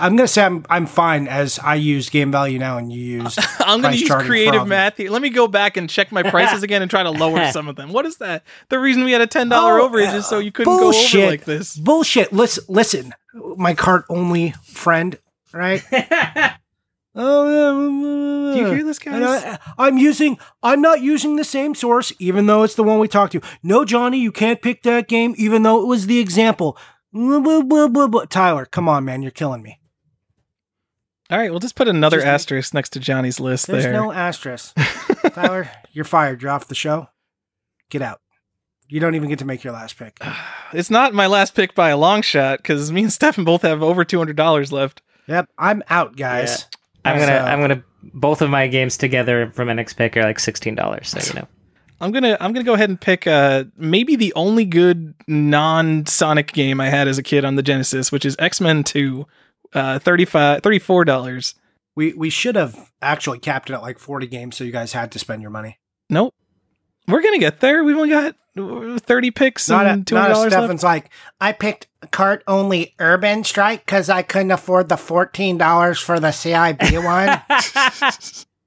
[0.00, 3.38] I'm gonna say I'm I'm fine as I use game value now and you use.
[3.60, 4.68] I'm going price to use creative problem.
[4.70, 5.10] math here.
[5.10, 7.76] Let me go back and check my prices again and try to lower some of
[7.76, 7.92] them.
[7.92, 8.44] What is that?
[8.68, 11.12] The reason we had a ten dollar Oh, overage is so you couldn't bullshit.
[11.12, 11.76] go over like this.
[11.76, 12.32] Bullshit.
[12.32, 13.14] Listen, listen,
[13.56, 15.18] my cart only friend,
[15.52, 15.82] right?
[17.14, 19.22] Oh, Do you hear this, guys?
[19.22, 20.38] I, I'm using.
[20.62, 23.42] I'm not using the same source, even though it's the one we talked to.
[23.62, 26.78] No, Johnny, you can't pick that game, even though it was the example.
[27.12, 28.24] Blah, blah, blah, blah, blah.
[28.24, 29.78] Tyler, come on, man, you're killing me.
[31.32, 33.92] All right, we'll just put another Just- asterisk next to Johnny's list There's there.
[33.94, 34.76] no asterisk.
[35.32, 36.42] Tyler, you're fired.
[36.42, 37.08] You're off the show.
[37.90, 38.20] Get out.
[38.88, 40.18] You don't even get to make your last pick.
[40.74, 43.82] it's not my last pick by a long shot because me and Stephan both have
[43.82, 45.00] over two hundred dollars left.
[45.26, 46.66] Yep, I'm out, guys.
[47.04, 50.22] I'm gonna So- I'm gonna both of my games together for my next pick are
[50.22, 51.08] like sixteen dollars.
[51.08, 51.48] So you know.
[52.00, 56.52] I'm gonna I'm gonna go ahead and pick uh maybe the only good non Sonic
[56.52, 59.26] game I had as a kid on the Genesis, which is X Men Two,
[59.74, 61.54] uh 35 34 dollars.
[61.94, 65.12] We we should have actually capped it at like 40 games, so you guys had
[65.12, 65.78] to spend your money.
[66.08, 66.34] Nope,
[67.06, 67.84] we're gonna get there.
[67.84, 70.62] We've only got uh, thirty picks Not, and a, two not hundred a dollars left.
[70.64, 71.10] Stephan's like,
[71.40, 77.04] I picked cart only Urban Strike because I couldn't afford the $14 for the CIB
[77.04, 77.40] one.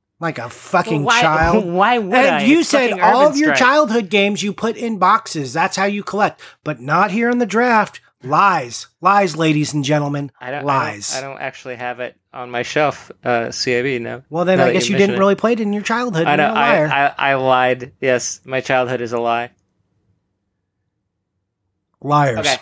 [0.19, 1.65] like a fucking why, child.
[1.71, 2.43] Why would I?
[2.43, 3.59] You It's said all of your Strike.
[3.59, 5.53] childhood games you put in boxes.
[5.53, 7.99] That's how you collect, but not here in the draft.
[8.25, 10.31] Lies, lies, ladies and gentlemen.
[10.39, 11.15] I don't, lies.
[11.15, 13.11] I don't, I don't actually have it on my shelf.
[13.23, 14.23] Uh, CIB no.
[14.29, 15.19] well, then I guess you mention didn't it.
[15.19, 16.25] really play it in your childhood.
[16.27, 16.51] I You're know.
[16.51, 16.87] a liar.
[16.87, 17.93] I, I I lied.
[18.01, 19.51] Yes, my childhood is a lie.
[22.01, 22.39] Liars.
[22.39, 22.57] Okay.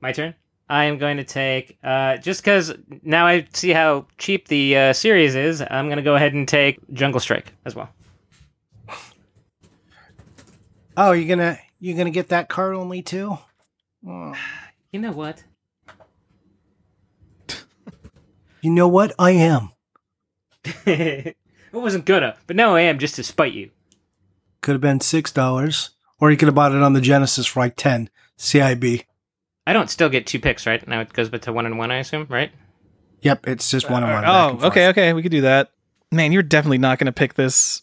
[0.00, 0.34] My turn.
[0.68, 2.72] I am going to take uh, just because
[3.02, 5.60] now I see how cheap the uh, series is.
[5.68, 7.88] I'm going to go ahead and take Jungle Strike as well.
[10.96, 13.38] Oh, you're gonna you're gonna get that card only too.
[14.06, 14.34] Oh.
[14.92, 15.44] You know what?
[18.62, 19.14] You know what?
[19.18, 19.70] I am.
[20.86, 21.34] I
[21.72, 23.70] wasn't gonna, but now I am just to spite you.
[24.60, 27.60] Could have been six dollars, or you could have bought it on the Genesis for
[27.60, 28.10] like ten.
[28.38, 29.04] CIB.
[29.66, 30.86] I don't still get two picks, right?
[30.86, 32.50] Now it goes back to one and one, I assume, right?
[33.22, 34.24] Yep, it's just one on one.
[34.26, 35.70] Oh, okay, okay, we could do that.
[36.12, 37.80] Man, you're definitely not gonna pick this.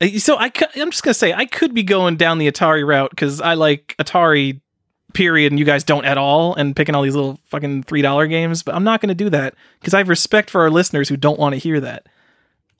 [0.00, 2.86] Uh, So I, cou- I'm just gonna say I could be going down the Atari
[2.86, 4.60] route because I like Atari,
[5.14, 8.26] period, and you guys don't at all, and picking all these little fucking three dollar
[8.26, 8.62] games.
[8.62, 11.38] But I'm not gonna do that because I have respect for our listeners who don't
[11.38, 12.06] want to hear that.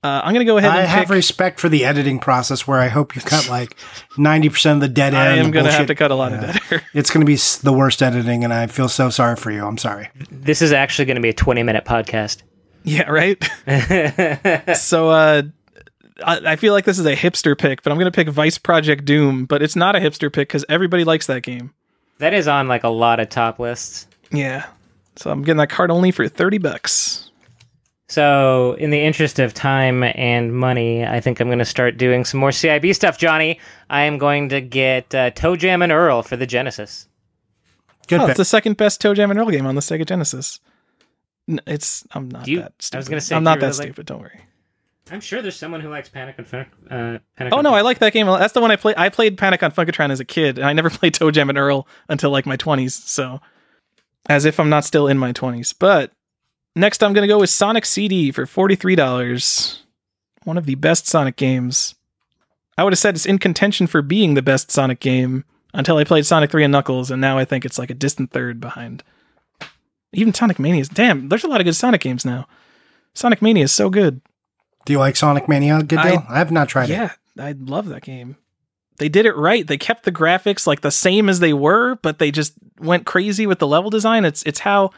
[0.05, 1.11] Uh, I'm gonna go ahead I and have pick.
[1.15, 3.77] respect for the editing process, where I hope you cut like
[4.19, 5.17] ninety percent of the dead end.
[5.17, 6.39] I am gonna have to cut a lot Yeah.
[6.39, 6.73] of that.
[6.73, 6.83] air.
[6.93, 9.65] It's gonna be the worst editing, and I feel so sorry for you.
[9.65, 10.09] I'm sorry.
[10.31, 12.43] This is actually going to be a 20 minute podcast.
[12.83, 13.39] yeah, right.
[14.77, 15.43] so uh,
[16.25, 19.05] I, I feel like this is a hipster pick, but I'm gonna pick Vice Project
[19.05, 19.45] Doom.
[19.45, 21.73] But it's not a hipster pick because everybody likes that game.
[22.23, 24.07] That is on like a lot of top lists.
[24.31, 24.67] Yeah.
[25.17, 27.31] So I'm getting that card only for 30 bucks.
[28.09, 32.25] So, in the interest of time and money, I think I'm going to start doing
[32.27, 33.59] some more CIB stuff, Johnny.
[33.89, 37.09] I am going to get uh, ToeJam and Earl for the Genesis.
[38.09, 38.31] Good Oh, pick.
[38.33, 40.61] it's the second best ToeJam and Earl game on the Sega Genesis.
[41.49, 43.79] N- It's I'm not Do you- that I was gonna say, I'm not that really
[43.79, 44.07] like- stupid.
[44.07, 44.41] Don't worry.
[45.13, 47.79] I'm sure there's someone who likes Panic on Fun- uh, Panic Oh on no, Fun-
[47.79, 48.27] I like that game.
[48.27, 48.97] That's the one I played.
[48.97, 51.87] I played Panic on Funkotron as a kid, and I never played ToeJam and Earl
[52.09, 52.93] until like my 20s.
[52.93, 53.41] So,
[54.29, 55.75] as if I'm not still in my 20s.
[55.79, 56.13] But
[56.75, 59.83] next, I'm gonna go with Sonic CD for forty three dollars.
[60.45, 61.95] One of the best Sonic games.
[62.79, 65.45] I would have said it's in contention for being the best Sonic game
[65.75, 68.31] until I played Sonic 3 and Knuckles, and now I think it's like a distant
[68.31, 69.05] third behind.
[70.13, 71.29] Even Sonic Mania is damn.
[71.29, 72.49] There's a lot of good Sonic games now.
[73.15, 74.21] Sonic Mania is so good.
[74.85, 75.83] Do you like Sonic Mania?
[75.83, 76.25] Good I- deal.
[76.29, 76.95] I, have not tried it.
[76.95, 78.37] yeah, I love that game.
[78.99, 79.67] They did it right.
[79.67, 83.47] They kept the graphics like the same as they were, but they just went crazy
[83.47, 84.25] with the level design.
[84.25, 84.91] It's it's how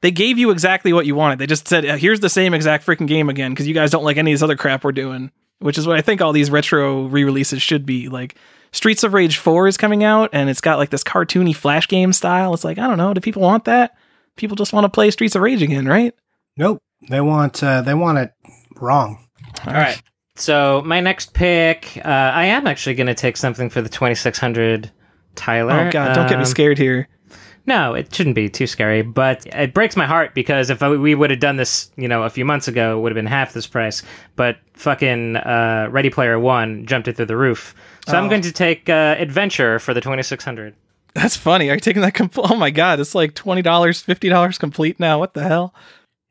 [0.00, 1.38] they gave you exactly what you wanted.
[1.38, 4.04] They just said, "Uh, "Here's the same exact freaking game again because you guys don't
[4.04, 6.50] like any of this other crap we're doing." Which is what I think all these
[6.50, 8.08] retro re-releases should be.
[8.08, 8.36] Like
[8.72, 12.12] Streets of Rage 4 is coming out and it's got like this cartoony flash game
[12.12, 12.52] style.
[12.52, 13.94] It's like, I don't know, do people want that?
[14.34, 16.14] People just want to play Streets of Rage again, right?
[16.56, 16.78] Nope.
[17.08, 18.32] They want uh, they want it
[18.80, 19.26] wrong.
[19.66, 20.00] All right.
[20.36, 24.90] So my next pick, uh, I am actually going to take something for the 2600
[25.34, 25.88] Tyler.
[25.88, 27.08] Oh god, don't get me Um, scared here.
[27.64, 31.14] No, it shouldn't be too scary, but it breaks my heart because if I, we
[31.14, 33.52] would have done this, you know, a few months ago, it would have been half
[33.52, 34.02] this price.
[34.34, 37.74] But fucking uh, Ready Player One jumped it through the roof.
[38.08, 38.28] So I'm Oh.
[38.30, 40.74] going to take uh, Adventure for the 2600.
[41.14, 41.68] That's funny.
[41.70, 42.50] Are you taking that complete?
[42.50, 45.18] Oh my god, it's like twenty dollars, fifty dollars complete now.
[45.18, 45.72] What the hell?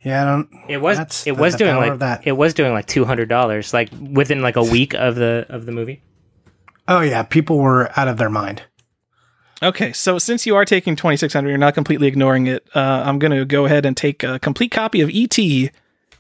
[0.04, 0.50] Yeah, I don't.
[0.68, 2.26] It was That's it the- was the doing like that.
[2.26, 5.66] it was doing like two hundred dollars, like within like a week of the of
[5.66, 6.02] the movie.
[6.88, 8.64] Oh yeah, people were out of their mind.
[9.64, 12.68] Okay, so since you are taking twenty six hundred, you're not completely ignoring it.
[12.76, 15.38] Uh, I'm gonna go ahead and take a complete copy of ET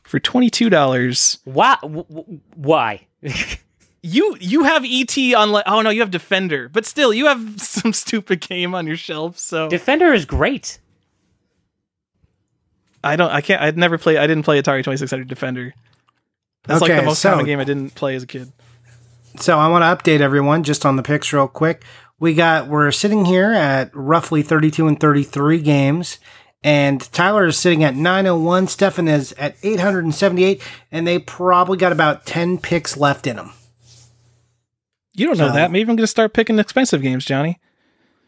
[0.04, 1.40] for twenty two dollars.
[1.46, 1.78] Why?
[1.82, 3.08] w- w- Why?
[4.04, 7.62] You you have ET on like oh no, you have Defender, but still you have
[7.62, 9.38] some stupid game on your shelf.
[9.38, 10.80] So Defender is great.
[13.04, 15.74] I don't I can't I'd never play I didn't play Atari twenty six hundred Defender.
[16.64, 18.52] That's like the most so- common game I didn't play as a kid.
[19.40, 21.84] So I want to update everyone just on the picks real quick.
[22.20, 26.20] We got we're sitting here at roughly 32 and 33 games
[26.64, 30.62] and Tyler is sitting at 901, Stephan is at 878
[30.92, 33.54] and they probably got about 10 picks left in them.
[35.14, 35.72] You don't know that.
[35.72, 37.60] Maybe I'm gonna start picking expensive games, Johnny.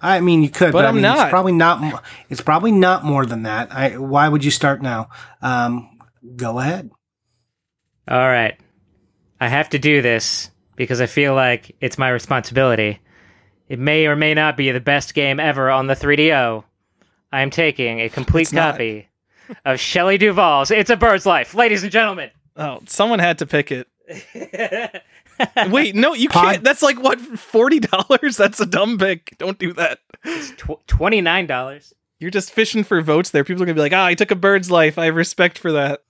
[0.04, 1.18] I mean, you could, But but, I I'm mean, not.
[1.20, 2.04] It's probably not.
[2.30, 3.72] It's probably not more than that.
[3.74, 5.10] I, why would you start now?
[5.42, 5.98] Um,
[6.36, 6.92] go ahead.
[8.08, 8.60] All right.
[9.40, 13.00] I have to do this because I feel like it's my responsibility.
[13.70, 16.64] It may or may not be the best game ever on the 3DO.
[17.32, 18.74] I am taking a complete It's not.
[18.74, 19.08] copy
[19.66, 21.56] of Shelley Duvall's It's a Bird's Life.
[21.56, 22.30] Ladies and gentlemen.
[22.56, 23.88] Oh, someone had to pick it.
[25.70, 26.64] Wait, no, you Pod- can't.
[26.64, 28.38] That's like what forty dollars.
[28.38, 29.36] That's a dumb pick.
[29.38, 30.00] Don't do that.
[30.24, 31.94] Tw- $29.
[32.20, 33.44] You're just fishing for votes there.
[33.44, 34.98] People are gonna be like, "Ah, I took a bird's life.
[34.98, 36.02] I have respect for that."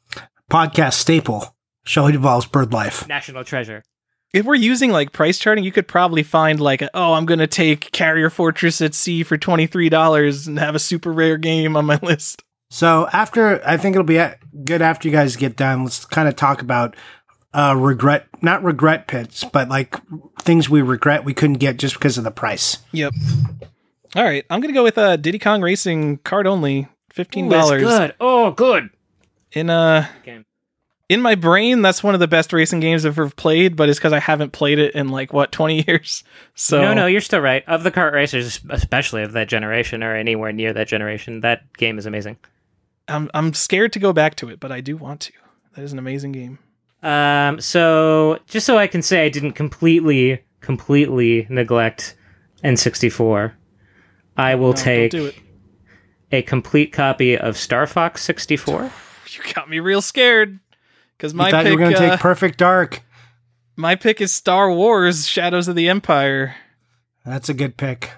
[0.52, 1.56] Podcast staple.
[1.86, 3.08] Shelley Duvall's Bird Life.
[3.08, 3.84] National treasure.
[4.34, 7.48] If we're using like price charting, you could probably find like, a, "Oh, I'm gonna
[7.48, 11.76] take Carrier Fortress at Sea for twenty three dollars and have a super rare game
[11.76, 14.24] on my list." So after, I think it'll be
[14.66, 15.84] good after you guys get done.
[15.84, 16.96] Let's kind of talk about
[17.54, 19.96] uh, regret, not regret pits, but like
[20.42, 22.78] things we regret we couldn't get just because of the price.
[22.92, 23.14] Yep.
[24.16, 27.68] All right, I'm gonna go with uh, Diddy Kong Racing card only, fifteen Ooh, that's
[27.68, 27.82] dollars.
[27.84, 28.16] good.
[28.20, 28.90] Oh, good.
[29.54, 30.46] In uh, Game.
[31.10, 34.00] in my brain, that's one of the best racing games I've ever played, but it's
[34.00, 36.24] because I haven't played it in like what twenty years.
[36.56, 37.64] So No, no, you're still right.
[37.68, 41.98] Of the kart racers, especially of that generation or anywhere near that generation, that game
[41.98, 42.38] is amazing.
[43.08, 45.34] I'm I'm scared to go back to it, but I do want to.
[45.76, 46.60] That is an amazing game.
[47.04, 52.16] Um, so just so I can say I didn't completely, completely neglect
[52.64, 53.54] N64,
[54.38, 55.36] I will No, take Don't it.
[56.32, 58.92] a complete copy of Star Fox 64.
[59.34, 60.60] You got me real scared.
[61.18, 63.02] Because I my thought pick, you were going to uh, take Perfect Dark.
[63.76, 66.56] my pick is Star Wars: Shadows of the Empire.
[67.26, 68.12] That's a good pick.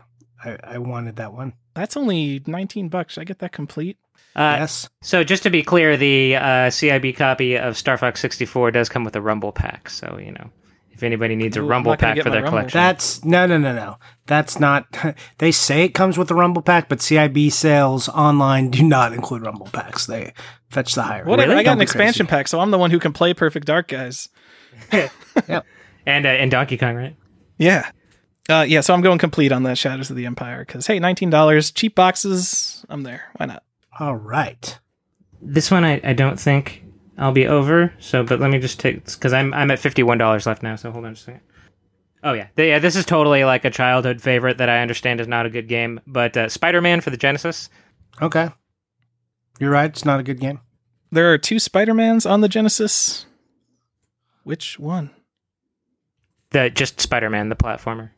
[0.44, 1.54] I, I wanted that one.
[1.74, 3.14] That's only nineteen bucks.
[3.14, 3.98] Should I get that complete?
[4.36, 4.90] Uh, yes.
[5.02, 9.04] So just to be clear, the uh, CIB copy of Star Fox 64 does come
[9.04, 9.90] with a Rumble pack.
[9.90, 10.50] So you know,
[10.92, 12.50] if anybody needs a Ooh, Rumble not pack for their Rumble.
[12.60, 13.98] collection, That's no, no, no, no.
[14.26, 14.86] That's not.
[15.38, 19.44] They say it comes with the Rumble pack, but CIB sales online do not include
[19.44, 20.06] Rumble packs.
[20.06, 20.34] They
[20.70, 21.26] fetch the higher.
[21.26, 21.50] Whatever.
[21.50, 21.62] Really?
[21.62, 22.38] I got Don't an expansion crazy.
[22.38, 24.30] pack, so I'm the one who can play Perfect Dark, guys.
[24.92, 25.66] yep.
[26.06, 27.16] and uh, and Donkey Kong, right?
[27.58, 27.90] Yeah.
[28.48, 31.30] Uh, yeah, so I'm going complete on that Shadows of the Empire because hey, nineteen
[31.30, 32.86] dollars, cheap boxes.
[32.90, 33.24] I'm there.
[33.36, 33.64] Why not?
[34.00, 34.78] All right.
[35.42, 36.84] This one I, I don't think
[37.18, 37.94] I'll be over.
[38.00, 40.76] So, but let me just take because I'm I'm at fifty one dollars left now.
[40.76, 41.42] So hold on just a second.
[42.24, 42.80] Oh yeah, Th- yeah.
[42.80, 46.00] This is totally like a childhood favorite that I understand is not a good game,
[46.08, 47.70] but uh, Spider Man for the Genesis.
[48.22, 48.50] Okay.
[49.60, 49.90] You're right.
[49.90, 50.60] It's not a good game.
[51.12, 53.26] There are two Spider-Mans on the Genesis.
[54.44, 55.12] Which one?
[56.50, 58.10] The just Spider Man, the platformer.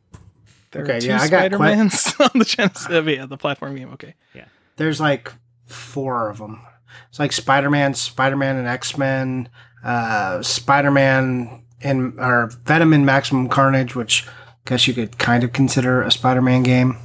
[0.71, 2.87] There Okay, are two yeah, I got que- Spider-Mans on the Genesis.
[2.89, 3.91] Oh, yeah, the platform game.
[3.93, 4.15] Okay.
[4.33, 4.45] Yeah.
[4.77, 5.31] There's like
[5.67, 6.61] four of them.
[7.09, 9.49] It's like Spider Man, Spider Man and X Men,
[9.83, 14.31] uh, Spider Man and or Venom and Maximum Carnage, which I
[14.69, 16.97] guess you could kind of consider a Spider Man game.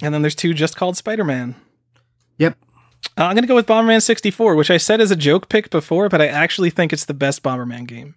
[0.00, 1.56] And then there's two just called Spider-Man.
[2.38, 2.56] Yep.
[3.16, 5.70] Uh, I'm going to go with Bomberman 64, which I said as a joke pick
[5.70, 8.14] before, but I actually think it's the best Bomberman game.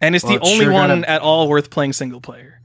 [0.00, 2.57] And it's Well, the it's only sure one gotta- at all worth playing single player.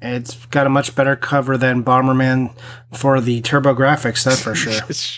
[0.00, 2.54] It's got a much better cover than Bomberman
[2.92, 4.72] for the TurboGrafx, that's for sure.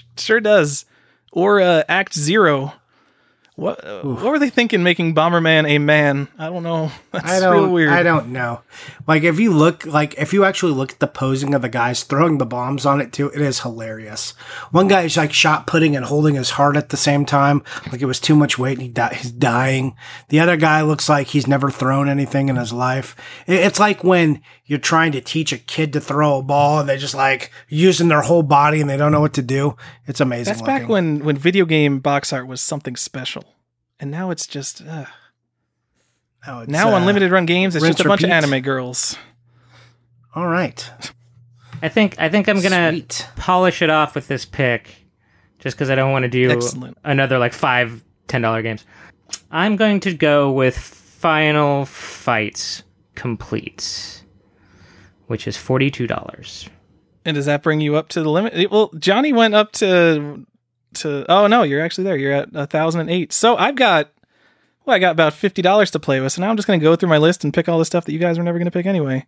[0.19, 0.85] Sure does.
[1.32, 2.74] Or uh, Act Zero.
[3.56, 6.28] What uh, what were they thinking making Bomberman a man?
[6.39, 6.90] I don't know.
[7.12, 7.52] That's I don't.
[7.64, 7.90] real weird.
[7.90, 8.62] I don't know.
[9.06, 12.02] Like if you look, like if you actually look at the posing of the guys
[12.05, 14.31] throwing the bombs on it too, it is hilarious.
[14.70, 17.62] One guy is like shot putting and holding his heart at the same time,
[17.93, 19.94] like it was too much weight and he di- he's dying.
[20.28, 23.14] The other guy looks like he's never thrown anything in his life.
[23.47, 26.89] It- it's like when you're trying to teach a kid to throw a ball and
[26.89, 29.77] they're just like using their whole body and they don't know what to do.
[30.06, 30.52] It's amazing.
[30.55, 33.44] That's back when when video game box art was something special,
[34.01, 35.05] and now it's just uh,
[36.47, 37.77] now, it's, now uh, unlimited run games.
[37.77, 39.16] It's just a bunch of anime girls.
[40.35, 40.90] All right.
[41.82, 43.28] I think I think I'm gonna Sweet.
[43.36, 44.89] polish it off with this pick,
[45.59, 46.98] just because I don't want to do Excellent.
[47.05, 48.85] another like five ten dollar games.
[49.51, 52.82] I'm going to go with Final Fights
[53.14, 54.24] Complete,
[55.27, 56.68] which is forty two dollars.
[57.24, 58.70] And does that bring you up to the limit?
[58.70, 60.47] Well, Johnny went up to
[60.95, 61.25] to.
[61.31, 62.17] Oh no, you're actually there.
[62.17, 63.33] You're at a thousand and eight.
[63.33, 64.11] So I've got.
[64.85, 66.33] Well, I got about fifty dollars to play with.
[66.33, 68.05] So now I'm just going to go through my list and pick all the stuff
[68.07, 69.27] that you guys were never going to pick anyway.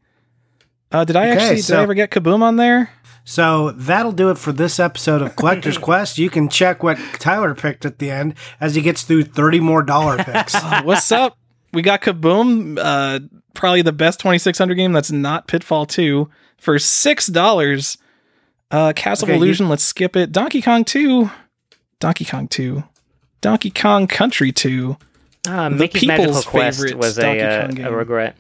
[0.91, 1.63] Uh, did I Okay, actually?
[1.63, 2.91] did I ever get Kaboom on there?
[3.25, 6.19] So that'll do it for this episode of Collector's Quest.
[6.19, 9.83] You can check what Tyler picked at the end as he gets through 30 more
[9.83, 10.55] dollar picks.
[10.55, 11.39] Uh, what's up?
[11.73, 13.21] We got Kaboom, uh,
[13.55, 16.29] probably the best 2600 game that's not Pitfall 2
[16.59, 17.97] for $6.
[18.71, 20.33] Uh, Castle Okay, of you- Illusion, let's skip it.
[20.33, 21.31] Donkey Kong 2,
[22.03, 22.83] Donkey Kong 2,
[23.41, 24.97] Donkey Kong Country 2.
[25.49, 27.87] Uh, The Mickey's Magical people's Quest favorite was Donkey a, Kong uh, game.
[27.87, 28.37] a regret.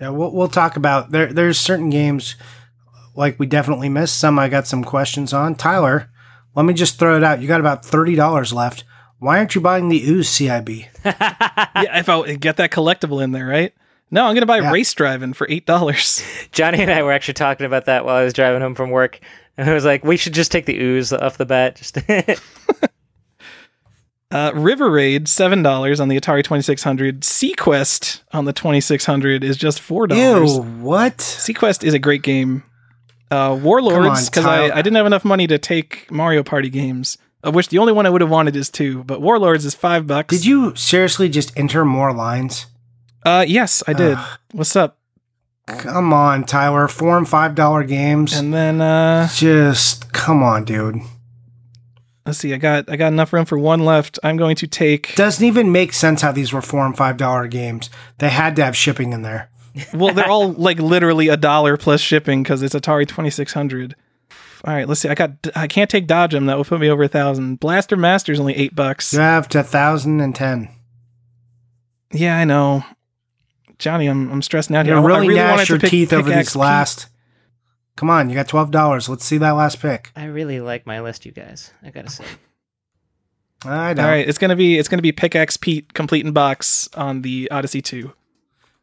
[0.00, 1.30] yeah, we'll, we'll talk about there.
[1.30, 2.36] There's certain games
[3.14, 4.18] like we definitely missed.
[4.18, 5.54] Some I got some questions on.
[5.54, 6.08] Tyler,
[6.54, 7.42] let me just throw it out.
[7.42, 8.84] You got about $30 left.
[9.18, 10.86] Why aren't you buying the Ooze CIB?
[11.04, 13.74] yeah, if I get that collectible in there, right?
[14.10, 14.72] No, I'm going to buy Yeah.
[14.72, 16.50] Race Driving for $8.
[16.52, 19.20] Johnny and I were actually talking about that while I was driving home from work,
[19.56, 21.76] and I was like, we should just take the ooze off the bat.
[21.76, 21.98] Just
[24.34, 27.20] Uh, River Raid, $7 on the Atari 2600.
[27.20, 30.10] Seaquest on the 2600 is just $4.
[30.16, 31.18] Ew, what?
[31.18, 32.64] Seaquest is a great game.
[33.30, 37.54] Uh, Warlords, because I, I didn't have enough money to take Mario Party games, of
[37.54, 40.34] which the only one I would have wanted is two, but Warlords is five bucks.
[40.34, 42.66] Did you seriously just enter more lines?
[43.24, 44.18] Uh, yes, I did.
[44.50, 44.98] What's up?
[45.66, 46.88] Come on, Tyler.
[46.88, 48.34] Four and five dollar games.
[48.34, 50.96] And then uh, just come on, dude.
[52.26, 52.52] let's see.
[52.52, 54.18] I got I got enough room for one left.
[54.22, 55.14] I'm going to take.
[55.16, 57.88] Doesn't even make sense how these were four and five dollar games.
[58.18, 59.50] They had to have shipping in there.
[59.92, 63.96] Well, they're all like literally a dollar plus shipping because it's Atari 2600.
[64.64, 65.08] All right, let's see.
[65.08, 66.46] I got I can't take Dodge 'em.
[66.46, 67.58] That will put me over a thousand.
[67.58, 69.12] Blaster Master's only eight bucks.
[69.12, 70.68] You have to thousand and ten.
[72.12, 72.84] Yeah, I know.
[73.78, 74.94] Johnny, I'm I'm stressing out here.
[74.94, 77.08] You I- I really, wanted gnash your pick teeth over Pickaxe these last.
[77.96, 79.08] Come on, you got twelve dollars.
[79.08, 80.10] Let's see that last pick.
[80.16, 81.72] I really like my list, you guys.
[81.82, 82.24] I gotta say.
[83.64, 83.96] I Pete.
[83.96, 84.04] don't.
[84.04, 87.50] All right, it's gonna be it's gonna be Pickaxe Pete complete in box on the
[87.50, 88.12] Odyssey two.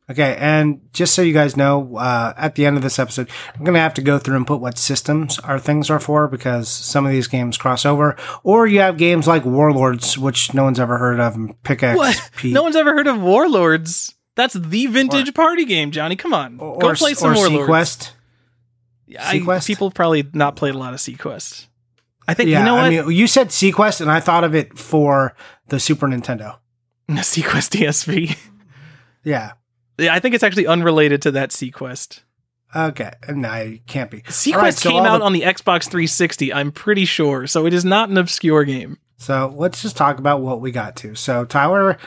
[0.10, 3.64] Okay, and just so you guys know, uh, at the end of this episode, I'm
[3.64, 6.68] going to have to go through and put what systems our things are for because
[6.68, 8.18] some of these games cross over.
[8.44, 12.30] Or you have games like Warlords, which no one's ever heard of, and Pickaxe What?
[12.36, 12.54] Pete.
[12.54, 14.14] No one's ever heard of Warlords.
[14.36, 16.16] That's the vintage party game, Johnny.
[16.16, 17.70] Come on, or, go play some or Warlords.
[17.70, 18.12] Seaquest.
[19.10, 19.68] Seaquest?
[19.68, 21.68] people probably not played a lot of Seaquest.
[22.28, 24.56] I think Yeah, you know what I mean, you said Seaquest, and I thought of
[24.56, 25.36] it for
[25.68, 26.58] the Super Nintendo.
[27.08, 28.38] The seaQuest DSV.
[29.26, 29.52] Yeah.
[29.98, 32.22] Yeah, I think it's actually unrelated to that Seaquest.
[32.74, 33.12] Okay.
[33.28, 34.22] No, it can't be.
[34.22, 36.54] Seaquest right, so came out the- on the Xbox 360.
[36.54, 38.98] I'm pretty sure, so it is not an obscure game.
[39.18, 41.14] So let's just talk about what we got to.
[41.16, 41.98] So Tyler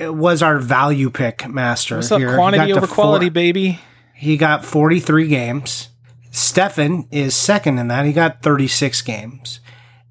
[0.00, 1.96] was our value pick master.
[1.96, 2.34] What's up, here.
[2.34, 3.80] Quantity over four- quality, baby?
[4.14, 5.88] He got 43 games.
[6.30, 8.04] Stephan is second in that.
[8.04, 9.60] He got 36 games.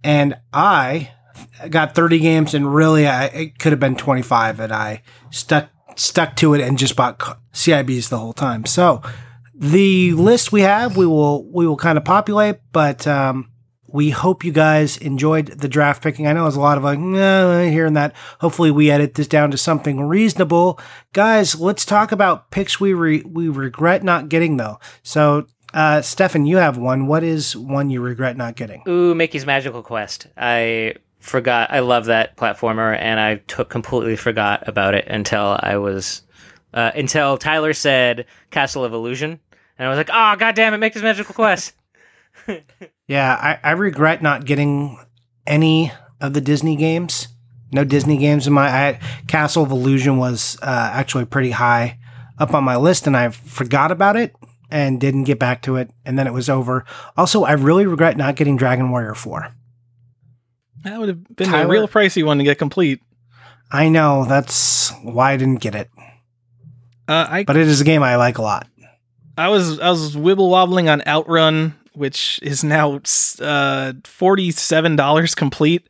[0.03, 1.11] And I,
[1.61, 5.69] I got 30 games, and really, I, it could have been 25, and I stuck
[5.95, 7.19] stuck to it and just bought
[7.53, 8.65] CIBs the whole time.
[8.65, 9.01] So
[9.53, 13.49] the list we have, we will we will kind of populate, but um,
[13.98, 16.28] we hope you guys enjoyed the draft picking.
[16.28, 18.14] I know there's a lot of like nah, hearing that.
[18.40, 20.80] Hopefully, we edit this down to something reasonable,
[21.14, 21.60] guys.
[21.60, 24.80] Let's talk about picks we re- we regret not getting though.
[25.03, 25.48] So.
[25.74, 27.07] Uh, Stephan, you have one.
[27.07, 28.84] What is one you regret not getting?
[28.88, 30.26] Ooh, Mickey's Magical Quest.
[30.38, 31.72] I forgot.
[31.72, 36.22] I love that platformer, and I took completely forgot about it until I was
[36.74, 39.41] uh, until Tyler said Castle of Illusion,
[39.78, 41.74] and I was like, "Oh, god damn it, Mickey's Magical Quest."
[43.07, 44.99] yeah, I, I regret not getting
[45.45, 47.27] any of the Disney games.
[47.71, 51.99] No Disney games in my I, Castle of Illusion was uh, actually pretty high
[52.38, 54.35] up on my list, and I forgot about it
[54.69, 56.85] and didn't get back to it, and then it was over.
[57.15, 59.53] Also, I really regret not getting Dragon Warrior Four.
[60.84, 63.01] That would have been Tyler, a real pricey one to get complete.
[63.71, 65.89] I know that's why I didn't get it.
[67.07, 68.67] Uh, I, but it is a game I like a lot.
[69.38, 73.02] I was I was wibble wobbling on Outrun, which is now
[73.40, 75.88] uh, forty seven dollars complete,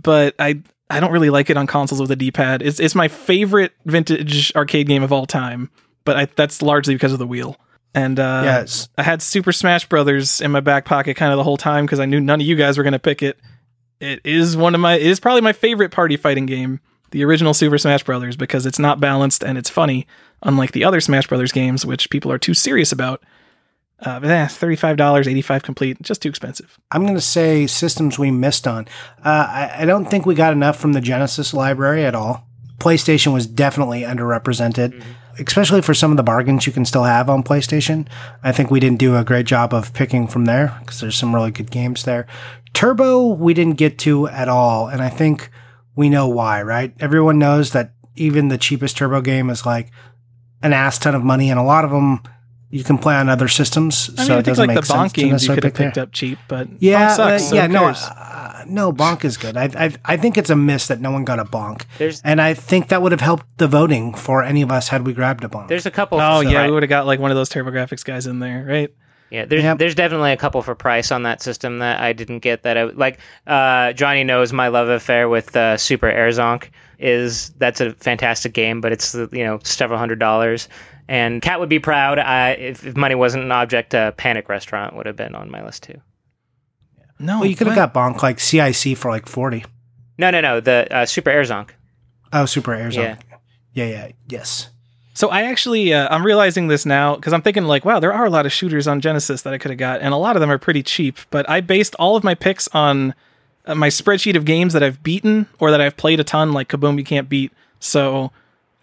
[0.00, 2.62] but I I don't really like it on consoles with a D pad.
[2.62, 5.70] It's it's my favorite vintage arcade game of all time,
[6.04, 7.56] but I, that's largely because of the wheel.
[7.94, 8.88] And uh, yes.
[8.98, 12.00] I had Super Smash Brothers in my back pocket kind of the whole time because
[12.00, 13.38] I knew none of you guys were going to pick it.
[14.00, 16.80] It is one of my, it is probably my favorite party fighting game,
[17.10, 20.06] the original Super Smash Brothers, because it's not balanced and it's funny,
[20.42, 23.24] unlike the other Smash Brothers games, which people are too serious about.
[24.00, 26.78] Uh, but dollars, eighty-five complete, just too expensive.
[26.90, 28.86] I'm going to say systems we missed on.
[29.24, 32.46] Uh, I, I don't think we got enough from the Genesis library at all.
[32.78, 34.92] PlayStation was definitely underrepresented.
[34.92, 38.08] Mm-hmm especially for some of the bargains you can still have on PlayStation.
[38.42, 41.34] I think we didn't do a great job of picking from there because there's some
[41.34, 42.26] really good games there.
[42.74, 44.88] Turbo, we didn't get to at all.
[44.88, 45.50] And I think
[45.94, 46.94] we know why, right?
[47.00, 49.90] Everyone knows that even the cheapest Turbo game is like
[50.62, 52.20] an ass ton of money, and a lot of them
[52.70, 54.10] you can play on other systems.
[54.16, 55.64] I mean, so I it doesn't like make the Bonk sense games to you could
[55.64, 56.04] have picked there.
[56.04, 59.36] up cheap, but yeah, Bonk sucks, uh, so yeah, who no, uh, no, Bonk is
[59.36, 59.56] good.
[59.56, 62.40] I, I I think it's a miss that no one got a Bonk, There's- and
[62.40, 65.44] I think that would have helped the voting for any of us had we grabbed
[65.44, 65.68] a Bonk.
[65.68, 66.20] There's a couple.
[66.20, 68.64] Oh for yeah, we would have got like one of those TurboGrafx guys in there,
[68.68, 68.90] right?
[69.30, 69.44] yeah.
[69.44, 69.78] There's Yep.
[69.78, 72.62] there's definitely a couple for price on that system that I didn't get.
[72.64, 73.18] That I like.
[73.46, 76.68] Uh, Johnny knows my love affair with uh, Super Air Zonk
[76.98, 80.68] is that's a fantastic game, but it's you know several hundred dollars.
[81.08, 83.94] And Cat would be proud I, if, if money wasn't an object.
[83.94, 86.00] Uh, Panic Restaurant would have been on my list too.
[87.18, 89.64] No, well, you could have got Bonk like CIC for like forty.
[90.18, 90.60] No, no, no.
[90.60, 91.70] The uh, Super Air Zonk.
[92.32, 93.04] Oh, Super Air Zone.
[93.04, 93.16] Yeah.
[93.72, 94.70] Yeah, yeah, yes.
[95.14, 98.24] So I actually uh, I'm realizing this now because I'm thinking like, wow, there are
[98.24, 100.40] a lot of shooters on Genesis that I could have got, and a lot of
[100.40, 101.18] them are pretty cheap.
[101.30, 103.14] But I based all of my picks on
[103.66, 106.68] uh, my spreadsheet of games that I've beaten or that I've played a ton, like
[106.68, 107.52] Kaboom you can't beat.
[107.80, 108.30] So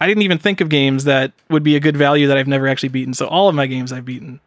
[0.05, 2.67] I didn't even think of games that would be a good value that I've never
[2.67, 3.15] actually beaten.
[3.15, 4.39] So all of my games I've beaten.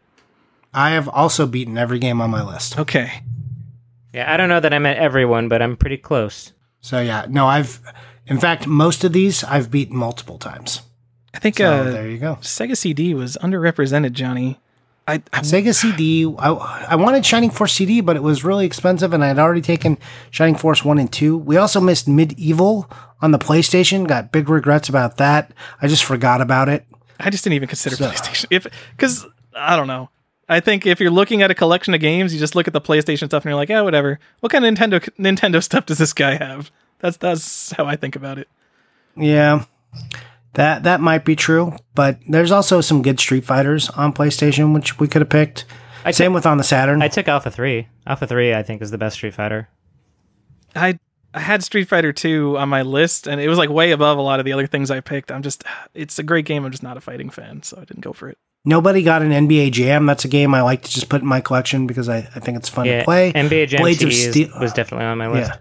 [0.73, 2.79] I have also beaten every game on my list.
[2.79, 3.23] Okay,
[4.13, 6.53] Yeah, I don't know that I meant everyone, but I'm pretty close.
[6.79, 7.81] So yeah, no, I've
[8.25, 10.81] in fact most of these I've beaten multiple times.
[11.33, 12.35] I think So uh, there you go.
[12.35, 14.61] Sega CD was underrepresented, Johnny.
[15.09, 16.25] I, I Sega CD.
[16.37, 16.49] I,
[16.91, 19.97] I wanted Shining Force CD, but it was really expensive, and I had already taken
[20.29, 21.37] Shining Force one and two.
[21.37, 22.89] We also missed MediEvil
[23.21, 24.07] on the PlayStation.
[24.07, 25.51] Got big regrets about that.
[25.81, 26.85] I just forgot about it.
[27.19, 28.45] I just didn't even consider So- PlayStation.
[28.51, 29.25] If because
[29.55, 30.09] I don't know.
[30.51, 32.81] I think if you're looking at a collection of games, you just look at the
[32.81, 34.19] PlayStation stuff and you're like, yeah, whatever.
[34.39, 36.71] What kind of Nintendo Nintendo stuff does this guy have?
[36.99, 38.47] That's that's how I think about it.
[39.15, 39.65] Yeah,
[40.53, 44.99] that that might be true, but there's also some good Street Fighters on PlayStation, which
[44.99, 45.65] we could have picked.
[46.05, 47.01] I Same took- with on the Saturn.
[47.01, 47.87] I took Alpha Three.
[48.07, 49.69] Alpha Three, I think, is the best Street Fighter.
[50.75, 50.99] I
[51.33, 54.21] I had Street Fighter 2 on my list and it was like way above a
[54.21, 55.31] lot of the other things I picked.
[55.31, 55.63] I'm just
[55.93, 56.65] it's a great game.
[56.65, 58.37] I'm just not a fighting fan, so I didn't go for it.
[58.65, 60.05] Nobody got an NBA Jam.
[60.05, 62.57] That's a game I like to just put in my collection because I, I think
[62.57, 63.31] it's fun Yeah, to play.
[63.31, 65.51] NBA Jam Blades of Steel- was definitely on my list.
[65.51, 65.59] Yeah.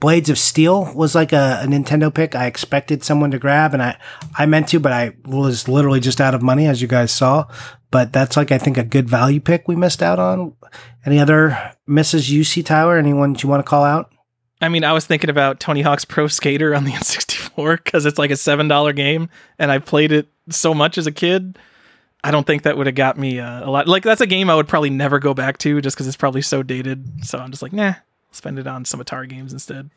[0.00, 2.34] Blades of Steel was like a, a Nintendo pick.
[2.34, 3.98] I expected someone to grab, and I,
[4.36, 7.46] I meant to, but I was literally just out of money, as you guys saw.
[7.90, 10.54] But that's like I think a good value pick we missed out on.
[11.04, 12.96] Any other misses you see, Tyler?
[12.96, 14.10] Anyone you want to call out?
[14.62, 18.18] I mean, I was thinking about Tony Hawk's Pro Skater on the N64 because it's
[18.18, 19.28] like a seven dollar game,
[19.58, 21.58] and I played it so much as a kid.
[22.22, 23.88] I don't think that would have got me uh, a lot.
[23.88, 26.42] Like that's a game I would probably never go back to just because it's probably
[26.42, 27.24] so dated.
[27.24, 27.94] So I'm just like, nah,
[28.30, 29.90] spend it on some Atari games instead.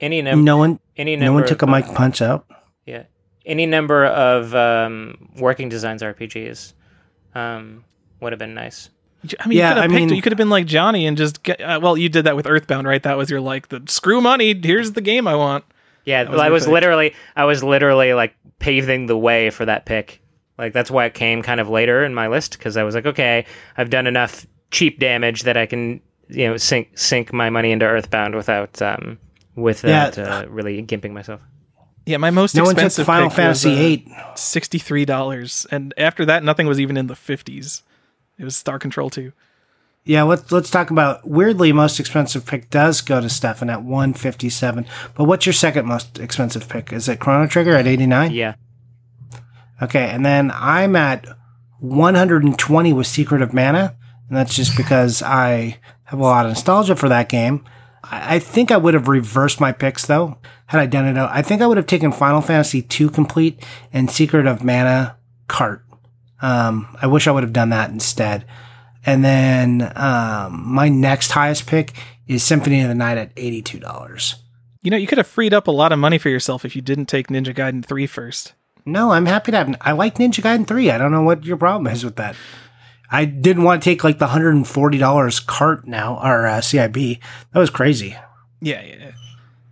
[0.00, 2.46] Any number, No one, any number, no one took a of, Mike Punch out.
[2.86, 3.04] Yeah,
[3.44, 6.72] any number of um, working designs RPGs
[7.34, 7.84] um,
[8.20, 8.88] would have been nice.
[9.38, 10.00] I mean, Yeah, you could I have picked.
[10.06, 11.60] mean- you could have been like Johnny and just get.
[11.60, 13.02] Uh, well, you did that with Earthbound, right?
[13.02, 14.58] That was your like the screw money.
[14.60, 15.64] Here's the game I want.
[16.06, 16.72] Yeah, was I was pick.
[16.72, 20.22] literally, I was literally like paving the way for that pick.
[20.56, 23.04] Like that's why it came kind of later in my list because I was like,
[23.04, 23.44] okay,
[23.76, 26.00] I've done enough cheap damage that I can,
[26.30, 29.18] you know, sink sink my money into Earthbound without, um,
[29.54, 30.24] without Yeah.
[30.24, 31.40] uh, really gimping myself.
[32.06, 34.14] Yeah, my most No one took expensive Final pick Fantasy was, uh, VIII.
[34.36, 37.82] sixty three dollars, and after that, nothing was even in the fifties.
[38.38, 39.32] It was Star Control two.
[40.04, 44.86] Yeah, let's let's talk about weirdly most expensive pick does go to Stefan at 157.
[45.14, 46.90] But what's your second most expensive pick?
[46.90, 48.32] Is it Chrono Trigger at 89?
[48.32, 48.54] Yeah,
[49.82, 51.26] Okay, and then I'm at
[51.80, 53.94] 120 with Secret of Mana,
[54.28, 55.78] and that's just because I
[56.10, 57.64] have a lot of nostalgia for that game.
[58.02, 61.16] I, I think I would have reversed my picks though had I done it.
[61.16, 65.16] I think I would have taken Final Fantasy II complete and Secret of Mana
[65.48, 65.84] cart.
[66.42, 68.44] Um, I wish I would have done that instead.
[69.04, 71.92] And then um, my next highest pick
[72.26, 74.36] is Symphony of the Night at eighty-two dollars.
[74.82, 76.82] You know, you could have freed up a lot of money for yourself if you
[76.82, 78.54] didn't take Ninja Gaiden 3 first.
[78.86, 79.76] No, I'm happy to have.
[79.82, 80.90] I like Ninja Gaiden 3.
[80.90, 82.34] I don't know what your problem is with that.
[83.10, 87.18] I didn't want to take like the $140 cart now, or uh, CIB.
[87.52, 88.16] That was crazy.
[88.60, 89.10] Yeah, yeah, yeah.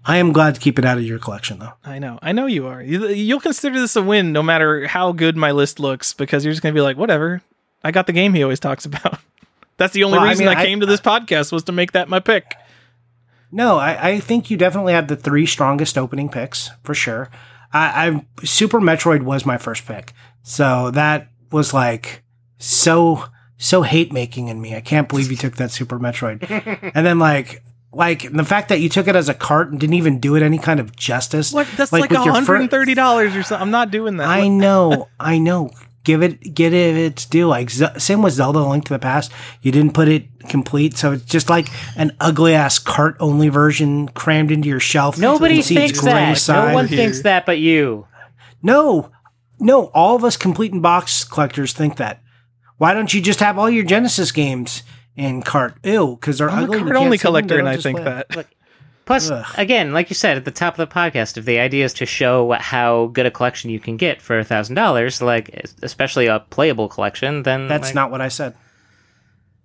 [0.05, 1.74] I am glad to keep it out of your collection though.
[1.85, 2.19] I know.
[2.23, 2.82] I know you are.
[2.82, 6.52] You, you'll consider this a win no matter how good my list looks because you're
[6.52, 7.43] just going to be like, whatever.
[7.85, 9.20] I got the game he always talks about.
[9.77, 11.73] That's the only Well, I reason mean, I, I- came to this podcast was to
[11.73, 12.56] make that my pick.
[13.52, 17.31] No, I, I think you definitely have the three strongest opening picks for sure.
[17.73, 18.09] I,
[18.40, 20.12] I Super Metroid was my first pick,
[20.43, 22.23] so that was like
[22.59, 23.25] so
[23.57, 24.77] so hate making in me.
[24.77, 26.43] I can't believe you took that Super Metroid,
[26.95, 27.63] and then like
[27.93, 30.43] like the fact that you took it as a cart and didn't even do it
[30.43, 31.53] any kind of justice.
[31.53, 31.67] What?
[31.77, 33.63] That's Like, like, with your fir- $130 or something.
[33.63, 34.29] I'm not doing that.
[34.29, 35.71] I know, I know.
[36.05, 37.49] Give it, get it its due.
[37.49, 39.31] Like Z- same with Zelda: Link to the Past.
[39.61, 44.09] You didn't put it complete, so it's just like an ugly ass cart only version
[44.09, 45.19] crammed into your shelf.
[45.19, 46.69] nobody You can see its thinks gray that.
[46.69, 46.97] No one here.
[46.99, 48.07] thinks that, but you.
[48.63, 49.11] No,
[49.61, 49.87] no.
[49.87, 52.23] All of us complete and box collectors think that.
[52.79, 54.83] Why don't you just have all your Genesis games
[55.17, 55.75] in cart?
[55.85, 56.79] Ew, because they're I'm ugly.
[56.79, 58.05] a you card can't only see them, collector and I think play.
[58.05, 58.37] that.
[58.37, 58.47] Look,
[59.05, 59.47] Plus, Ugh.
[59.57, 62.05] again, like you said at the top of the podcast, if the idea is to
[62.05, 65.49] show how good a collection you can get for a thousand dollars, like
[65.83, 68.55] especially a playable collection, then That's like, not what I said.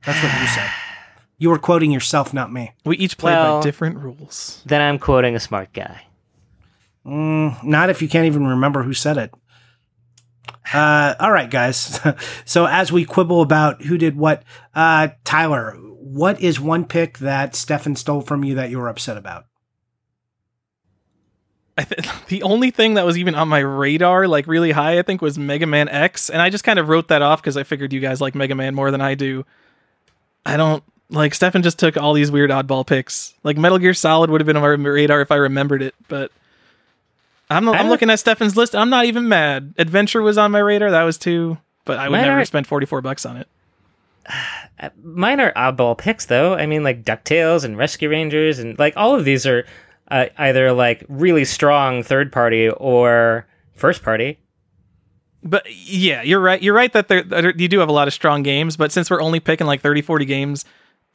[0.06, 0.70] That's what you said.
[1.40, 2.72] You were quoting yourself, not me.
[2.86, 4.62] we each play Well- by different rules.
[4.66, 6.04] Then I'm quoting a smart guy.
[7.06, 9.34] Mm, not if you can't even remember who said it.
[10.74, 12.00] Uh, all right, guys.
[12.46, 14.44] so as we quibble about who did what,
[14.76, 19.18] uh, Tyler, what is one pick that Stephan stole from you that you were upset
[19.18, 19.46] about?
[21.78, 25.22] Th- the only thing that was even on my radar, like really high, I think,
[25.22, 27.94] was Mega Man X, and I just kind of wrote that off because I figured
[27.94, 29.46] you guys like Mega Man more than I do.
[30.46, 33.34] I don't like Stephan just took all these weird oddball picks.
[33.44, 36.32] Like Metal Gear Solid would have been on my radar if I remembered it, but
[37.54, 38.76] I'm I'm looking at Stephan's list.
[38.76, 39.74] I'm not even mad.
[39.78, 40.92] Adventure was on my radar.
[40.92, 43.48] That was too, but I would never are- spend 44 bucks on it.
[45.04, 46.54] Mine are oddball picks, though.
[46.56, 49.66] I mean, like Ducktales and Rescue Rangers, and like all of these are
[50.10, 54.40] uh, either like really strong third party or first party.
[55.44, 56.62] But yeah, you're right.
[56.62, 59.10] You're right that there, there you do have a lot of strong games, but since
[59.10, 60.66] we're only picking like 30 40 games,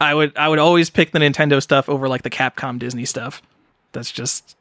[0.01, 3.40] I would I would always pick the Nintendo stuff over like the Capcom Disney stuff.
[3.93, 4.55] That's just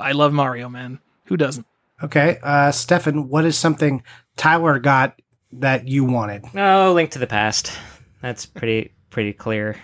[0.00, 0.98] I love Mario, man.
[1.26, 1.66] Who doesn't?
[2.02, 4.02] Okay, uh, Stephan, what is something
[4.36, 5.20] Tyler got
[5.52, 6.44] that you wanted?
[6.54, 7.72] Oh, Link to the Past.
[8.20, 9.76] That's pretty pretty clear.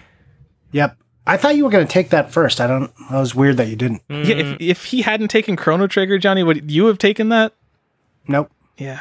[0.72, 0.96] Yep.
[1.26, 2.60] I thought you were going to take that first.
[2.60, 2.90] I don't.
[3.10, 4.06] That was weird that you didn't.
[4.08, 4.26] Mm.
[4.26, 7.54] Yeah, if if he hadn't taken Chrono Trigger, Johnny, would you have taken that?
[8.26, 8.50] Nope.
[8.76, 9.00] Yeah.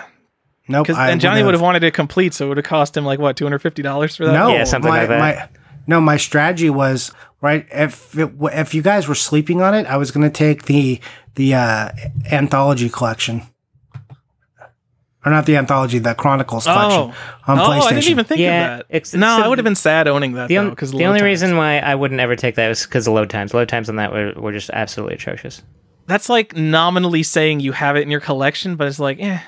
[0.68, 0.88] Nope.
[0.88, 3.04] Cuz and Johnny would would've- have wanted it complete, so it would have cost him
[3.06, 4.34] like what, $250 for that?
[4.34, 5.20] No, Yeah, something my, like that.
[5.20, 5.50] My,
[5.88, 7.66] no, my strategy was right.
[7.72, 11.00] If it, if you guys were sleeping on it, I was going to take the
[11.36, 11.90] the uh,
[12.32, 13.42] anthology collection,
[15.26, 17.14] or not the anthology, the Chronicles collection
[17.48, 17.86] on oh, PlayStation.
[17.86, 18.86] I didn't even think Yeah, of that.
[18.96, 21.06] ex- no, so I would have been sad owning that The, though, on- because the
[21.06, 23.54] only reason why I wouldn't ever take that was because the load times.
[23.54, 25.62] Load times on that were, were just absolutely atrocious.
[26.08, 29.40] that's like nominally saying you have it in your collection, but it's like, eh,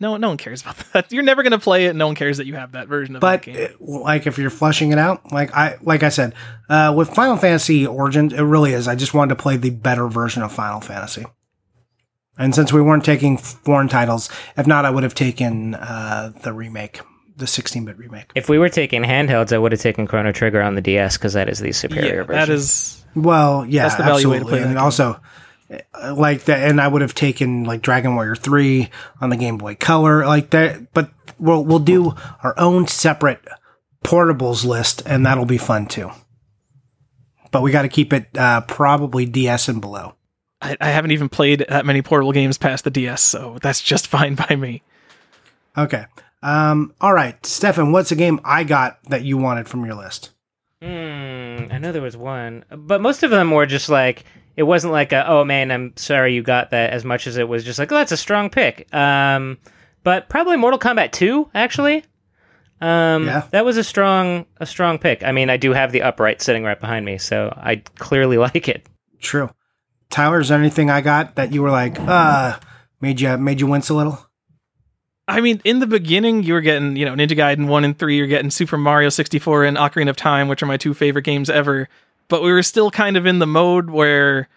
[0.00, 1.12] no, no one cares about that.
[1.12, 1.96] You're never gonna play it.
[1.96, 3.68] No one cares that you have that version of but that game.
[3.80, 6.34] uh, like if you're flushing it out, like I like I said,
[6.68, 8.88] uh, with Final Fantasy Origins, it really is.
[8.88, 11.24] I just wanted to play the better version of Final Fantasy.
[12.40, 16.52] And since we weren't taking foreign titles, if not, I would have taken uh, the
[16.52, 17.00] remake,
[17.36, 18.30] the 16-bit remake.
[18.36, 21.32] If we were taking handhelds, I would have taken Chrono Trigger on the DS because
[21.32, 22.34] that is the superior yeah, version.
[22.34, 23.04] that is.
[23.16, 24.50] Well, yeah, That's the value way to absolutely.
[24.50, 24.84] play that and game.
[24.84, 25.20] also,
[26.12, 28.90] like that, and I would have taken like Dragon Warrior Three
[29.20, 30.92] on the Game Boy Color, like that.
[30.92, 33.40] But we'll we'll do our own separate
[34.04, 36.10] portables list, and that'll be fun too.
[37.50, 40.14] But we got to keep it uh, probably DS and below.
[40.60, 44.06] I, I haven't even played that many portable games past the DS, so that's just
[44.08, 44.82] fine by me.
[45.76, 46.04] Okay.
[46.42, 50.30] Um, all right, Stephan, what's a game I got that you wanted from your list?
[50.80, 54.24] Hmm, I know there was one, but most of them were just like
[54.58, 57.48] it wasn't like a, oh man, I'm sorry you got that as much as it
[57.48, 58.92] was just like, oh, that's a strong pick.
[58.92, 59.56] Um,
[60.02, 62.02] but probably Mortal Kombat 2 actually.
[62.80, 63.44] Um, Yeah.
[63.52, 65.22] that was a strong a strong pick.
[65.22, 68.68] I mean, I do have the upright sitting right behind me, so I clearly like
[68.68, 68.84] it.
[69.20, 69.50] True.
[70.10, 72.58] Tyler, is there anything I got that you were like, uh,
[73.00, 74.18] made you made you wince a little?
[75.28, 78.16] I mean, in the beginning, you were getting, you know, Ninja Gaiden 1 and 3,
[78.16, 81.50] you're getting Super Mario 64 and Ocarina of Time, which are my two favorite games
[81.50, 81.86] ever.
[82.28, 84.48] But we were still kind of in the mode where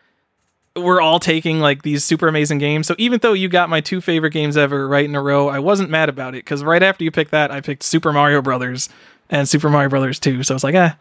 [0.75, 2.87] we're all taking like these super amazing games.
[2.87, 5.59] So even though you got my two favorite games ever right in a row, I
[5.59, 8.89] wasn't mad about it because right after you picked that, I picked Super Mario Brothers
[9.29, 10.43] and Super Mario Brothers 2.
[10.43, 10.91] So I was like, eh,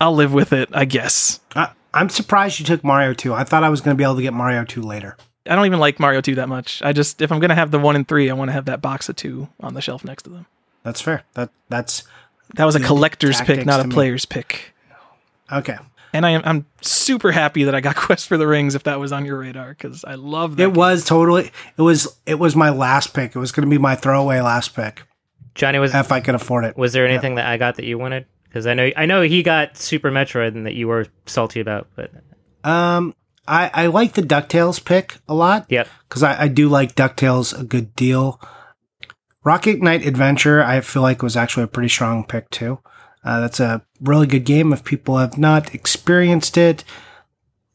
[0.00, 1.40] I'll live with it, I guess.
[1.54, 3.32] I, I'm surprised you took Mario 2.
[3.34, 5.16] I thought I was going to be able to get Mario 2 later.
[5.46, 6.82] I don't even like Mario 2 that much.
[6.82, 8.66] I just, if I'm going to have the 1 and 3, I want to have
[8.66, 10.46] that box of 2 on the shelf next to them.
[10.82, 11.24] That's fair.
[11.34, 12.04] That that's
[12.54, 13.92] That was a collector's pick, not a me.
[13.94, 14.74] player's pick.
[15.52, 15.76] Okay.
[16.12, 18.98] And I am I'm super happy that I got Quest for the Rings if that
[18.98, 20.62] was on your radar because I love that.
[20.62, 21.50] It was totally.
[21.76, 22.08] It was.
[22.26, 23.36] It was my last pick.
[23.36, 25.02] It was going to be my throwaway last pick
[25.54, 26.76] Johnny was if I could afford it.
[26.78, 28.26] was there anything that I got that you wanted?
[28.44, 31.88] Because I know I know he got Super Metroid and that you were salty about,
[31.94, 32.10] but
[32.64, 33.14] Um,
[33.46, 35.66] I I like the Ducktales pick a lot.
[35.68, 35.88] yep.
[36.08, 38.40] because I, I do like DuckTales a good deal.
[39.44, 42.78] Rocket Knight Adventure, I feel like was actually a pretty strong pick too.
[43.24, 46.84] Uh, that's a really good game if people have not experienced it.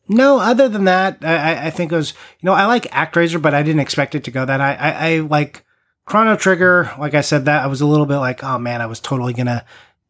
[0.09, 3.53] No, other than that, I, I- think it was, you know, I like ActRaiser, but
[3.53, 4.59] I didn't expect it to go that.
[4.61, 5.63] I, I, I like
[6.05, 6.91] Chrono Trigger.
[6.99, 9.33] Like I said, that I was a little bit like, oh man, I was totally
[9.33, 9.63] gonna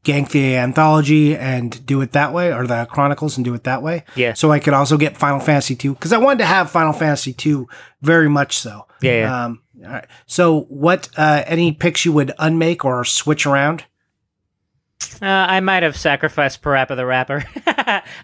[0.03, 3.83] gank the anthology and do it that way, or the Chronicles and do it that
[3.83, 4.03] way.
[4.15, 4.33] Yeah.
[4.33, 7.31] So I could also get Final Fantasy two because I wanted to have Final Fantasy
[7.33, 7.67] two
[8.01, 8.87] very much so.
[9.01, 9.45] Yeah, yeah.
[9.45, 10.07] Um, all right.
[10.25, 11.07] So what?
[11.15, 13.85] Uh, any picks you would unmake or switch around?
[15.21, 17.43] Uh, I might have sacrificed Parappa the Rapper.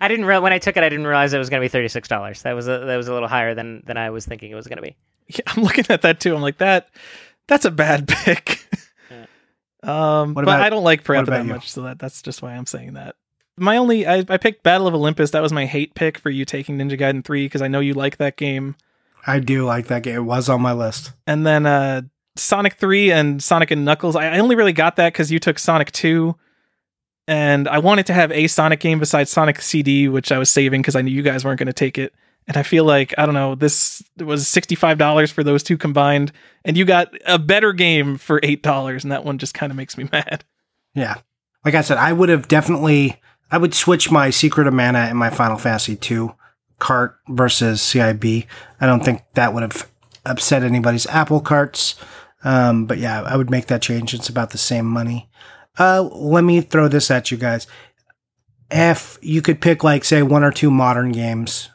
[0.01, 0.84] I didn't real when I took it.
[0.84, 2.41] I didn't realize it was going to be thirty six dollars.
[2.43, 4.68] That was a, that was a little higher than than I was thinking it was
[4.68, 4.95] going to be.
[5.27, 6.35] Yeah, I'm looking at that too.
[6.35, 6.89] I'm like that.
[7.47, 8.65] That's a bad pick.
[9.84, 11.53] um, What but about- I don't like Parappa that you?
[11.53, 13.15] much, so that that's just why I'm saying that.
[13.57, 15.31] My only I, I picked Battle of Olympus.
[15.31, 17.93] That was my hate pick for you taking Ninja Gaiden three because I know you
[17.93, 18.76] like that game.
[19.27, 20.15] I do like that game.
[20.15, 21.11] It was on my list.
[21.27, 22.03] And then uh
[22.38, 24.15] Sonic 3 and Sonic and Knuckles.
[24.15, 26.35] I, I only really got that because you took Sonic 2.
[27.30, 30.81] And I wanted to have a Sonic game besides Sonic CD, which I was saving
[30.81, 32.11] because I knew you guys weren't going to take it.
[32.47, 36.31] And I feel like, I don't know, this was $65 for those two combined.
[36.65, 39.03] And you got a better game for $8.
[39.03, 40.43] And that one just kind of makes me mad.
[40.95, 41.18] Yeah.
[41.64, 43.22] Like I said, I would have definitely.
[43.51, 46.34] I would switch my Secret of Mana and my Final Fantasy two
[46.80, 48.47] cart versus CIB.
[48.81, 49.88] I don't think that would have
[50.26, 51.93] upset anybody's apple carts.
[52.43, 54.15] Um, but yeah, I would make that change.
[54.15, 55.30] It's about the same money.
[55.80, 57.65] Uh, let me throw this at you guys.
[58.69, 61.69] If you could pick, like, say, one or two modern games,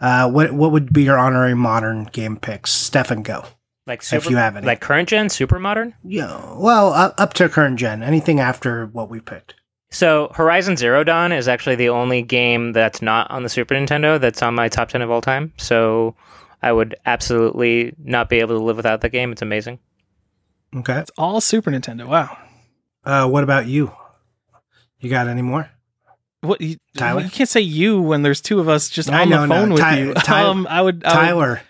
[0.00, 2.72] uh, what what would be your honorary modern game picks?
[2.72, 3.44] Stephan, go.
[3.86, 4.66] Like super, you have any.
[4.66, 5.94] like current gen, super modern.
[6.04, 8.02] Yeah, well, up, up to current gen.
[8.02, 9.54] Anything after what we picked.
[9.90, 14.20] So Horizon Zero Dawn is actually the only game that's not on the Super Nintendo
[14.20, 15.52] that's on my top ten of all time.
[15.58, 16.16] So
[16.62, 19.32] I would absolutely not be able to live without that game.
[19.32, 19.78] It's amazing.
[20.74, 20.98] Okay.
[20.98, 22.06] It's all Super Nintendo.
[22.06, 22.36] Wow.
[23.04, 23.92] Uh, what about you?
[25.00, 25.68] You got any more?
[26.42, 27.22] What you, Tyler?
[27.22, 29.54] you can't say you when there's two of us just I on know, the no.
[29.54, 30.14] phone with Ty- you.
[30.14, 31.60] Ty- um, I would, I would Tyler.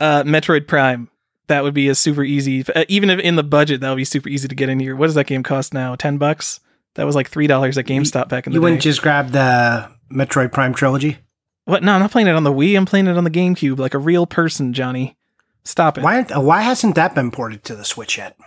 [0.00, 1.08] uh, Metroid Prime.
[1.48, 4.04] That would be a super easy, uh, even if in the budget, that would be
[4.06, 4.96] super easy to get in here.
[4.96, 5.94] What does that game cost now?
[5.94, 6.60] Ten bucks.
[6.94, 8.60] That was like three dollars at GameStop back in the You day.
[8.60, 11.18] You wouldn't just grab the Metroid Prime trilogy?
[11.66, 11.82] what?
[11.82, 12.76] No, I'm not playing it on the Wii.
[12.78, 15.18] I'm playing it on the GameCube, like a real person, Johnny.
[15.64, 16.04] Stop it.
[16.04, 18.38] Why why hasn't that been ported to the Switch yet?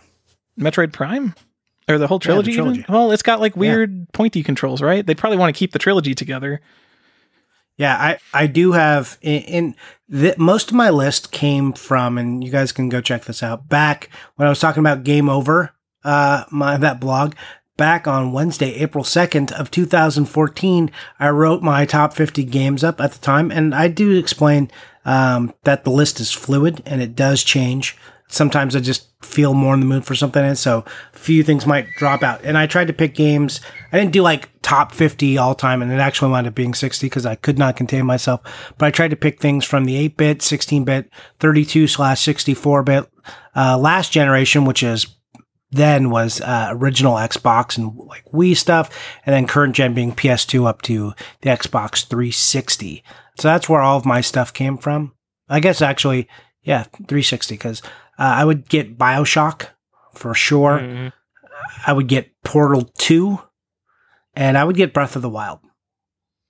[0.59, 1.35] Metroid Prime
[1.89, 2.51] or the whole trilogy?
[2.51, 2.63] even?
[2.63, 2.85] trilogy.
[2.89, 5.05] Well, it's got like weird pointy controls, right?
[5.05, 6.61] They'd probably want to keep the trilogy together.
[7.77, 9.75] Yeah, I, I do have in, in
[10.09, 13.69] the, most of my list came from, and you guys can go check this out.
[13.69, 15.73] Back when I was talking about Game Over,
[16.03, 17.35] uh, my that blog
[17.77, 23.11] back on Wednesday, April second of 2014, I wrote my top 50 games up at
[23.11, 24.71] the time, and I do explain
[25.05, 27.95] um, that the list is fluid and it does change.
[28.29, 30.83] Sometimes I just feel more in the mood for something, and so
[31.13, 32.43] a few things might drop out.
[32.43, 33.61] And I tried to pick games.
[33.91, 37.05] I didn't do like top 50 all time, and it actually wound up being 60
[37.05, 38.41] because I could not contain myself.
[38.77, 41.09] But I tried to pick things from the 8 bit, 16 bit,
[41.39, 43.09] 32 slash 64 bit,
[43.55, 45.07] uh, last generation, which is
[45.71, 48.89] then was uh, original Xbox and like Wii stuff,
[49.25, 53.03] and then current gen being PS2 up to the Xbox 360.
[53.39, 55.13] So that's where all of my stuff came from.
[55.49, 56.27] I guess actually,
[56.63, 57.81] yeah, 360 because
[58.19, 59.67] uh, I would get Bioshock
[60.13, 60.79] for sure.
[60.79, 61.11] Mhm.
[61.85, 63.39] I would get Portal 2,
[64.35, 65.59] and I would get Breath of the Wild.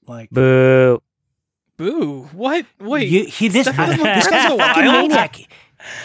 [0.07, 1.01] Like Boo.
[1.77, 2.23] Boo.
[2.31, 2.65] What?
[2.79, 3.07] Wait.
[3.09, 5.09] you, he this, Stephan this Breath guy's a fucking Wild?
[5.09, 5.37] maniac.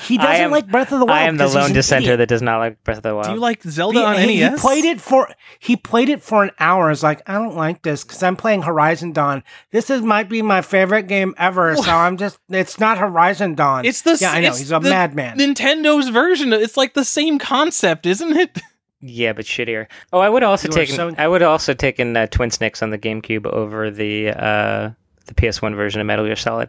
[0.07, 1.19] He doesn't am- like Breath of the Wild.
[1.19, 3.27] I am the lone dissenter that does not like Breath of the Wild.
[3.27, 4.51] Do you like Zelda He- on he, NES?
[4.53, 5.29] he played it for
[5.59, 6.91] he played it for an hour.
[6.91, 9.43] It's like I don't like this because I'm playing Horizon Dawn.
[9.71, 11.77] This is might be my favorite game ever.
[11.77, 13.85] So I'm just it's not Horizon Dawn.
[13.85, 15.39] It's the yeah I know he's a madman.
[15.39, 16.53] Nintendo's version.
[16.53, 18.59] It's like the same concept, isn't it?
[19.05, 19.89] Yeah, but shittier.
[20.13, 20.89] Oh, I would also You are take.
[20.91, 24.91] so- I would also taken uh, Twin Snakes on the GameCube over the uh,
[25.27, 26.69] the PS1 version of Metal Gear Solid.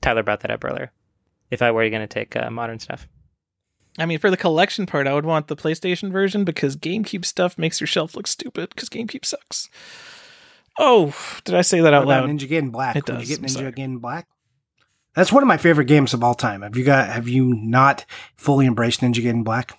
[0.00, 0.90] Tyler brought that up earlier.
[1.50, 3.06] If I were you going to take uh, modern stuff,
[3.98, 7.56] I mean, for the collection part, I would want the PlayStation version because GameCube stuff
[7.58, 9.68] makes your shelf look stupid because GameCube sucks.
[10.78, 11.14] Oh,
[11.44, 12.28] did I say that What out loud?
[12.30, 12.96] Ninja Gaiden Black.
[12.96, 13.72] It Would does, you get Ninja sorry.
[13.72, 14.26] Gaiden Black?
[15.14, 16.62] That's one of my favorite games of all time.
[16.62, 18.04] Have you got have you not
[18.36, 19.78] fully embraced Ninja Gaiden Black,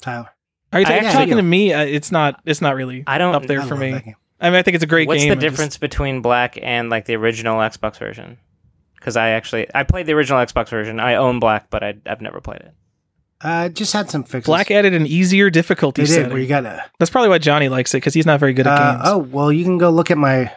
[0.00, 0.30] Tyler?
[0.72, 1.74] Are you I ta- actually- talking to me?
[1.74, 2.40] Uh, it's not.
[2.46, 3.04] It's not really.
[3.06, 3.92] I don't- up there I for me.
[4.40, 5.28] I mean, I think it's a great what's game.
[5.28, 8.38] What's the I just- difference between Black and like the original Xbox version?
[9.02, 11.00] Because I actually I played the original Xbox version.
[11.00, 12.72] I own Black, but I, I've never played it.
[13.40, 14.46] Uh, just had some fixes.
[14.46, 16.30] Black added an easier difficulty they did setting.
[16.30, 18.68] where you got to That's probably why Johnny likes it because he's not very good
[18.68, 19.02] at Uh, games.
[19.06, 20.48] oh well, you can go look at my you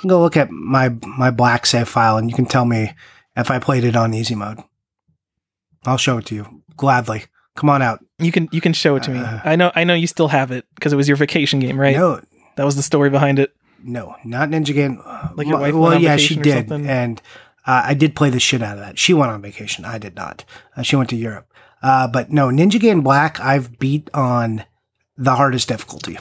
[0.00, 2.92] can go look at my my black save file, and you can tell me
[3.36, 4.58] if I played it on easy mode.
[5.86, 7.24] I'll show it to you gladly.
[7.56, 8.04] Come on out.
[8.18, 9.20] You can you can show it to me.
[9.20, 11.78] Uh, I know I know you still have it because it was your vacation game,
[11.78, 11.96] right?
[11.96, 12.20] No,
[12.56, 13.54] That was the story behind it.
[13.84, 15.00] no, not Ninja Game.
[15.36, 16.88] Like your wife well, went on yeah, she or did, something?
[16.88, 17.22] and
[17.66, 18.98] uh, I did play the shit out of that.
[18.98, 19.84] She went on vacation.
[19.84, 20.44] I did not.
[20.76, 21.50] Uh, she went to Europe.
[21.82, 24.64] Uh, but no, Ninja Gaiden Black, I've beat on
[25.16, 26.18] the hardest difficulty.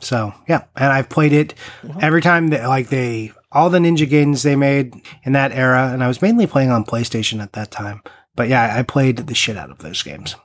[0.00, 1.54] So yeah, and I've played it
[2.00, 6.04] every time that like they all the Ninja Gaidens they made in that era, and
[6.04, 8.02] I was mainly playing on PlayStation at that time.
[8.34, 10.36] But yeah, I played the shit out of those games.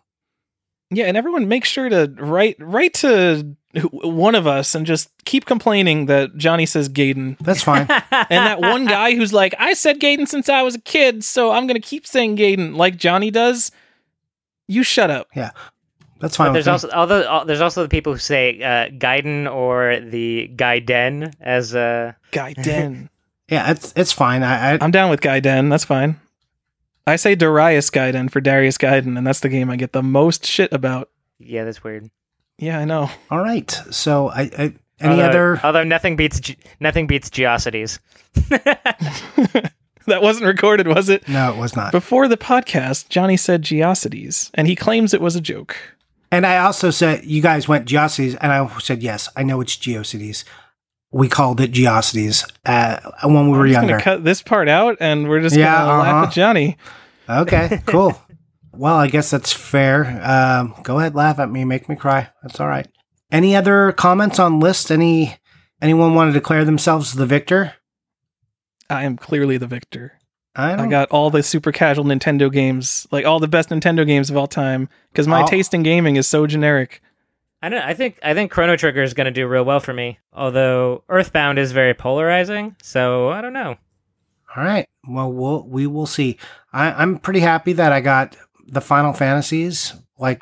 [0.92, 3.56] Yeah, and everyone make sure to write write to
[3.92, 7.38] one of us and just keep complaining that Johnny says Gaiden.
[7.40, 7.88] That's fine.
[8.12, 11.52] And that one guy who's like, I said Gaiden since I was a kid, so
[11.52, 13.72] I'm gonna keep saying Gaiden like Johnny does.
[14.68, 15.28] You shut up.
[15.36, 15.52] Yeah.
[16.20, 16.54] That's But fine.
[16.54, 16.90] there's with me.
[16.90, 21.74] also although al- there's also the people who say uh, Gaiden or the Gaiden as
[21.74, 23.10] uh, Gaiden.
[23.50, 24.44] yeah, it's it's fine.
[24.44, 25.70] I, I I'm down with Gaiden.
[25.70, 26.20] That's fine.
[27.08, 30.46] I say Darius Gaiden for Darius Gaiden, and that's the game I get the most
[30.46, 31.10] shit about.
[31.40, 32.10] yeah, that's weird.
[32.58, 33.10] Yeah, I know.
[33.32, 33.70] all right.
[33.90, 38.00] So I, I any although, other Although nothing beats Ge- nothing beats Geocities.
[40.06, 41.28] that wasn't recorded, was it?
[41.28, 41.92] No, it was not.
[41.92, 45.76] Before the podcast, Johnny said Geocities, and he claims it was a joke.
[46.32, 49.28] And I also said you guys went Geocities, and I said yes.
[49.36, 50.44] I know it's Geocities.
[51.12, 53.94] We called it Geocities uh, when we were just younger.
[53.94, 56.26] gonna cut this part out, and we're just Yeah, gonna laugh uh-huh.
[56.28, 56.78] at Johnny.
[57.30, 58.20] Okay, cool.
[58.72, 60.22] well, I guess that's fair.
[60.24, 62.30] Um, go ahead, laugh at me, make me cry.
[62.42, 62.88] That's all right.
[63.32, 64.90] Any other comments on list?
[64.92, 65.36] Any
[65.82, 67.74] anyone want to declare themselves the victor?
[68.90, 70.14] I am clearly the victor.
[70.56, 74.30] I I got all the super casual Nintendo games, like all the best Nintendo games
[74.30, 77.02] of all time, because my taste in gaming is so generic.
[77.62, 77.82] I don't.
[77.82, 80.20] I think I think Chrono Trigger is going to do real well for me.
[80.34, 83.76] Although Earthbound is very polarizing, so I don't know.
[84.56, 84.88] all right.
[85.08, 86.38] Well, we'll we will see.
[86.74, 88.36] I, I'm pretty happy that I got
[88.68, 89.94] the Final Fantasies.
[90.18, 90.42] Like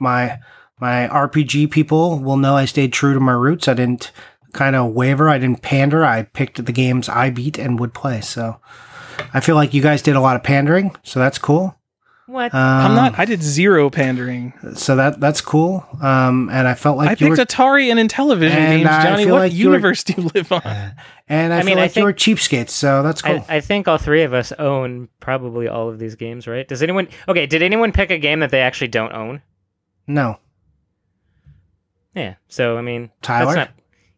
[0.00, 0.38] my
[0.80, 3.68] my RPG people will know I stayed true to my roots.
[3.68, 4.10] I didn't
[4.52, 5.28] kind of waver.
[5.28, 6.04] I didn't pander.
[6.04, 8.20] I picked the games I beat and would play.
[8.20, 8.60] So
[9.32, 10.96] I feel like you guys did a lot of pandering.
[11.02, 11.78] So that's cool.
[12.28, 12.52] What?
[12.52, 13.18] Um, I'm not.
[13.20, 14.52] I did zero pandering.
[14.74, 15.86] So that that's cool.
[16.02, 18.88] Um, and I felt like I you picked were, Atari and Intellivision And games.
[18.90, 20.62] I Johnny, feel what like you were- do you live on?
[21.28, 22.70] and I, I feel mean, I like you were cheapskates.
[22.70, 23.44] So that's cool.
[23.48, 26.66] I, I think all three of us own probably all of these games, right?
[26.66, 27.06] Does anyone?
[27.28, 29.40] Okay, did anyone pick a game that they actually don't own?
[30.08, 30.38] no,
[32.14, 32.34] Yeah.
[32.48, 33.54] So I mean, Tyler?
[33.54, 33.70] that's not.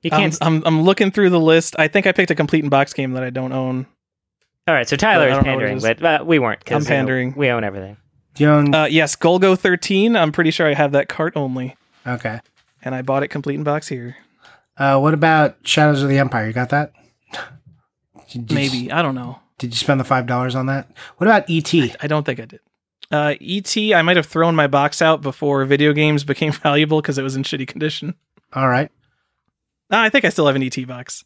[0.03, 0.39] You I'm, can't.
[0.41, 1.77] I'm I'm looking through the list.
[1.79, 3.87] I think I picked a complete in box game that I don't own.
[4.69, 4.89] All right.
[4.89, 5.83] So Tyler I is don't know what it pandering, is.
[5.83, 6.63] but uh, we weren't.
[6.71, 7.35] I'm you know, pandering.
[7.35, 7.97] we own everything.
[8.35, 8.75] Do you own?
[8.75, 10.15] Uh, yes, Golgo 13.
[10.15, 11.77] I'm pretty sure I have that cart only,
[12.07, 12.41] okay.
[12.83, 14.17] and I bought it complete in box here.
[14.77, 16.47] Uh, what about Shadows of the Empire?
[16.47, 16.93] You got that?
[18.31, 19.41] Did you- Maybe I don't know.
[19.59, 20.89] Did you spend the five dollars on that?
[21.17, 21.75] What about ET?
[22.01, 22.61] I don't think I did.
[23.11, 23.77] Uh, ET.
[23.77, 27.35] I might have thrown my box out before video games became valuable because it was
[27.35, 28.15] in shitty condition.
[28.53, 28.91] All right.
[29.91, 31.25] Ah, I think I still have an ET box.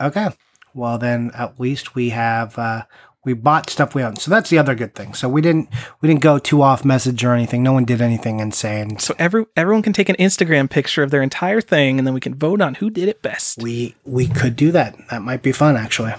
[0.00, 0.28] Okay.
[0.74, 2.84] Well, then at least we have uh,
[3.24, 4.16] We bought stuff we own.
[4.16, 5.14] So that's the other good thing.
[5.14, 5.68] So we didn't
[6.00, 7.62] we didn't go too off message or anything.
[7.62, 8.98] No one did anything insane.
[8.98, 12.20] So every everyone can take an Instagram picture of their entire thing, and then we
[12.20, 13.62] can vote on who did it best.
[13.62, 14.96] We we could do that.
[15.10, 16.14] That might be fun actually.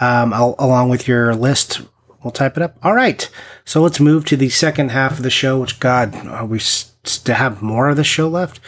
[0.00, 1.82] Um, I'll, along with your list,
[2.22, 2.76] we'll type it up.
[2.82, 3.28] All right.
[3.66, 5.60] So let's move to the second half of the show.
[5.60, 8.60] Which God, are we to have more of the show left?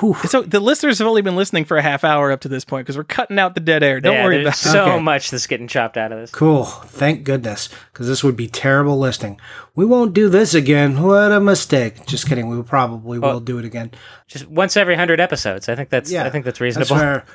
[0.00, 0.14] Whew.
[0.26, 2.86] So the listeners have only been listening for a half hour up to this point
[2.86, 4.00] because we're cutting out the dead air.
[4.00, 4.72] Don't yeah, worry about so it.
[4.72, 6.30] So much that's getting chopped out of this.
[6.30, 6.64] Cool.
[6.64, 9.40] Thank goodness, because this would be terrible listening.
[9.74, 11.02] We won't do this again.
[11.02, 12.06] What a mistake.
[12.06, 12.48] Just kidding.
[12.48, 13.90] We probably will do it again.
[14.26, 15.68] Just once every hundred episodes.
[15.68, 16.12] I think that's.
[16.12, 16.96] Yeah, I think that's reasonable.
[16.96, 17.26] That's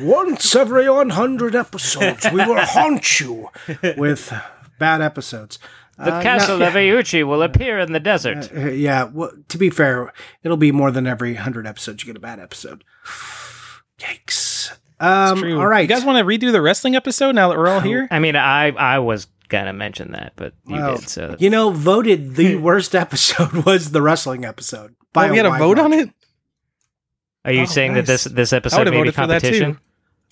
[0.00, 3.48] once every 100 episodes, we will haunt you
[3.96, 4.32] with
[4.78, 5.58] bad episodes.
[6.02, 8.50] The uh, castle no, of Iuchi will appear in the desert.
[8.56, 10.12] Uh, yeah, well, to be fair,
[10.42, 12.84] it'll be more than every 100 episodes you get a bad episode.
[13.98, 14.72] Yikes.
[14.98, 15.82] Um, all right.
[15.82, 18.08] You guys want to redo the wrestling episode now that we're all here?
[18.10, 21.08] I mean, I I was gonna mention that, but you well, did.
[21.08, 24.94] So you know, voted the worst episode was the wrestling episode.
[25.12, 25.84] By oh, we had a vote margin.
[25.84, 26.10] on it.
[27.44, 28.06] Are you oh, saying nice.
[28.06, 29.78] that this this episode may be competition?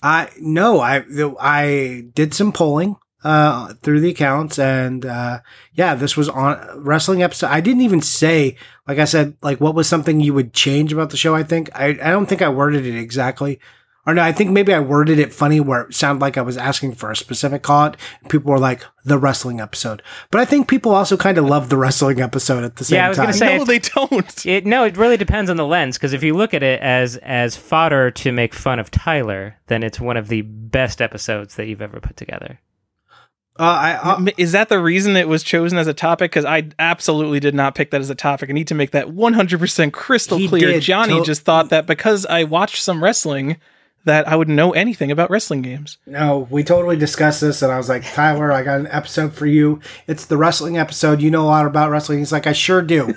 [0.01, 1.03] I no, I
[1.39, 4.57] I did some polling uh through the accounts.
[4.59, 5.39] And uh
[5.73, 7.47] yeah this was on wrestling episode.
[7.47, 8.55] I didn't even say
[8.87, 11.69] like i said like what was something you would change about the show i think.
[11.73, 13.59] I i don't think i worded it exactly.
[14.07, 16.57] Or no i think maybe i worded it funny where it sounded like i was
[16.57, 17.97] asking for a specific call it
[18.29, 20.01] people were like the wrestling episode.
[20.31, 23.01] But i think people also kind of love the wrestling episode at the same time
[23.01, 24.45] yeah i was gonna say no they don't.
[24.45, 27.17] it, no it really depends on the lens because if you look at it as
[27.17, 31.67] as fodder to make fun of tyler then it's one of the best episodes that
[31.67, 32.59] you've ever put together
[33.59, 36.31] uh, I, uh, is that the reason it was chosen as a topic?
[36.31, 38.49] Because I absolutely did not pick that as a topic.
[38.49, 40.71] I need to make that 100% crystal clear.
[40.71, 40.81] Did.
[40.81, 43.57] Johnny to- just thought that because I watched some wrestling,
[44.05, 45.97] that I would know anything about wrestling games.
[46.05, 49.45] No, we totally discussed this, and I was like, Tyler, I got an episode for
[49.45, 49.81] you.
[50.07, 51.21] It's the wrestling episode.
[51.21, 52.19] You know a lot about wrestling.
[52.19, 53.13] He's like, I sure do.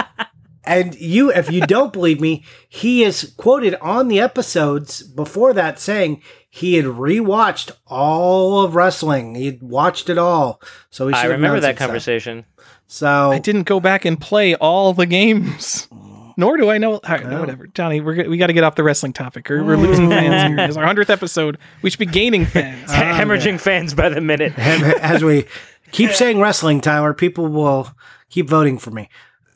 [0.64, 5.80] and you, if you don't believe me, he is quoted on the episodes before that
[5.80, 6.22] saying
[6.54, 9.34] he had rewatched all of wrestling.
[9.36, 10.60] He'd watched it all.
[10.90, 12.44] So he I remember that conversation.
[12.86, 15.88] So I didn't go back and play all the games.
[16.36, 16.92] Nor do I know.
[16.92, 17.40] All right, no.
[17.40, 18.02] whatever, Johnny.
[18.02, 19.48] We're we got to get off the wrestling topic.
[19.48, 20.66] We're, we're losing fans here.
[20.66, 21.56] It's our hundredth episode.
[21.80, 22.82] We should be gaining fans.
[22.92, 24.52] Um, Hemorrhaging fans by the minute.
[24.58, 25.46] As we
[25.90, 27.92] keep saying wrestling, Tyler, people will
[28.28, 29.08] keep voting for me.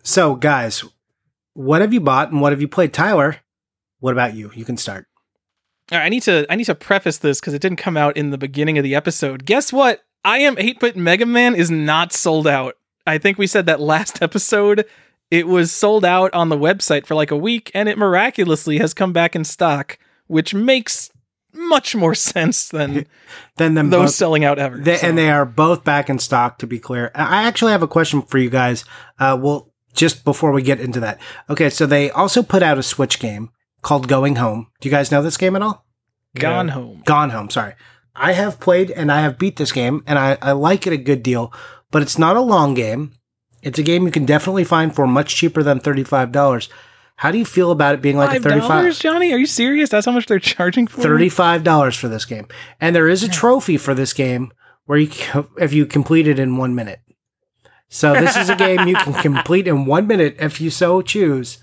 [0.03, 0.83] So, guys,
[1.53, 2.95] what have you bought and what have you played?
[2.95, 3.37] Tyler,
[4.01, 4.51] what about you?
[4.55, 5.07] You can start.
[5.91, 8.31] Right, I need to I need to preface this because it didn't come out in
[8.31, 9.45] the beginning of the episode.
[9.45, 10.03] Guess what?
[10.25, 12.77] I am 8-bit Mega Man is not sold out.
[13.07, 14.85] I think we said that last episode.
[15.31, 18.95] It was sold out on the website for like a week, and it miraculously has
[18.95, 21.11] come back in stock, which makes
[21.53, 23.07] much more sense than
[23.57, 24.79] than them those both, selling out ever.
[24.79, 25.07] They, so.
[25.09, 26.59] And they are both back in stock.
[26.59, 28.85] To be clear, I actually have a question for you guys.
[29.19, 31.71] Uh, well, just before we get into that, okay.
[31.71, 33.51] So they also put out a Switch game
[33.83, 34.69] called Going Home.
[34.81, 35.87] Do you guys know this game at all?
[36.37, 37.03] Gone Home.
[37.05, 37.75] Gone Home, sorry.
[38.15, 40.99] I have played and I have beat this game and I, I like it a
[40.99, 41.53] good deal,
[41.91, 43.13] but it's not a long game.
[43.63, 46.69] It's a game you can definitely find for much cheaper than $35.
[47.17, 49.33] How do you feel about it being like $5, a 35 Johnny?
[49.33, 49.91] Are you serious?
[49.91, 52.47] That's how much they're charging for $35 for this game.
[52.81, 54.53] And there is a trophy for this game
[54.85, 55.11] where you
[55.59, 57.01] if you complete it in 1 minute.
[57.89, 61.59] So this is a game you can complete in 1 minute if you so choose.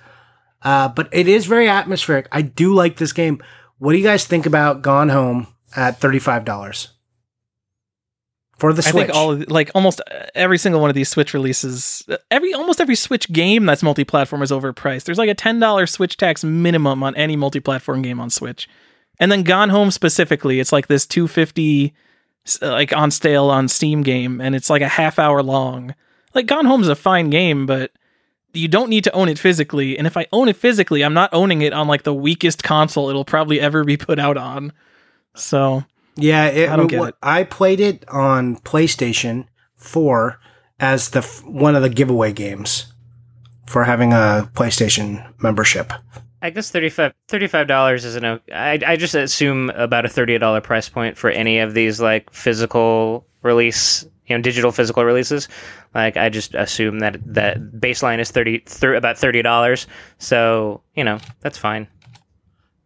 [0.64, 2.28] Uh, but it is very atmospheric.
[2.32, 3.44] I do like this game.
[3.80, 6.90] What do you guys think about Gone Home at thirty-five dollars
[8.58, 8.96] for the Switch?
[8.96, 10.00] I think all like almost
[10.34, 14.52] every single one of these Switch releases, every almost every Switch game that's multi-platform is
[14.52, 15.04] overpriced.
[15.04, 18.70] There's like a ten dollar Switch tax minimum on any multi-platform game on Switch,
[19.20, 21.94] and then Gone Home specifically, it's like this two fifty
[22.62, 25.94] like on stale on Steam game, and it's like a half hour long.
[26.34, 27.92] Like Gone Home's a fine game, but
[28.54, 29.98] you don't need to own it physically.
[29.98, 33.10] And if I own it physically, I'm not owning it on like the weakest console
[33.10, 34.72] it'll probably ever be put out on.
[35.36, 35.84] So
[36.16, 37.16] yeah, it, I don't get it.
[37.22, 39.48] I played it on PlayStation
[39.78, 40.40] 4
[40.80, 42.94] as the one of the giveaway games
[43.66, 45.92] for having a PlayStation membership.
[46.42, 48.26] I guess 35 dollars is an.
[48.52, 52.32] I I just assume about a thirty dollar price point for any of these like
[52.34, 55.48] physical release you know digital physical releases.
[55.94, 59.86] Like i just assume that that baseline is 30 th- about $30
[60.18, 61.88] so you know that's fine.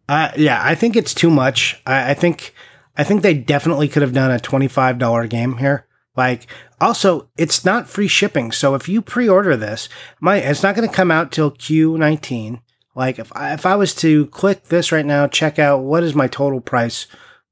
[0.08, 1.80] Uh, yeah i think it's too much.
[1.86, 2.54] I, I think
[2.96, 5.86] i think they definitely could have done a $25 game here.
[6.16, 6.48] Like
[6.80, 8.50] also it's not free shipping.
[8.50, 9.88] So if you pre-order this
[10.20, 12.60] my it's not going to come out till q19
[12.94, 16.14] like if I, if I was to click this right now check out what is
[16.14, 17.06] my total price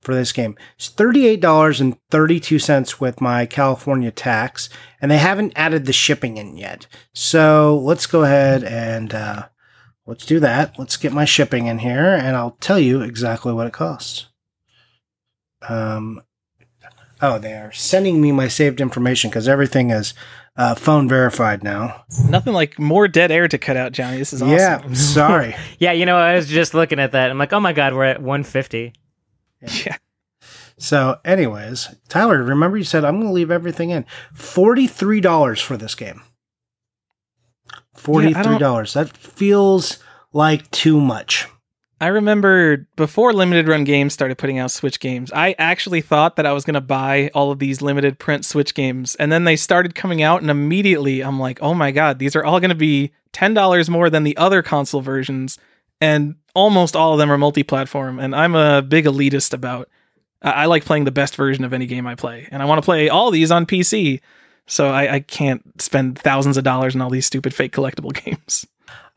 [0.06, 0.56] for this game.
[0.76, 4.70] It's $38.32 with my California tax,
[5.02, 6.86] and they haven't added the shipping in yet.
[7.12, 9.48] So let's go ahead and uh,
[10.06, 10.78] let's do that.
[10.78, 14.26] Let's get my shipping in here, and I'll tell you exactly what it costs.
[15.68, 16.22] Um,
[17.20, 20.14] oh, they are sending me my saved information because everything is
[20.56, 22.04] uh, phone verified now.
[22.28, 24.18] Nothing like more dead air to cut out, Johnny.
[24.18, 24.56] This is awesome.
[24.56, 25.56] Yeah, I'm sorry.
[25.80, 27.28] Yeah, you know, I was just looking at that.
[27.28, 28.92] I'm like, oh my god, we're at 150.
[29.84, 29.96] Yeah.
[30.78, 34.04] So, anyways, Tyler, remember you said I'm going to leave everything in.
[34.34, 36.20] Forty-three dollars for this game.
[37.94, 38.92] Forty-three dollars.
[38.92, 39.98] that feels
[40.32, 41.48] like too much.
[41.98, 46.44] I remember before limited run games started putting out Switch games, I actually thought that
[46.44, 49.14] I was going to buy all of these limited print Switch games.
[49.14, 52.44] And then they started coming out, and immediately I'm like, oh my God, these are
[52.44, 55.58] all going to be $10 more than the other console versions.
[55.98, 58.18] And almost all of them are multi platform.
[58.18, 59.88] And I'm a big elitist about,
[60.42, 62.48] I-, I like playing the best version of any game I play.
[62.50, 64.20] And I want to play all these on PC.
[64.66, 68.66] So I, I can't spend thousands of dollars on all these stupid fake collectible games.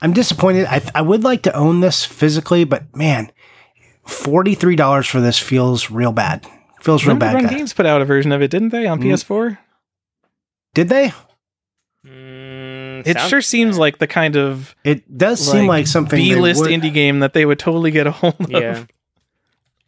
[0.02, 0.66] I'm disappointed.
[0.68, 3.32] I, I would like to own this physically, but man,
[4.06, 6.46] forty-three dollars for this feels real bad.
[6.82, 7.44] Feels real Limited bad.
[7.46, 7.54] Run.
[7.58, 9.06] Games put out a version of it, didn't they, on Mm.
[9.12, 9.58] PS4?
[10.74, 11.12] Did they?
[13.06, 13.80] It sounds sure seems fair.
[13.82, 17.34] like the kind of It does seem like something they B-list would- indie game that
[17.34, 18.50] they would totally get a hold of.
[18.52, 18.86] Yeah.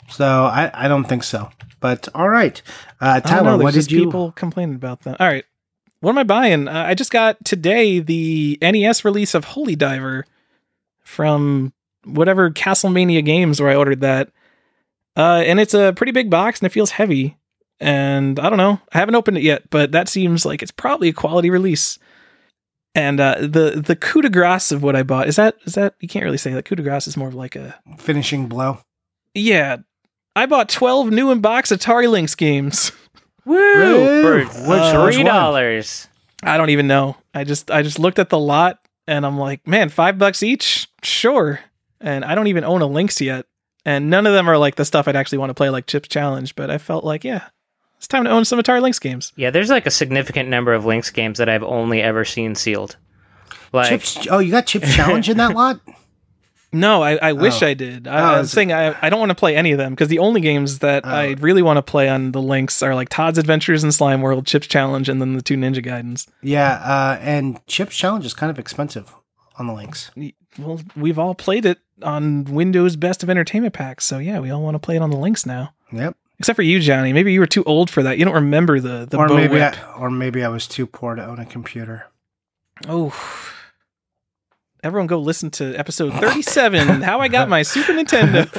[0.10, 1.50] So I, I don't think so.
[1.80, 2.62] But all right,
[3.02, 4.06] uh, I don't Tyler, know, there's what just did you?
[4.06, 5.20] people complaining about that.
[5.20, 5.46] All right,
[6.02, 6.68] what am I buying?
[6.68, 10.26] Uh, I just got today the NES release of Holy Diver
[11.04, 11.74] from
[12.04, 14.30] whatever Castlemania Games where I ordered that,
[15.18, 17.38] uh, and it's a pretty big box and it feels heavy.
[17.80, 21.10] And I don't know, I haven't opened it yet, but that seems like it's probably
[21.10, 21.98] a quality release.
[22.94, 25.96] And uh, the the coup de grace of what I bought is that is that
[26.02, 28.80] you can't really say that coup de grace is more of like a finishing blow.
[29.34, 29.78] yeah.
[30.36, 32.92] I bought twelve new in box Atari Lynx games.
[33.46, 33.56] Woo!
[33.56, 34.22] Woo!
[34.22, 34.38] For
[34.70, 36.08] Which- Uh, three dollars.
[36.44, 37.18] I don't even know.
[37.34, 40.88] I just I just looked at the lot and I'm like, man, five bucks each,
[41.04, 41.60] sure.
[42.00, 43.46] And I don't even own a Lynx yet,
[43.86, 46.08] and none of them are like the stuff I'd actually want to play, like Chips
[46.08, 46.56] Challenge.
[46.56, 47.50] But I felt like, yeah,
[48.02, 49.32] it's time to own some Atari Lynx games.
[49.36, 52.98] Yeah, there's like a significant number of Lynx games that I've only ever seen sealed.
[53.72, 54.28] Like, Chips.
[54.32, 55.80] Oh, you got Chip Challenge in that lot?
[56.73, 57.68] No, I, I wish Oh.
[57.68, 58.07] I did.
[58.07, 60.18] Oh, I, I'm saying I, I don't want to play any of them because the
[60.19, 61.36] only games that I Oh.
[61.41, 64.65] really want to play on the Lynx are like Todd's Adventures in Slime World, Chips
[64.68, 66.28] Challenge, and then the two Ninja Gaidens.
[66.41, 69.14] Yeah, uh, and Chips Challenge is kind of expensive
[69.60, 70.10] on the Lynx.
[70.57, 74.61] Well, we've all played it on Windows Best of Entertainment packs, so yeah, we all
[74.64, 75.73] want to play it on the Lynx now.
[75.91, 76.15] Yep.
[76.42, 77.14] Except for you, Johnny.
[77.14, 78.18] Maybe you were too old for that.
[78.18, 79.76] You don't remember the the or bow maybe, whip.
[79.78, 82.08] I, or maybe I was too poor to own a computer.
[82.88, 83.14] Oh.
[84.82, 88.50] Everyone go listen to episode 37, How I Got My Super Nintendo.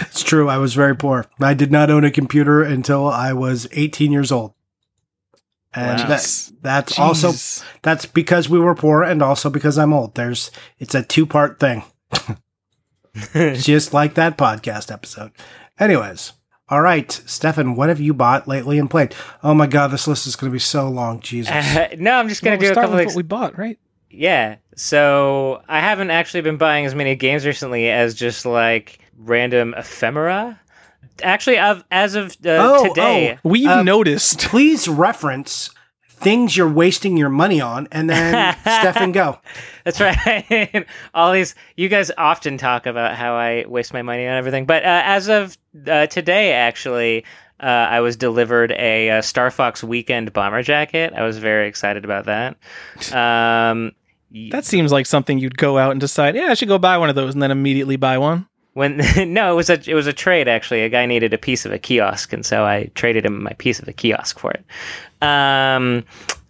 [0.10, 0.48] it's true.
[0.48, 1.26] I was very poor.
[1.38, 4.54] I did not own a computer until I was 18 years old.
[5.74, 6.06] And Wow.
[6.08, 7.32] that, that's also
[7.82, 10.14] that's because we were poor and also because I'm old.
[10.14, 11.82] There's it's a two-part thing.
[13.34, 15.32] Just like that podcast episode.
[15.78, 16.32] Anyways,
[16.74, 19.14] all right, Stephan, what have you bought lately and played?
[19.44, 21.20] Oh my god, this list is going to be so long.
[21.20, 21.54] Jesus.
[21.98, 23.78] no, I'm just gonna Well, do a couple with of what we bought, right?
[24.10, 24.56] Yeah.
[24.74, 30.58] So I haven't actually been buying as many games recently as just like random ephemera.
[31.22, 34.40] Actually, I've, as of uh, Oh, today, We've Uh, noticed.
[34.40, 35.70] Please reference
[36.20, 39.38] things you're wasting your money on, and then Stephan go.
[39.84, 40.86] that's right.
[41.14, 44.82] All these, you guys often talk about how I waste my money on everything, but
[44.84, 47.24] uh, as of uh, today, actually.
[47.60, 51.12] Uh, I was delivered a, uh Star Fox Weekend bomber jacket.
[51.16, 52.56] I was very excited about that.
[53.14, 53.92] Um,
[54.32, 56.98] y- That seems like something you'd go out and decide, yeah, I should go buy
[56.98, 58.48] one of those and then immediately buy one.
[58.72, 58.96] When
[59.32, 60.82] no, it was a it was a trade actually.
[60.82, 63.78] A guy needed a piece of a kiosk, and so I traded him my piece
[63.78, 64.64] of a kiosk for it.
[65.24, 66.04] Um,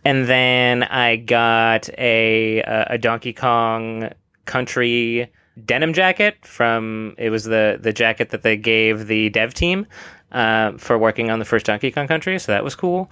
[0.04, 4.10] and then I got a a, a Donkey Kong
[4.44, 5.30] Country
[5.64, 7.14] denim jacket from.
[7.18, 9.86] It was the the jacket that they gave the dev team
[10.32, 13.10] uh, for working on the first Donkey Kong Country, so that was cool.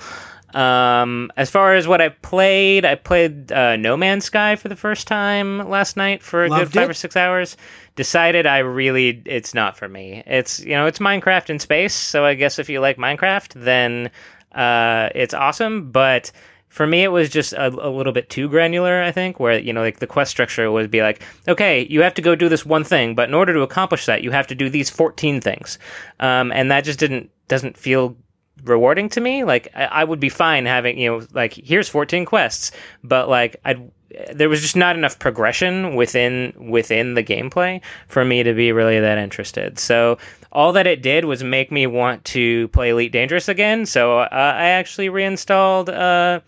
[0.55, 4.77] Um, as far as what I played, I played uh, No Man's Sky for the
[4.77, 6.91] first time last night for a good five it?
[6.91, 7.57] or six hours.
[7.97, 10.23] Decided I really, it's not for me.
[10.27, 14.11] It's you know, it's Minecraft in space, so I guess if you like Minecraft, then
[14.55, 15.91] uh, it's awesome.
[15.91, 16.31] But
[16.69, 19.03] for me, it was just a, a little bit too granular.
[19.03, 22.15] I think where you know, like the quest structure would be like, okay, you have
[22.15, 24.55] to go do this one thing, but in order to accomplish that, you have to
[24.55, 25.79] do these fourteen things,
[26.21, 28.17] um, and that just didn't doesn't feel
[28.65, 29.45] rewarding to me.
[29.45, 32.73] Like I, I would be fine having you know like here's 14 quests,
[33.03, 33.91] but like I'd
[34.33, 39.01] there was just not enough progression within within the gameplay for me to be really
[39.01, 39.79] that interested.
[39.79, 40.19] So
[40.51, 43.87] all that it did was make me want to play Elite Dangerous again.
[43.87, 46.41] So uh, I actually reinstalled uh,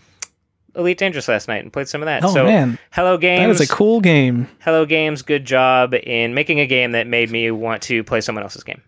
[0.76, 2.24] Elite Dangerous last night and played some of that.
[2.24, 4.48] Oh so man, Hello that Games, is a cool game.
[4.60, 8.42] Hello Games, good job in making a game that made me want to play someone
[8.42, 8.82] else's game.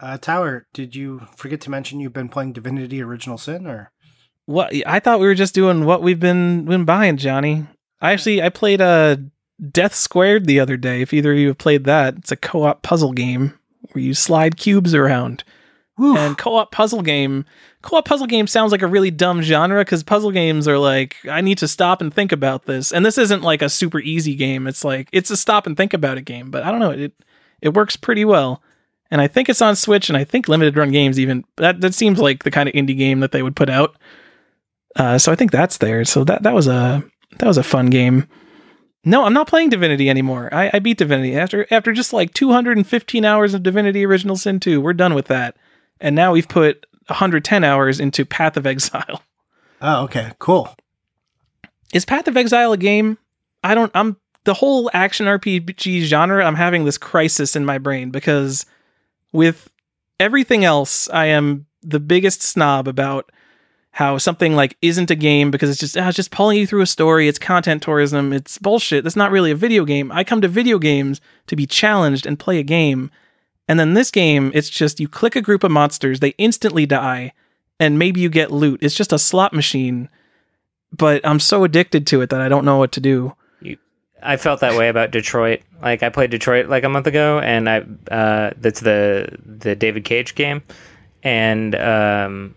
[0.00, 3.90] Uh, Tyler, did you forget to mention you've been playing Divinity Original Sin, or
[4.48, 7.66] What I thought we were just doing what we've been been buying, Johnny.
[8.00, 9.18] I actually I played uh
[9.70, 11.02] Death Squared the other day.
[11.02, 13.52] If either of you have played that, it's a co-op puzzle game
[13.92, 15.44] where you slide cubes around.
[15.96, 16.16] Whew.
[16.16, 17.44] And co-op puzzle game,
[17.82, 21.42] co-op puzzle game sounds like a really dumb genre because puzzle games are like I
[21.42, 22.90] need to stop and think about this.
[22.90, 24.66] And this isn't like a super easy game.
[24.66, 26.50] It's like it's a stop and think about it game.
[26.50, 27.12] But I don't know, it
[27.60, 28.62] it works pretty well.
[29.10, 31.92] And I think it's on Switch, and I think limited run games even that that
[31.92, 33.94] seems like the kind of indie game that they would put out.
[34.96, 36.04] Uh, so I think that's there.
[36.04, 37.04] So that that was a
[37.38, 38.26] that was a fun game.
[39.04, 40.48] No, I'm not playing Divinity anymore.
[40.52, 44.80] I, I beat Divinity after after just like 215 hours of Divinity Original Sin 2.
[44.80, 45.56] We're done with that,
[46.00, 49.22] and now we've put 110 hours into Path of Exile.
[49.82, 50.74] oh, okay, cool.
[51.94, 53.18] Is Path of Exile a game?
[53.64, 53.90] I don't.
[53.94, 56.44] I'm the whole action RPG genre.
[56.44, 58.66] I'm having this crisis in my brain because
[59.32, 59.70] with
[60.20, 63.30] everything else, I am the biggest snob about
[63.92, 66.82] how something like isn't a game because it's just ah, it's just pulling you through
[66.82, 67.28] a story.
[67.28, 68.32] It's content tourism.
[68.32, 69.04] It's bullshit.
[69.04, 70.12] That's not really a video game.
[70.12, 73.10] I come to video games to be challenged and play a game.
[73.66, 77.32] And then this game, it's just you click a group of monsters, they instantly die,
[77.78, 78.82] and maybe you get loot.
[78.82, 80.08] It's just a slot machine.
[80.90, 83.34] But I'm so addicted to it that I don't know what to do.
[84.22, 85.62] I felt that way about Detroit.
[85.82, 87.78] Like I played Detroit like a month ago, and I
[88.10, 90.62] uh, that's the the David Cage game,
[91.22, 92.54] and um,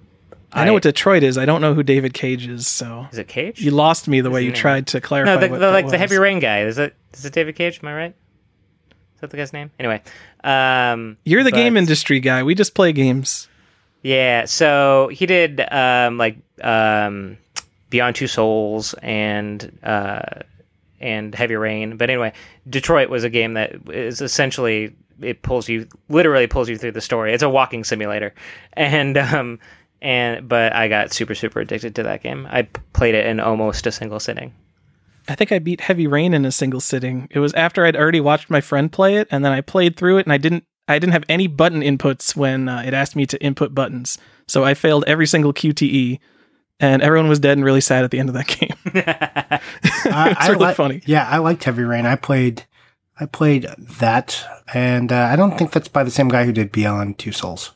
[0.54, 1.38] I know what Detroit is.
[1.38, 2.68] I don't know who David Cage is.
[2.68, 3.62] So is it Cage?
[3.62, 4.56] you lost me the way you name.
[4.56, 5.36] tried to clarify.
[5.36, 5.98] no, the, what the, like the.
[5.98, 6.62] Heavy Rain guy.
[6.62, 7.80] Is it is it David Cage?
[7.82, 8.16] Am I right?
[9.16, 9.72] Is that the guy's name?
[9.80, 10.02] Anyway,
[10.44, 12.44] um, You're the but- game industry guy.
[12.44, 13.48] We just play games.
[14.04, 17.38] Yeah, so he did um, like um,
[17.92, 20.22] Beyond Two Souls and uh,
[21.00, 21.98] and Heavy Rain.
[21.98, 22.34] But anyway,
[22.68, 27.02] Detroit was a game that is essentially it pulls you literally pulls you through the
[27.02, 27.32] story.
[27.32, 28.34] It's a walking simulator,
[28.74, 29.60] and um,
[30.02, 32.48] and but I got super super addicted to that game.
[32.50, 32.64] I
[32.94, 34.54] played it in almost a single sitting.
[35.28, 37.28] I think I beat Heavy Rain in a single sitting.
[37.32, 40.18] It was after I'd already watched my friend play it, and then I played through
[40.18, 40.66] it, and I didn't.
[40.88, 44.18] I didn't have any button inputs when uh, it asked me to input buttons,
[44.48, 46.20] so I failed every single QTE,
[46.80, 48.76] and everyone was dead and really sad at the end of that game.
[50.14, 51.02] I, it's I really li- funny.
[51.06, 52.06] Yeah, I liked Heavy Rain.
[52.06, 52.66] I played,
[53.20, 56.72] I played that, and uh, I don't think that's by the same guy who did
[56.74, 57.74] Beyond Two Souls.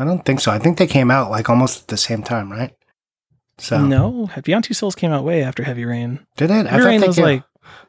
[0.00, 0.50] I don't think so.
[0.50, 2.74] I think they came out like almost at the same time, right?
[3.58, 6.20] So No, Beyond Two Souls came out way after Heavy Rain.
[6.36, 6.66] did it?
[6.66, 7.42] Heavy Rain was came- like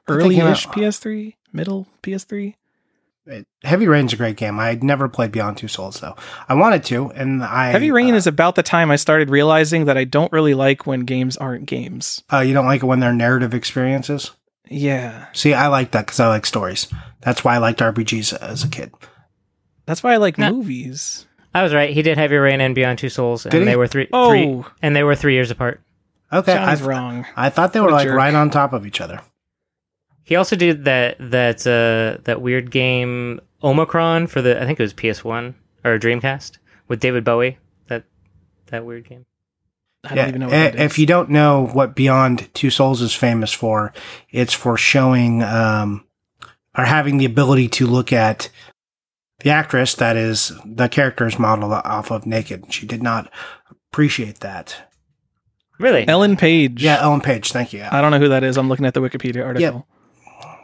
[0.08, 2.56] thought early-ish PS3, middle PS3.
[3.28, 4.60] it- Heavy Rain's a great game.
[4.60, 6.16] I had never played Beyond Two Souls though.
[6.50, 9.86] I wanted to, and I Heavy Rain uh, is about the time I started realizing
[9.86, 12.22] that I don't really like when games aren't games.
[12.32, 14.32] Uh, you don't like it when they're narrative experiences.
[14.70, 16.88] Yeah, See, I like that because I like stories.
[17.22, 18.94] That's why I liked RPGs as a kid.
[19.86, 20.50] that's why I like Nah.
[20.52, 21.26] movies.
[21.54, 21.90] I was right.
[21.90, 23.64] He did Heavy Rain and Beyond Two Souls, and he?
[23.66, 25.82] they were three, three Oh, and they were three years apart.
[26.32, 27.26] Okay, I, Johnny's wrong.
[27.36, 28.16] I thought they were like jerk.
[28.16, 29.20] right on top of each other.
[30.24, 34.84] He also did that that uh, that weird game Omikron for the I think it
[34.84, 36.58] was PS One or Dreamcast
[36.88, 37.58] with David Bowie.
[37.88, 38.06] That
[38.68, 39.26] that weird game.
[40.06, 40.82] I don't even know what i- that is.
[40.82, 43.92] if you don't know what Beyond Two Souls is famous for,
[44.32, 46.06] it's for showing um,
[46.78, 48.50] or having the ability to look at
[49.44, 52.72] the actress that is the character is modeled off of naked.
[52.74, 53.32] She did not
[53.92, 54.90] appreciate that.
[55.80, 56.08] Really?
[56.08, 56.84] Ellen Page.
[56.84, 57.52] Yeah, Ellen Page.
[57.52, 57.84] Thank you.
[57.90, 58.58] I don't know who that is.
[58.58, 59.88] I'm looking at the Wikipedia article.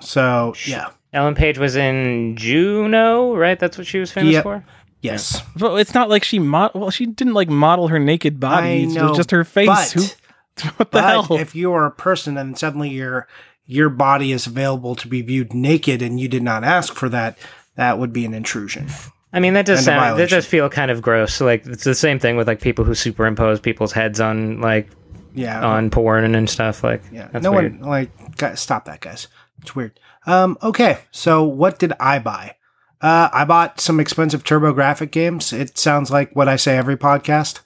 [0.01, 3.59] So yeah, Ellen Page was in Juno, right?
[3.59, 4.43] That's what she was famous Yep.
[4.43, 4.63] for.
[5.01, 5.41] yes.
[5.55, 6.71] But it's not like she mod.
[6.75, 8.67] Well, she didn't like model her naked body.
[8.67, 9.67] I It's know, just her face.
[9.67, 10.01] But, Who,
[10.77, 11.37] what the but hell?
[11.39, 13.27] if you are a person and suddenly your
[13.65, 17.37] your body is available to be viewed naked and you did not ask for that,
[17.77, 18.87] that would be an intrusion.
[19.33, 21.39] I mean, that does sound that does feel kind of gross.
[21.41, 24.89] Like it's the same thing with like people who superimpose people's heads on like
[25.33, 25.65] Yeah.
[25.65, 26.83] on porn and stuff.
[26.83, 27.79] Like Yeah, that's no weird.
[27.79, 29.27] one like guys, stop that, guys.
[29.61, 29.99] It's weird.
[30.25, 32.55] Um, okay, so what did I buy?
[32.99, 35.53] Uh, I bought some expensive TurboGrafx games.
[35.53, 37.59] It sounds like what I say every podcast.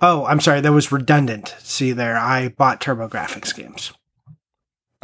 [0.00, 1.54] Oh, I'm sorry, that was redundant.
[1.60, 3.92] See there, I bought TurboGrafx games.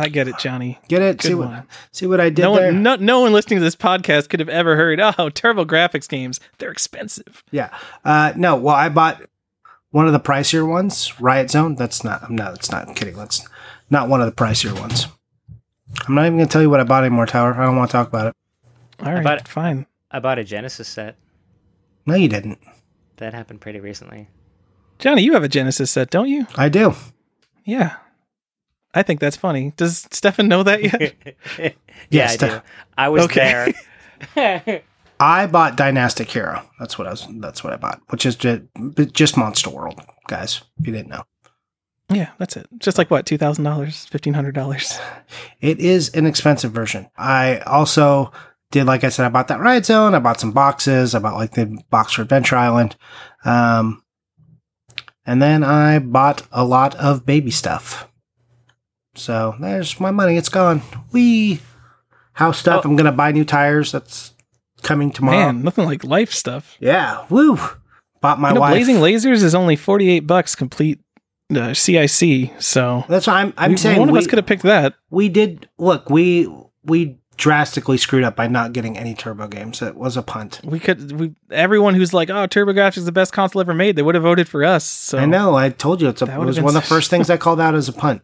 [0.01, 0.78] I get it, Johnny.
[0.89, 1.18] Get it?
[1.18, 2.72] Good see what see what I did No there?
[2.72, 5.01] one, no, no one listening to this podcast could have ever heard.
[5.01, 6.40] Oh, TurboGrafx games.
[6.59, 7.43] They're expensive.
[7.51, 7.77] Yeah.
[8.05, 8.56] Uh, no.
[8.56, 9.22] Well, I bought
[9.90, 11.74] one of the pricier ones, Riot Zone.
[11.74, 12.31] That's not.
[12.31, 13.16] No, that's not I'm kidding.
[13.16, 13.47] Let's
[13.90, 15.06] not one of the pricier ones.
[16.06, 17.55] I'm not even going to tell you what I bought anymore, Tower.
[17.55, 18.36] I don't want to talk about it.
[19.05, 19.86] All right, bought- fine.
[20.10, 21.16] I bought a Genesis set.
[22.06, 22.59] No, you didn't.
[23.16, 24.28] That happened pretty recently.
[24.98, 26.47] Johnny, you have a Genesis set, don't you?
[26.56, 26.94] I do.
[27.64, 27.97] Yeah.
[28.94, 29.72] I think that's funny.
[29.76, 31.14] Does Stephan know that yet?
[31.58, 31.70] yeah,
[32.10, 32.60] Yes, I do.
[32.98, 33.74] I was Okay.
[34.34, 34.82] there.
[35.20, 36.62] I bought Dynastic Hero.
[36.78, 37.26] That's what I was.
[37.30, 38.62] That's what I bought, which is just,
[39.12, 40.62] just Monster World, guys.
[40.80, 41.24] If you didn't know,
[42.08, 42.66] yeah, that's it.
[42.78, 44.98] Just like what, two thousand dollars, fifteen hundred dollars.
[45.60, 47.08] it is an expensive version.
[47.18, 48.32] I also
[48.70, 50.14] did, like I said, I bought that Riot Zone.
[50.14, 51.14] I bought some boxes.
[51.14, 52.96] I bought like the box for Adventure Island,
[53.44, 54.02] um,
[55.26, 58.08] and then I bought a lot of baby stuff.
[59.20, 60.36] So there's my money.
[60.36, 60.82] It's gone.
[61.12, 61.60] We
[62.32, 62.82] house stuff.
[62.84, 62.88] Oh.
[62.88, 63.92] I'm gonna buy new tires.
[63.92, 64.32] That's
[64.82, 65.36] coming tomorrow.
[65.36, 66.76] Man, nothing like life stuff.
[66.80, 67.26] Yeah.
[67.28, 67.59] Woo.
[68.20, 68.72] Bought my you know, wife.
[68.72, 71.01] Blazing Lasers is only forty eight bucks complete
[71.51, 72.60] uh, CIB.
[72.62, 73.52] So That's what I'm.
[73.56, 73.98] I'm we- saying.
[73.98, 74.94] one of we, us could have picked that.
[75.10, 76.09] we did look.
[76.10, 76.48] We
[76.84, 79.80] we drastically screwed up by not getting any turbo games.
[79.80, 80.60] It was a punt.
[80.62, 81.12] We could.
[81.12, 84.24] We everyone who's like, "Oh, TurboGrafx is the best console ever made," they would have
[84.24, 84.84] voted for us.
[84.84, 85.55] So I know.
[85.56, 87.74] I told you it's a, it was one of the first things I called out
[87.74, 88.22] as a punt.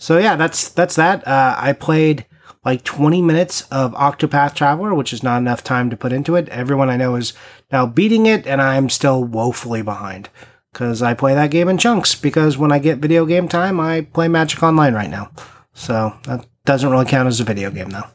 [0.00, 1.28] So yeah, that's that's that.
[1.28, 2.24] Uh, I played
[2.64, 6.48] like 20 minutes of Octopath Traveler, which is not enough time to put into it.
[6.48, 7.34] Everyone I know is
[7.70, 10.30] now beating it, and I'm still woefully behind
[10.72, 12.14] because I play that game in chunks.
[12.14, 15.30] Because when I get video game time, I play Magic Online right now.
[15.74, 18.08] So that doesn't really count as a video game though.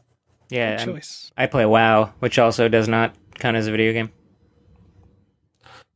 [0.50, 1.32] yeah, Good choice.
[1.38, 4.12] I play WoW, which also does not count as a video game.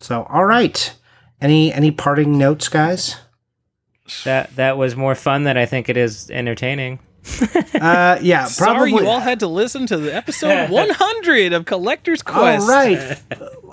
[0.01, 0.93] So all right,
[1.41, 3.15] any any parting notes, guys?
[4.23, 6.99] That that was more fun than I think it is entertaining.
[7.79, 8.91] Uh, yeah, Sorry, probably.
[9.03, 12.63] you all had to listen to the episode 100 of Collector's Quest.
[12.63, 13.17] All right.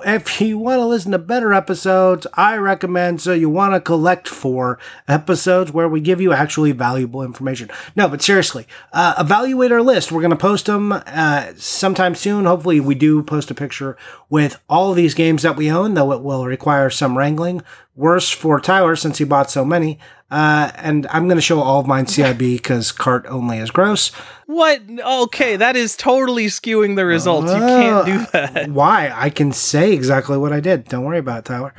[0.05, 4.29] if you want to listen to better episodes, I recommend so you want to collect
[4.29, 7.69] for episodes where we give you actually valuable information.
[7.97, 10.13] No, but seriously, uh, evaluate our list.
[10.13, 12.45] We're going to post them uh, sometime soon.
[12.45, 13.97] Hopefully, we do post a picture
[14.31, 17.63] with all of these games that we own, though it will require some wrangling.
[17.97, 19.99] Worse for Tyler since he bought so many.
[20.31, 24.09] Uh, and I'm going to show all of mine CIB because cart only is gross.
[24.47, 24.83] What?
[25.01, 27.49] Okay, that is totally skewing the results.
[27.51, 28.69] you can't do Uh, that.
[28.71, 29.11] Why?
[29.15, 30.85] I can say exactly what I did.
[30.89, 31.75] Don't worry about it, Tyler.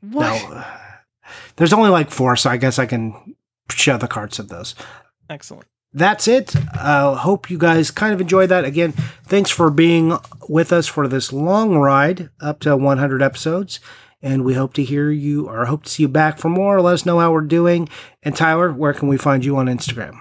[0.00, 0.50] What?
[0.50, 0.64] No.
[1.56, 3.36] There's only like four, so I guess I can
[3.70, 4.74] show the carts of those.
[5.30, 5.66] Excellent.
[5.92, 6.54] That's it.
[6.76, 8.64] Uh, hope you guys kind of enjoyed that.
[8.64, 8.92] Again,
[9.26, 10.18] thanks for being
[10.48, 13.78] with us for this long ride up to 100 episodes.
[14.24, 16.80] And we hope to hear you or hope to see you back for more.
[16.80, 17.90] Let us know how we're doing.
[18.22, 20.18] And Tyler, where can we find you on Instagram?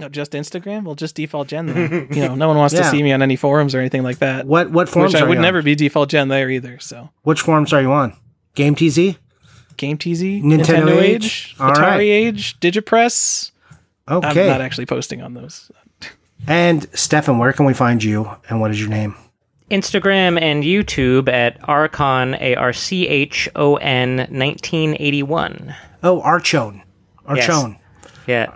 [0.00, 0.84] No, just Instagram?
[0.84, 2.08] Well, just default Jen then.
[2.10, 2.82] you know, no one wants Yeah.
[2.82, 4.46] to see me on any forums or anything like that.
[4.46, 5.64] What what forums Which I are would you never on?
[5.64, 6.78] be default Jen there either.
[6.80, 8.14] So Which forums are you on?
[8.54, 9.16] Game TZ?
[9.76, 11.24] Game TZ, Nintendo Nintendo, Age?
[11.24, 12.00] Age, All Atari right.
[12.00, 13.52] Age, DigitPress.
[14.10, 14.40] Okay.
[14.42, 15.70] I'm not actually posting on those.
[16.46, 19.16] And Stephan, where can we find you and what is your name?
[19.70, 25.74] Instagram and YouTube at Archon A R C H O N 1981.
[26.02, 26.82] Oh, Archon,
[27.26, 27.78] Archone.
[28.26, 28.54] Yeah.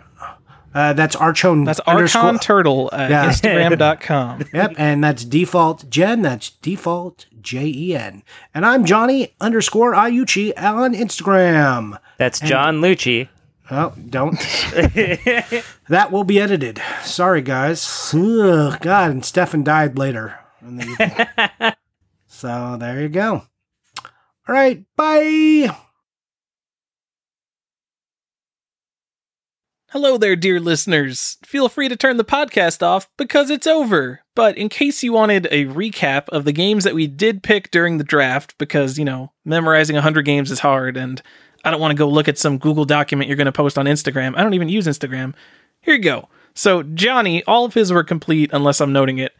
[0.74, 1.64] Uh, that's Archon.
[1.64, 3.26] That's underscore- Archon Turtle at Yeah.
[3.30, 4.44] Instagram.com.
[4.54, 6.22] Yep, and that's default Jen.
[6.22, 8.22] That's default J E N.
[8.54, 11.98] And I'm Johnny underscore Ayuchi on Instagram.
[12.16, 13.28] That's John Lucci.
[13.70, 14.32] Oh, don't.
[15.88, 16.80] that will be edited.
[17.02, 18.12] Sorry, guys.
[18.14, 20.38] Ugh, God, and Stephan died later.
[20.62, 21.76] In the
[22.26, 23.42] so there you go.
[24.48, 25.74] All right, bye.
[29.90, 31.36] Hello there, dear listeners.
[31.44, 34.20] Feel free to turn the podcast off because it's over.
[34.34, 37.98] But in case you wanted a recap of the games that we did pick during
[37.98, 41.20] the draft, because, you know, memorizing 100 games is hard and
[41.62, 43.84] I don't want to go look at some Google document you're going to post on
[43.84, 44.34] Instagram.
[44.34, 45.34] I don't even use Instagram.
[45.82, 46.30] Here you go.
[46.54, 49.32] So, Johnny, all of his were complete unless I'm noting it.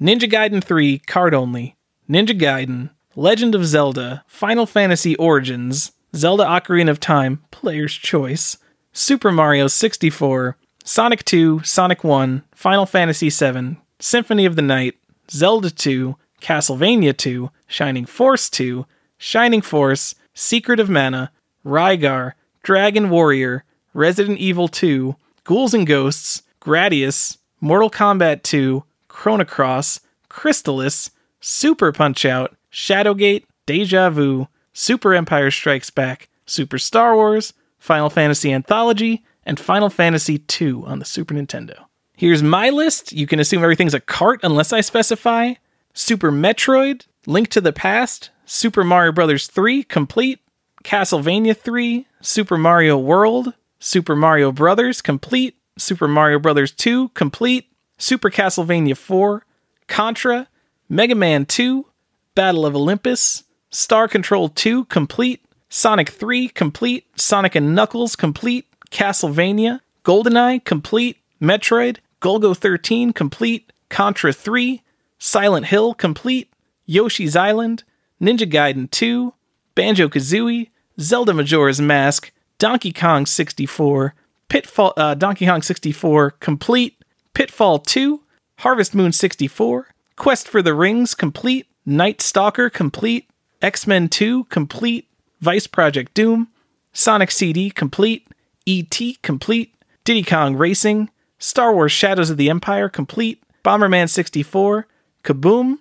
[0.00, 1.76] Ninja Gaiden 3, cart only.
[2.08, 8.58] Ninja Gaiden, Legend of Zelda, Final Fantasy Origins, Zelda Ocarina of Time, Player's Choice,
[8.92, 14.96] Super Mario 64, Sonic 2, Sonic 1, Final Fantasy 7, Symphony of the Night,
[15.30, 18.84] Zelda 2, Castlevania 2, Shining Force 2,
[19.16, 21.30] Shining Force, Secret of Mana,
[21.64, 25.14] Rygar, Dragon Warrior, Resident Evil 2,
[25.44, 28.82] Ghouls and Ghosts, Gradius, Mortal Kombat 2,
[29.14, 31.10] Chrono Cross, Crystalis,
[31.40, 38.52] Super Punch Out, Shadowgate, Deja Vu, Super Empire Strikes Back, Super Star Wars, Final Fantasy
[38.52, 41.84] Anthology, and Final Fantasy II on the Super Nintendo.
[42.16, 43.12] Here's my list.
[43.12, 45.54] You can assume everything's a cart unless I specify.
[45.94, 49.46] Super Metroid, Link to the Past, Super Mario Bros.
[49.46, 50.40] 3 complete,
[50.82, 57.70] Castlevania 3, Super Mario World, Super Mario Brothers complete, Super Mario Brothers 2 complete,
[58.04, 59.46] Super Castlevania 4,
[59.88, 60.46] Contra,
[60.90, 61.86] Mega Man 2,
[62.34, 69.80] Battle of Olympus, Star Control 2 complete, Sonic 3 complete, Sonic and Knuckles complete, Castlevania,
[70.04, 74.82] GoldenEye complete, Metroid, Golgo 13 complete, Contra 3,
[75.18, 76.52] Silent Hill complete,
[76.84, 77.84] Yoshi's Island,
[78.20, 79.32] Ninja Gaiden 2,
[79.74, 80.68] Banjo Kazooie,
[81.00, 84.14] Zelda Majora's Mask, Donkey Kong 64,
[84.50, 86.98] Pitfall, uh, Donkey Kong 64 complete,
[87.34, 88.20] Pitfall 2,
[88.60, 93.28] Harvest Moon 64, Quest for the Rings complete, Night Stalker complete,
[93.60, 95.08] X Men 2 complete,
[95.40, 96.48] Vice Project Doom,
[96.92, 98.28] Sonic CD complete,
[98.66, 99.18] E.T.
[99.22, 99.74] complete,
[100.04, 104.86] Diddy Kong Racing, Star Wars Shadows of the Empire complete, Bomberman 64,
[105.24, 105.78] Kaboom,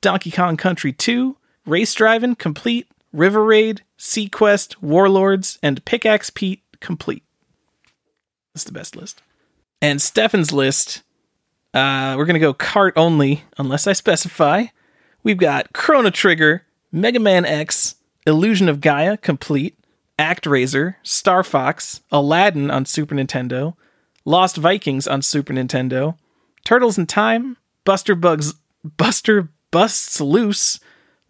[0.00, 7.24] Donkey Kong Country 2, Race Driving complete, River Raid, Seaquest, Warlords, and Pickaxe Pete complete.
[8.54, 9.22] That's the best list.
[9.82, 11.02] And Stephan's list,
[11.74, 14.66] uh, we're going to go cart only, unless I specify.
[15.24, 19.76] We've got Chrono Trigger, Mega Man X, Illusion of Gaia complete,
[20.20, 23.74] ActRaiser, Star Fox, Aladdin on Super Nintendo,
[24.24, 26.16] Lost Vikings on Super Nintendo,
[26.64, 28.54] Turtles in Time, Buster Bugs,
[28.84, 30.78] Buster Busts Loose,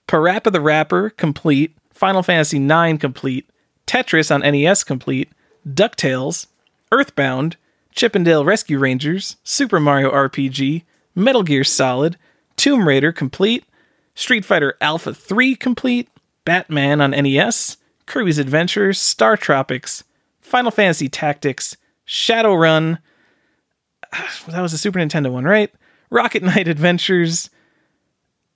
[0.07, 3.49] Parappa the Rapper complete, Final Fantasy IX complete,
[3.87, 5.31] Tetris on NES complete,
[5.66, 6.49] DuckTales,
[6.91, 7.57] Earthbound,
[7.93, 12.16] Chip 'n Dale Rescue Rangers, Super Mario RPG, Metal Gear Solid,
[12.56, 13.64] Tomb Raider complete,
[14.14, 16.09] Street Fighter Alpha 3 complete,
[16.44, 20.05] Batman on NES, Kirby's Adventure, Star Tropics,
[20.40, 22.98] Final Fantasy Tactics, Shadowrun.
[24.48, 25.73] That was a Super Nintendo one, right?
[26.10, 27.48] Rocket Knight Adventures.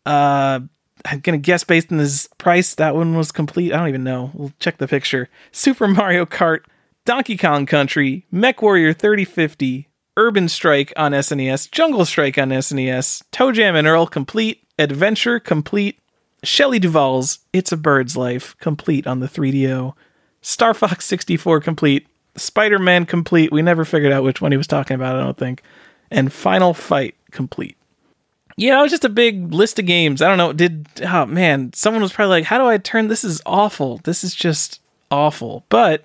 [0.04, 0.60] Uh,
[1.04, 3.72] I'm gonna guess based on this price, that one was complete.
[3.72, 4.30] I don't even know.
[4.34, 5.28] We'll check the picture.
[5.52, 6.60] Super Mario Kart,
[7.06, 13.76] Donkey Kong Country, Mech Warrior 3050, Urban Strike on SNES, Jungle Strike on SNES, ToeJam
[13.76, 16.00] and Earl complete, Adventure complete,
[16.42, 19.94] Shelley Duvall's It's a Bird's Life complete on the 3DO,
[20.42, 23.52] Star Fox 64 complete, Spider Man complete.
[23.52, 25.62] We never figured out which one he was talking about, I don't think.
[26.10, 27.76] And Final Fight complete.
[28.56, 30.22] Yeah, it was just a big list of games.
[30.22, 30.52] I don't know.
[30.52, 33.22] Did, oh man, someone was probably like, how do I turn this?
[33.22, 33.98] Is awful.
[33.98, 35.64] This is just awful.
[35.68, 36.04] But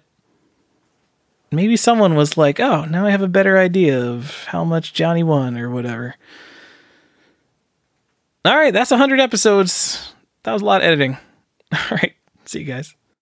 [1.52, 5.24] maybe someone was like, oh, now I have a better idea of how much Johnny
[5.24, 6.16] won or whatever.
[8.44, 10.14] All right, that's 100 episodes.
[10.44, 11.18] That was a lot of editing.
[11.74, 12.14] All right,
[12.46, 12.96] see you guys.